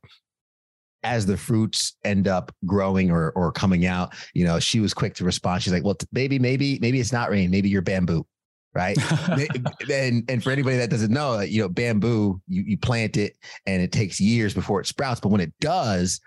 as 1.04 1.26
the 1.26 1.38
fruits 1.38 1.95
end 2.04 2.28
up 2.28 2.54
growing 2.66 3.12
or 3.12 3.32
or 3.32 3.52
coming 3.52 3.86
out, 3.86 4.14
you 4.34 4.45
know, 4.45 4.60
she 4.60 4.80
was 4.80 4.93
quick 4.93 5.16
to 5.16 5.24
respond. 5.24 5.64
She's 5.64 5.74
like, 5.74 5.84
"Well, 5.84 5.97
baby, 6.14 6.39
maybe 6.39 6.80
maybe 6.80 6.99
it's 6.99 7.12
not 7.12 7.30
rain. 7.30 7.52
Maybe 7.52 7.70
you're 7.70 7.82
bamboo." 7.82 8.26
Right. 8.74 8.97
and 9.91 10.24
and 10.30 10.43
for 10.43 10.52
anybody 10.52 10.78
that 10.78 10.89
doesn't 10.89 11.12
know, 11.12 11.39
you 11.41 11.62
know, 11.62 11.70
bamboo, 11.70 12.41
you, 12.47 12.64
you 12.64 12.78
plant 12.78 13.18
it 13.18 13.36
and 13.66 13.82
it 13.82 13.91
takes 13.91 14.22
years 14.22 14.54
before 14.54 14.80
it 14.80 14.88
sprouts. 14.88 15.20
But 15.20 15.30
when 15.30 15.41
it 15.41 15.54
does, 15.60 16.22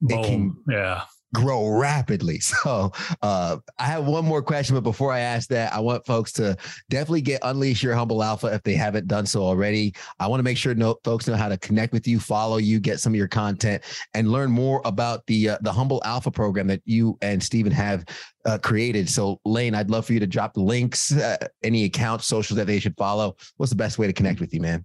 Boom. 0.00 0.18
it 0.18 0.24
can 0.24 0.56
yeah 0.68 1.02
grow 1.34 1.68
rapidly. 1.68 2.40
So 2.50 2.92
uh, 3.22 3.58
I 3.78 3.84
have 3.84 4.06
one 4.06 4.24
more 4.24 4.42
question, 4.42 4.74
but 4.74 4.82
before 4.82 5.12
I 5.12 5.20
ask 5.20 5.48
that, 5.50 5.72
I 5.72 5.80
want 5.80 6.04
folks 6.04 6.32
to 6.32 6.56
definitely 6.90 7.20
get 7.20 7.40
Unleash 7.42 7.82
Your 7.82 7.94
Humble 7.94 8.22
Alpha 8.22 8.48
if 8.48 8.62
they 8.64 8.74
haven't 8.74 9.06
done 9.06 9.24
so 9.24 9.42
already. 9.42 9.94
I 10.18 10.26
want 10.26 10.40
to 10.40 10.42
make 10.42 10.58
sure 10.58 10.74
no, 10.74 10.96
folks 11.04 11.26
know 11.26 11.36
how 11.36 11.48
to 11.48 11.56
connect 11.58 11.92
with 11.92 12.06
you, 12.08 12.18
follow 12.18 12.56
you, 12.56 12.80
get 12.80 13.00
some 13.00 13.12
of 13.12 13.16
your 13.16 13.28
content, 13.28 13.82
and 14.14 14.30
learn 14.30 14.50
more 14.50 14.82
about 14.84 15.24
the 15.26 15.50
uh, 15.50 15.58
the 15.62 15.72
Humble 15.72 16.02
Alpha 16.04 16.30
program 16.30 16.66
that 16.66 16.82
you 16.84 17.16
and 17.22 17.42
Stephen 17.42 17.72
have 17.72 18.04
uh, 18.44 18.58
created. 18.58 19.08
So 19.08 19.40
Lane, 19.44 19.74
I'd 19.74 19.90
love 19.90 20.06
for 20.06 20.12
you 20.12 20.20
to 20.20 20.26
drop 20.26 20.54
the 20.54 20.62
links, 20.62 21.12
uh, 21.12 21.36
any 21.62 21.84
accounts, 21.84 22.26
socials 22.26 22.56
that 22.56 22.66
they 22.66 22.80
should 22.80 22.96
follow. 22.96 23.36
What's 23.56 23.70
the 23.70 23.76
best 23.76 23.98
way 23.98 24.06
to 24.06 24.12
connect 24.12 24.40
with 24.40 24.52
you, 24.52 24.60
man? 24.60 24.84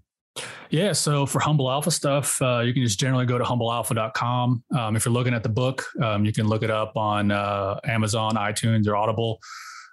Yeah. 0.70 0.92
So 0.92 1.26
for 1.26 1.40
Humble 1.40 1.70
Alpha 1.70 1.92
stuff, 1.92 2.42
uh, 2.42 2.60
you 2.60 2.74
can 2.74 2.84
just 2.84 3.00
generally 3.00 3.26
go 3.26 3.38
to 3.38 3.44
humblealpha.com. 3.44 4.64
Um, 4.78 4.96
if 4.96 5.06
you're 5.06 5.14
looking 5.14 5.34
at 5.34 5.44
the 5.44 5.50
book, 5.50 5.86
um, 6.04 6.26
you 6.26 6.34
can 6.34 6.48
look 6.48 6.64
it 6.64 6.70
up 6.70 6.98
on 6.98 7.32
uh, 7.32 7.80
Amazon, 7.86 8.36
iTunes, 8.36 8.88
or 8.88 8.96
Audible. 8.96 9.40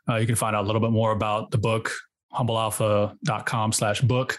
Uh, 0.08 0.16
you 0.16 0.26
can 0.26 0.34
find 0.34 0.56
out 0.56 0.64
a 0.64 0.66
little 0.66 0.80
bit 0.80 0.90
more 0.90 1.12
about 1.12 1.50
the 1.50 1.58
book, 1.58 1.92
humblealpha.com 2.34 3.72
slash 3.72 4.00
book. 4.00 4.38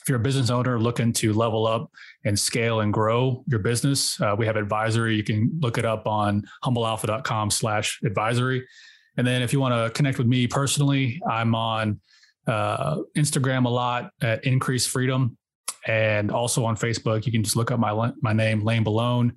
If 0.00 0.08
you're 0.08 0.18
a 0.18 0.22
business 0.22 0.50
owner 0.50 0.78
looking 0.78 1.12
to 1.14 1.32
level 1.32 1.66
up 1.66 1.90
and 2.24 2.38
scale 2.38 2.80
and 2.80 2.92
grow 2.92 3.42
your 3.46 3.60
business, 3.60 4.20
uh, 4.20 4.34
we 4.36 4.44
have 4.46 4.56
advisory. 4.56 5.16
You 5.16 5.24
can 5.24 5.50
look 5.60 5.78
it 5.78 5.84
up 5.84 6.06
on 6.06 6.44
humblealpha.com 6.62 7.50
slash 7.50 8.00
advisory. 8.04 8.66
And 9.16 9.26
then 9.26 9.42
if 9.42 9.52
you 9.52 9.60
want 9.60 9.74
to 9.74 9.96
connect 9.96 10.18
with 10.18 10.26
me 10.26 10.46
personally, 10.46 11.22
I'm 11.30 11.54
on 11.54 12.00
uh, 12.46 12.98
Instagram 13.16 13.66
a 13.66 13.68
lot 13.68 14.10
at 14.22 14.44
Increase 14.44 14.86
Freedom, 14.86 15.36
and 15.86 16.30
also 16.30 16.64
on 16.64 16.76
Facebook. 16.76 17.26
You 17.26 17.32
can 17.32 17.42
just 17.42 17.56
look 17.56 17.70
up 17.70 17.78
my 17.78 18.12
my 18.20 18.32
name, 18.32 18.64
Lane 18.64 18.84
Belone. 18.84 19.32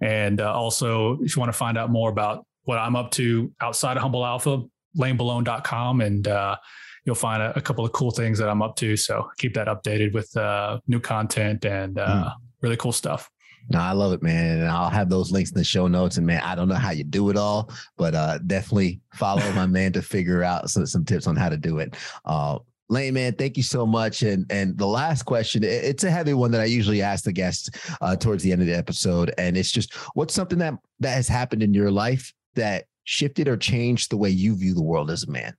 And 0.00 0.40
uh, 0.40 0.52
also, 0.52 1.18
if 1.22 1.36
you 1.36 1.40
want 1.40 1.52
to 1.52 1.58
find 1.58 1.78
out 1.78 1.90
more 1.90 2.10
about 2.10 2.46
what 2.64 2.78
I'm 2.78 2.96
up 2.96 3.10
to 3.12 3.52
outside 3.60 3.96
of 3.96 4.02
Humble 4.02 4.24
Alpha, 4.24 4.62
lanebelone.com, 4.98 6.00
and 6.00 6.26
uh, 6.26 6.56
you'll 7.04 7.14
find 7.14 7.42
a, 7.42 7.56
a, 7.56 7.60
couple 7.60 7.84
of 7.84 7.92
cool 7.92 8.10
things 8.10 8.38
that 8.38 8.48
I'm 8.48 8.62
up 8.62 8.76
to. 8.76 8.96
So 8.96 9.30
keep 9.38 9.54
that 9.54 9.66
updated 9.66 10.14
with 10.14 10.34
uh, 10.36 10.80
new 10.86 11.00
content 11.00 11.64
and 11.64 11.98
uh, 11.98 12.24
mm. 12.24 12.32
really 12.62 12.76
cool 12.76 12.92
stuff. 12.92 13.30
No, 13.70 13.78
I 13.78 13.92
love 13.92 14.12
it, 14.12 14.22
man. 14.22 14.60
And 14.60 14.68
I'll 14.68 14.90
have 14.90 15.08
those 15.08 15.32
links 15.32 15.50
in 15.50 15.56
the 15.56 15.64
show 15.64 15.86
notes. 15.86 16.18
And 16.18 16.26
man, 16.26 16.42
I 16.42 16.54
don't 16.54 16.68
know 16.68 16.74
how 16.74 16.90
you 16.90 17.04
do 17.04 17.30
it 17.30 17.36
all, 17.36 17.70
but 17.96 18.14
uh, 18.14 18.38
definitely 18.46 19.00
follow 19.14 19.40
my 19.52 19.66
man 19.66 19.92
to 19.94 20.02
figure 20.02 20.42
out 20.42 20.68
some, 20.68 20.86
some 20.86 21.04
tips 21.04 21.26
on 21.26 21.36
how 21.36 21.48
to 21.48 21.56
do 21.56 21.78
it. 21.78 21.96
Uh, 22.24 22.58
Lane, 22.90 23.14
man, 23.14 23.32
thank 23.32 23.56
you 23.56 23.62
so 23.62 23.86
much. 23.86 24.22
And 24.22 24.44
and 24.50 24.76
the 24.76 24.86
last 24.86 25.22
question, 25.22 25.64
it's 25.64 26.04
a 26.04 26.10
heavy 26.10 26.34
one 26.34 26.50
that 26.50 26.60
I 26.60 26.66
usually 26.66 27.00
ask 27.00 27.24
the 27.24 27.32
guests 27.32 27.70
uh, 28.02 28.14
towards 28.14 28.42
the 28.42 28.52
end 28.52 28.60
of 28.60 28.66
the 28.66 28.76
episode, 28.76 29.32
and 29.38 29.56
it's 29.56 29.72
just 29.72 29.94
what's 30.14 30.34
something 30.34 30.58
that 30.58 30.74
that 31.00 31.14
has 31.14 31.26
happened 31.26 31.62
in 31.62 31.72
your 31.72 31.90
life 31.90 32.32
that 32.54 32.84
shifted 33.04 33.48
or 33.48 33.56
changed 33.56 34.10
the 34.10 34.16
way 34.18 34.28
you 34.28 34.54
view 34.54 34.74
the 34.74 34.82
world 34.82 35.10
as 35.10 35.24
a 35.24 35.30
man? 35.30 35.54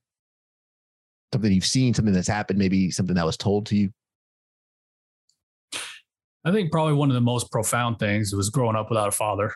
Something 1.34 1.52
you've 1.52 1.66
seen, 1.66 1.96
something 1.96 2.14
that's 2.14 2.28
happened, 2.28 2.60
maybe 2.60 2.92
something 2.92 3.16
that 3.16 3.26
was 3.26 3.38
told 3.38 3.66
to 3.68 3.76
you. 3.76 3.90
I 6.46 6.52
think 6.52 6.72
probably 6.72 6.94
one 6.94 7.10
of 7.10 7.16
the 7.16 7.22
most 7.22 7.52
profound 7.52 8.00
things 8.00 8.34
was 8.34 8.50
growing 8.50 8.76
up 8.76 8.90
without 8.90 9.08
a 9.08 9.12
father. 9.12 9.54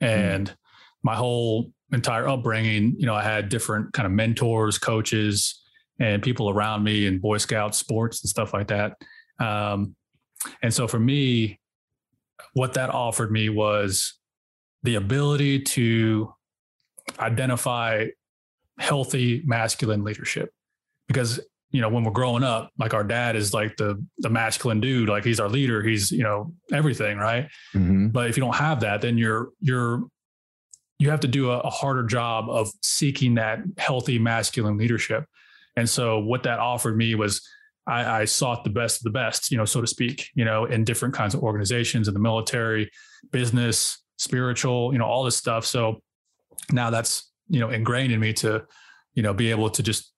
Hmm. 0.00 0.06
And 0.06 0.50
mm. 0.50 0.56
my 1.02 1.14
whole 1.14 1.72
entire 1.92 2.28
upbringing, 2.28 2.96
you 2.98 3.06
know, 3.06 3.14
I 3.14 3.22
had 3.22 3.48
different 3.48 3.92
kind 3.92 4.06
of 4.06 4.12
mentors, 4.12 4.78
coaches, 4.78 5.62
and 6.00 6.22
people 6.22 6.50
around 6.50 6.82
me 6.82 7.06
in 7.06 7.20
Boy 7.20 7.38
Scouts, 7.38 7.78
sports, 7.78 8.22
and 8.22 8.28
stuff 8.28 8.52
like 8.52 8.68
that. 8.68 8.96
Um, 9.38 9.94
and 10.62 10.74
so 10.74 10.88
for 10.88 10.98
me, 10.98 11.60
what 12.54 12.74
that 12.74 12.90
offered 12.90 13.30
me 13.30 13.48
was 13.48 14.14
the 14.82 14.96
ability 14.96 15.60
to 15.60 16.34
identify 17.18 18.06
healthy 18.78 19.42
masculine 19.46 20.02
leadership 20.02 20.50
because 21.06 21.40
you 21.74 21.80
know, 21.80 21.88
when 21.88 22.04
we're 22.04 22.12
growing 22.12 22.44
up, 22.44 22.70
like 22.78 22.94
our 22.94 23.02
dad 23.02 23.34
is 23.34 23.52
like 23.52 23.76
the 23.76 24.00
the 24.18 24.30
masculine 24.30 24.78
dude, 24.78 25.08
like 25.08 25.24
he's 25.24 25.40
our 25.40 25.48
leader, 25.48 25.82
he's 25.82 26.12
you 26.12 26.22
know 26.22 26.54
everything, 26.72 27.18
right? 27.18 27.48
Mm-hmm. 27.74 28.08
But 28.08 28.30
if 28.30 28.36
you 28.36 28.42
don't 28.44 28.54
have 28.54 28.78
that, 28.80 29.00
then 29.00 29.18
you're 29.18 29.48
you're 29.58 30.04
you 31.00 31.10
have 31.10 31.18
to 31.20 31.26
do 31.26 31.50
a, 31.50 31.58
a 31.58 31.70
harder 31.70 32.04
job 32.04 32.48
of 32.48 32.70
seeking 32.80 33.34
that 33.34 33.58
healthy 33.76 34.20
masculine 34.20 34.78
leadership. 34.78 35.24
And 35.76 35.90
so 35.90 36.20
what 36.20 36.44
that 36.44 36.60
offered 36.60 36.96
me 36.96 37.16
was 37.16 37.44
I, 37.88 38.20
I, 38.20 38.24
sought 38.24 38.62
the 38.62 38.70
best 38.70 38.98
of 38.98 39.02
the 39.02 39.10
best, 39.10 39.50
you 39.50 39.58
know, 39.58 39.64
so 39.64 39.80
to 39.80 39.86
speak, 39.88 40.28
you 40.36 40.44
know, 40.44 40.66
in 40.66 40.84
different 40.84 41.12
kinds 41.12 41.34
of 41.34 41.42
organizations 41.42 42.06
in 42.06 42.14
the 42.14 42.20
military, 42.20 42.88
business, 43.32 43.98
spiritual, 44.16 44.92
you 44.92 45.00
know, 45.00 45.06
all 45.06 45.24
this 45.24 45.36
stuff. 45.36 45.66
So 45.66 46.00
now 46.70 46.90
that's, 46.90 47.32
you 47.48 47.58
know, 47.58 47.70
ingrained 47.70 48.12
in 48.12 48.20
me 48.20 48.32
to, 48.34 48.64
you 49.14 49.24
know, 49.24 49.34
be 49.34 49.50
able 49.50 49.68
to 49.70 49.82
just 49.82 50.13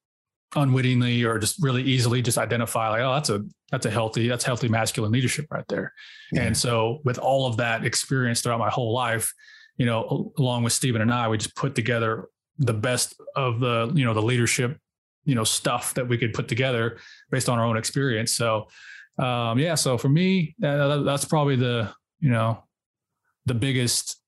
unwittingly 0.54 1.24
or 1.24 1.38
just 1.38 1.60
really 1.60 1.82
easily 1.82 2.22
just 2.22 2.38
identify 2.38 2.88
like 2.88 3.00
oh 3.00 3.14
that's 3.14 3.30
a 3.30 3.42
that's 3.70 3.84
a 3.84 3.90
healthy 3.90 4.28
that's 4.28 4.44
healthy 4.44 4.68
masculine 4.68 5.10
leadership 5.10 5.46
right 5.50 5.66
there. 5.68 5.92
Yeah. 6.32 6.42
and 6.42 6.56
so 6.56 7.00
with 7.04 7.18
all 7.18 7.46
of 7.46 7.56
that 7.56 7.84
experience 7.84 8.40
throughout 8.40 8.60
my 8.60 8.70
whole 8.70 8.92
life 8.92 9.32
you 9.76 9.86
know 9.86 10.32
along 10.38 10.62
with 10.62 10.72
stephen 10.72 11.02
and 11.02 11.12
i 11.12 11.28
we 11.28 11.36
just 11.36 11.56
put 11.56 11.74
together 11.74 12.28
the 12.58 12.72
best 12.72 13.20
of 13.34 13.60
the 13.60 13.90
you 13.94 14.04
know 14.04 14.14
the 14.14 14.22
leadership 14.22 14.78
you 15.24 15.34
know 15.34 15.44
stuff 15.44 15.94
that 15.94 16.08
we 16.08 16.16
could 16.16 16.32
put 16.32 16.48
together 16.48 16.98
based 17.30 17.48
on 17.48 17.58
our 17.58 17.64
own 17.64 17.76
experience. 17.76 18.32
So 18.32 18.68
um 19.18 19.58
yeah 19.58 19.74
so 19.74 19.98
for 19.98 20.08
me 20.08 20.54
that, 20.58 21.02
that's 21.04 21.24
probably 21.24 21.56
the 21.56 21.92
you 22.20 22.30
know 22.30 22.62
the 23.44 23.54
biggest 23.54 24.20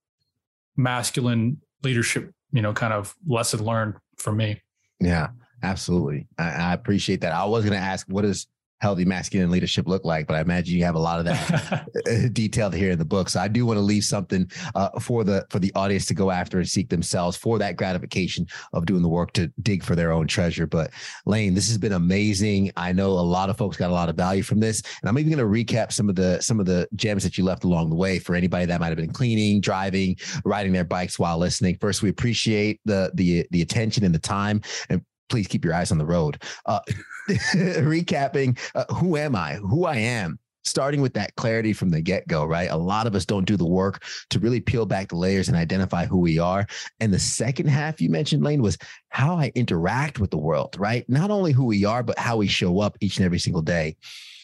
masculine 0.77 1.59
leadership 1.83 2.33
you 2.53 2.63
know 2.63 2.73
kind 2.73 2.93
of 2.93 3.15
lesson 3.27 3.65
learned 3.65 3.95
for 4.19 4.33
me. 4.33 4.61
Yeah 5.01 5.29
Absolutely. 5.63 6.27
I, 6.39 6.51
I 6.51 6.73
appreciate 6.75 7.21
that. 7.23 7.33
I 7.33 7.45
was 7.45 7.65
going 7.65 7.79
to 7.79 7.85
ask, 7.85 8.07
what 8.09 8.23
does 8.23 8.47
healthy 8.81 9.05
masculine 9.05 9.51
leadership 9.51 9.89
look 9.89 10.05
like? 10.05 10.27
But 10.27 10.37
I 10.37 10.41
imagine 10.41 10.77
you 10.77 10.85
have 10.85 10.95
a 10.95 11.01
lot 11.01 11.19
of 11.19 11.25
that 11.27 12.31
detailed 12.33 12.75
here 12.75 12.91
in 12.91 12.99
the 12.99 13.05
book. 13.05 13.29
So 13.29 13.41
I 13.41 13.49
do 13.49 13.67
want 13.67 13.77
to 13.77 13.83
leave 13.83 14.05
something 14.05 14.51
uh, 14.75 14.99
for 15.01 15.25
the 15.25 15.47
for 15.51 15.59
the 15.59 15.73
audience 15.75 16.07
to 16.07 16.15
go 16.15 16.31
after 16.31 16.59
and 16.59 16.69
seek 16.69 16.89
themselves 16.89 17.37
for 17.37 17.59
that 17.59 17.77
gratification 17.77 18.47
of 18.73 18.87
doing 18.87 19.03
the 19.03 19.09
work 19.09 19.33
to 19.33 19.51
dig 19.63 19.83
for 19.83 19.97
their 19.97 20.13
own 20.13 20.27
treasure. 20.27 20.67
But 20.67 20.91
Lane, 21.27 21.55
this 21.55 21.69
has 21.69 21.79
been 21.79 21.93
amazing. 21.93 22.73
I 22.77 22.93
know 22.93 23.11
a 23.11 23.21
lot 23.21 23.51
of 23.51 23.57
folks 23.57 23.77
got 23.77 23.91
a 23.91 23.95
lot 23.95 24.09
of 24.09 24.17
value 24.17 24.43
from 24.43 24.61
this, 24.61 24.83
and 25.03 25.09
I'm 25.09 25.19
even 25.19 25.33
going 25.33 25.67
to 25.67 25.75
recap 25.75 25.93
some 25.93 26.09
of 26.09 26.15
the 26.15 26.41
some 26.41 26.61
of 26.61 26.67
the 26.67 26.89
gems 26.95 27.25
that 27.25 27.37
you 27.37 27.45
left 27.45 27.65
along 27.65 27.91
the 27.91 27.97
way 27.97 28.19
for 28.19 28.35
anybody 28.35 28.67
that 28.67 28.81
might 28.81 28.89
have 28.89 28.97
been 28.97 29.13
cleaning, 29.13 29.61
driving, 29.61 30.17
riding 30.45 30.73
their 30.73 30.85
bikes 30.85 31.19
while 31.19 31.39
listening. 31.39 31.77
First, 31.81 32.03
we 32.03 32.11
appreciate 32.11 32.81
the 32.85 33.11
the 33.15 33.47
the 33.51 33.63
attention 33.63 34.05
and 34.05 34.15
the 34.15 34.19
time 34.19 34.61
and 34.89 35.03
please 35.29 35.47
keep 35.47 35.65
your 35.65 35.75
eyes 35.75 35.93
on 35.93 35.99
the 35.99 36.07
road. 36.07 36.43
Uh, 36.67 36.81
recapping, 37.29 38.59
uh, 38.75 38.85
who 38.95 39.17
am 39.17 39.37
I? 39.37 39.55
Who 39.55 39.85
I 39.85 39.97
am. 39.97 40.39
Starting 40.65 41.01
with 41.01 41.15
that 41.15 41.35
clarity 41.37 41.73
from 41.73 41.89
the 41.89 42.01
get 42.01 42.29
go, 42.29 42.45
right? 42.45 42.71
A 42.71 42.77
lot 42.77 43.07
of 43.07 43.15
us 43.15 43.25
don't 43.25 43.47
do 43.47 43.57
the 43.57 43.67
work 43.67 44.03
to 44.29 44.39
really 44.39 44.61
peel 44.61 44.85
back 44.85 45.09
the 45.09 45.17
layers 45.17 45.49
and 45.49 45.57
identify 45.57 46.05
who 46.05 46.19
we 46.19 46.39
are. 46.39 46.67
And 47.01 47.13
the 47.13 47.19
second 47.19 47.69
half 47.69 48.03
you 48.03 48.11
mentioned, 48.11 48.45
Lane, 48.45 48.61
was 48.61 48.77
how 49.09 49.37
I 49.37 49.51
interact 49.55 50.19
with 50.19 50.31
the 50.31 50.37
world, 50.37 50.77
right? 50.79 51.09
Not 51.09 51.31
only 51.31 51.53
who 51.53 51.65
we 51.65 51.87
are, 51.87 52.03
but 52.03 52.19
how 52.19 52.37
we 52.37 52.49
show 52.49 52.81
up 52.81 52.99
each 53.01 53.17
and 53.17 53.25
every 53.25 53.39
single 53.39 53.63
day. 53.63 53.97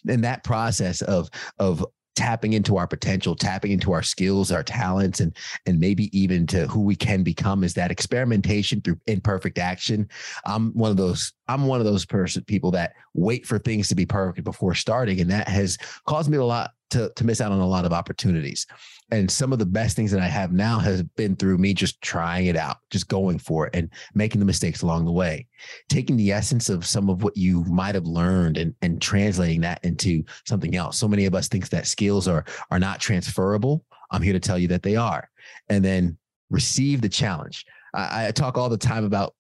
And 0.09 0.25
that 0.25 0.45
process 0.45 1.03
of 1.03 1.29
of 1.59 1.85
tapping 2.15 2.53
into 2.53 2.77
our 2.77 2.87
potential, 2.87 3.35
tapping 3.35 3.73
into 3.73 3.93
our 3.93 4.03
skills, 4.03 4.53
our 4.53 4.63
talents, 4.63 5.21
and 5.21 5.37
and 5.67 5.79
maybe 5.79 6.17
even 6.19 6.47
to 6.49 6.67
who 6.67 6.81
we 6.81 6.97
can 6.97 7.23
become 7.23 7.65
is 7.65 7.75
that 7.75 7.91
experimentation 7.91 8.81
through 8.81 8.99
imperfect 9.07 9.59
action. 9.59 10.09
I'm 10.45 10.73
one 10.73 10.91
of 10.91 10.97
those. 10.97 11.33
I'm 11.49 11.67
one 11.67 11.81
of 11.81 11.87
those 11.87 12.07
person 12.07 12.45
people 12.45 12.71
that 12.73 12.95
wait 13.15 13.47
for 13.47 13.59
things 13.59 13.89
to 13.89 13.95
be 13.95 14.07
perfect 14.07 14.45
before 14.45 14.75
starting, 14.75 15.21
and 15.21 15.31
that 15.31 15.49
has 15.49 15.79
caused 16.07 16.31
me 16.31 16.39
a 16.39 16.45
lot 16.45 16.71
to, 16.95 17.13
to 17.17 17.25
miss 17.25 17.41
out 17.41 17.53
on 17.53 17.61
a 17.61 17.67
lot 17.67 17.85
of 17.85 17.93
opportunities. 17.93 18.67
And 19.11 19.31
some 19.31 19.53
of 19.53 19.59
the 19.59 19.67
best 19.67 19.97
things 19.97 20.11
that 20.13 20.23
I 20.23 20.29
have 20.29 20.53
now 20.53 20.79
has 20.79 21.03
been 21.03 21.37
through 21.37 21.59
me 21.59 21.75
just 21.75 22.01
trying 22.01 22.47
it 22.47 22.57
out, 22.57 22.79
just 22.91 23.09
going 23.09 23.39
for 23.39 23.67
it 23.67 23.77
and 23.77 23.91
making 24.15 24.39
the 24.39 24.47
mistakes 24.47 24.83
along 24.83 25.05
the 25.05 25.13
way, 25.13 25.47
taking 25.89 26.17
the 26.17 26.33
essence 26.33 26.71
of 26.71 26.87
some 26.87 27.11
of 27.11 27.23
what 27.23 27.37
you 27.37 27.65
might 27.65 27.95
have 27.95 28.07
learned 28.07 28.57
and, 28.57 28.75
and 28.81 29.03
translating 29.03 29.61
that 29.61 29.85
into 29.85 30.23
something 30.47 30.75
else. 30.77 30.97
So 30.97 31.09
many 31.09 31.27
of 31.27 31.35
us 31.35 31.49
think 31.49 31.69
that 31.69 31.87
skills 31.87 32.27
are, 32.29 32.45
are 32.71 32.79
not 32.79 33.01
transferable. 33.01 33.85
I'm 34.11 34.23
here 34.23 34.33
to 34.33 34.41
tell 34.41 34.59
you 34.59 34.69
that 34.69 34.83
they 34.83 34.97
are. 34.97 35.29
And 35.69 35.85
then 35.85 36.17
receive 36.51 37.01
the 37.01 37.09
challenge. 37.09 37.67
I, 37.93 38.29
I 38.29 38.31
talk 38.31 38.57
all 38.57 38.69
the 38.69 38.79
time 38.79 39.05
about 39.05 39.35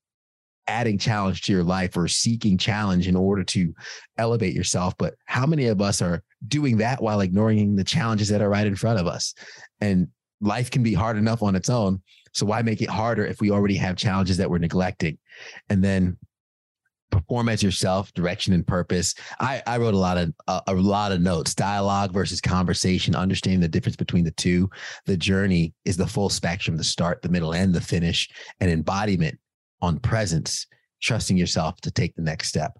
adding 0.66 0.98
challenge 0.98 1.42
to 1.42 1.52
your 1.52 1.62
life 1.62 1.96
or 1.96 2.08
seeking 2.08 2.58
challenge 2.58 3.06
in 3.06 3.16
order 3.16 3.44
to 3.44 3.74
elevate 4.18 4.54
yourself. 4.54 4.94
But 4.98 5.14
how 5.26 5.46
many 5.46 5.66
of 5.66 5.80
us 5.80 6.00
are 6.00 6.22
doing 6.48 6.78
that 6.78 7.02
while 7.02 7.20
ignoring 7.20 7.76
the 7.76 7.84
challenges 7.84 8.28
that 8.28 8.42
are 8.42 8.48
right 8.48 8.66
in 8.66 8.76
front 8.76 9.00
of 9.00 9.06
us? 9.06 9.34
And 9.80 10.08
life 10.40 10.70
can 10.70 10.82
be 10.82 10.94
hard 10.94 11.16
enough 11.16 11.42
on 11.42 11.54
its 11.54 11.70
own. 11.70 12.02
So 12.32 12.46
why 12.46 12.62
make 12.62 12.82
it 12.82 12.88
harder 12.88 13.24
if 13.24 13.40
we 13.40 13.50
already 13.50 13.76
have 13.76 13.96
challenges 13.96 14.36
that 14.38 14.50
we're 14.50 14.58
neglecting? 14.58 15.18
And 15.68 15.82
then 15.82 16.16
perform 17.10 17.48
as 17.48 17.62
yourself 17.62 18.12
direction 18.14 18.52
and 18.54 18.66
purpose 18.66 19.14
i 19.38 19.62
i 19.68 19.76
wrote 19.76 19.94
a 19.94 19.98
lot 19.98 20.18
of 20.18 20.32
uh, 20.48 20.60
a 20.66 20.74
lot 20.74 21.12
of 21.12 21.20
notes 21.20 21.54
dialogue 21.54 22.12
versus 22.12 22.40
conversation 22.40 23.14
understanding 23.14 23.60
the 23.60 23.68
difference 23.68 23.94
between 23.94 24.24
the 24.24 24.32
two 24.32 24.68
the 25.06 25.16
journey 25.16 25.72
is 25.84 25.96
the 25.96 26.06
full 26.06 26.28
spectrum 26.28 26.76
the 26.76 26.82
start 26.82 27.22
the 27.22 27.28
middle 27.28 27.54
and 27.54 27.72
the 27.72 27.80
finish 27.80 28.28
and 28.58 28.68
embodiment 28.68 29.38
on 29.84 29.98
presence, 30.00 30.66
trusting 31.02 31.36
yourself 31.36 31.80
to 31.82 31.90
take 31.90 32.16
the 32.16 32.22
next 32.22 32.48
step. 32.48 32.72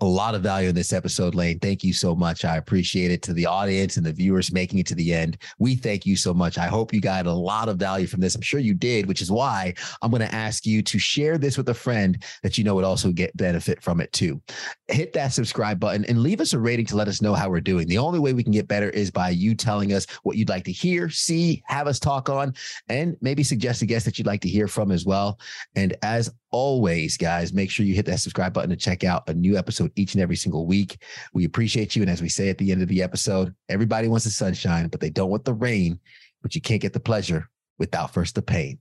A 0.00 0.04
lot 0.04 0.34
of 0.34 0.42
value 0.42 0.68
in 0.68 0.74
this 0.74 0.92
episode, 0.92 1.34
Lane. 1.34 1.58
Thank 1.58 1.82
you 1.82 1.92
so 1.92 2.14
much. 2.14 2.44
I 2.44 2.56
appreciate 2.56 3.10
it 3.10 3.22
to 3.22 3.32
the 3.32 3.46
audience 3.46 3.96
and 3.96 4.04
the 4.04 4.12
viewers 4.12 4.52
making 4.52 4.78
it 4.80 4.86
to 4.88 4.94
the 4.94 5.14
end. 5.14 5.38
We 5.58 5.76
thank 5.76 6.04
you 6.04 6.16
so 6.16 6.34
much. 6.34 6.58
I 6.58 6.66
hope 6.66 6.92
you 6.92 7.00
got 7.00 7.26
a 7.26 7.32
lot 7.32 7.68
of 7.68 7.78
value 7.78 8.06
from 8.06 8.20
this. 8.20 8.34
I'm 8.34 8.42
sure 8.42 8.60
you 8.60 8.74
did, 8.74 9.06
which 9.06 9.22
is 9.22 9.30
why 9.30 9.72
I'm 10.02 10.10
going 10.10 10.20
to 10.20 10.34
ask 10.34 10.66
you 10.66 10.82
to 10.82 10.98
share 10.98 11.38
this 11.38 11.56
with 11.56 11.68
a 11.68 11.74
friend 11.74 12.22
that 12.42 12.58
you 12.58 12.64
know 12.64 12.74
would 12.74 12.84
also 12.84 13.12
get 13.12 13.36
benefit 13.36 13.82
from 13.82 14.00
it 14.00 14.12
too. 14.12 14.42
Hit 14.88 15.12
that 15.14 15.32
subscribe 15.32 15.80
button 15.80 16.04
and 16.04 16.22
leave 16.22 16.40
us 16.40 16.52
a 16.52 16.58
rating 16.58 16.86
to 16.86 16.96
let 16.96 17.08
us 17.08 17.22
know 17.22 17.34
how 17.34 17.48
we're 17.48 17.60
doing. 17.60 17.88
The 17.88 17.98
only 17.98 18.18
way 18.18 18.32
we 18.32 18.42
can 18.42 18.52
get 18.52 18.68
better 18.68 18.90
is 18.90 19.10
by 19.10 19.30
you 19.30 19.54
telling 19.54 19.92
us 19.92 20.06
what 20.22 20.36
you'd 20.36 20.50
like 20.50 20.64
to 20.64 20.72
hear, 20.72 21.08
see, 21.08 21.62
have 21.66 21.86
us 21.86 21.98
talk 21.98 22.28
on, 22.28 22.54
and 22.88 23.16
maybe 23.20 23.42
suggest 23.42 23.80
a 23.80 23.86
guest 23.86 24.04
that 24.04 24.18
you'd 24.18 24.26
like 24.26 24.42
to 24.42 24.48
hear 24.48 24.68
from 24.68 24.90
as 24.90 25.06
well. 25.06 25.38
And 25.76 25.96
as 26.02 26.30
always, 26.50 27.16
guys, 27.16 27.52
make 27.52 27.68
sure 27.68 27.84
you 27.84 27.94
hit 27.94 28.06
that 28.06 28.20
subscribe 28.20 28.52
button 28.52 28.70
to 28.70 28.76
check 28.76 29.02
out 29.02 29.28
a 29.28 29.34
new 29.34 29.56
episode 29.64 29.90
each 29.96 30.12
and 30.12 30.22
every 30.22 30.36
single 30.36 30.66
week. 30.66 30.98
We 31.32 31.46
appreciate 31.46 31.96
you. 31.96 32.02
And 32.02 32.10
as 32.10 32.20
we 32.20 32.28
say 32.28 32.50
at 32.50 32.58
the 32.58 32.70
end 32.70 32.82
of 32.82 32.88
the 32.88 33.02
episode, 33.02 33.54
everybody 33.70 34.08
wants 34.08 34.24
the 34.24 34.30
sunshine, 34.30 34.88
but 34.88 35.00
they 35.00 35.08
don't 35.08 35.30
want 35.30 35.46
the 35.46 35.54
rain. 35.54 35.98
But 36.42 36.54
you 36.54 36.60
can't 36.60 36.82
get 36.82 36.92
the 36.92 37.00
pleasure 37.00 37.48
without 37.78 38.12
first 38.12 38.34
the 38.34 38.42
pain. 38.42 38.78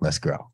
Let's 0.00 0.18
grow. 0.18 0.50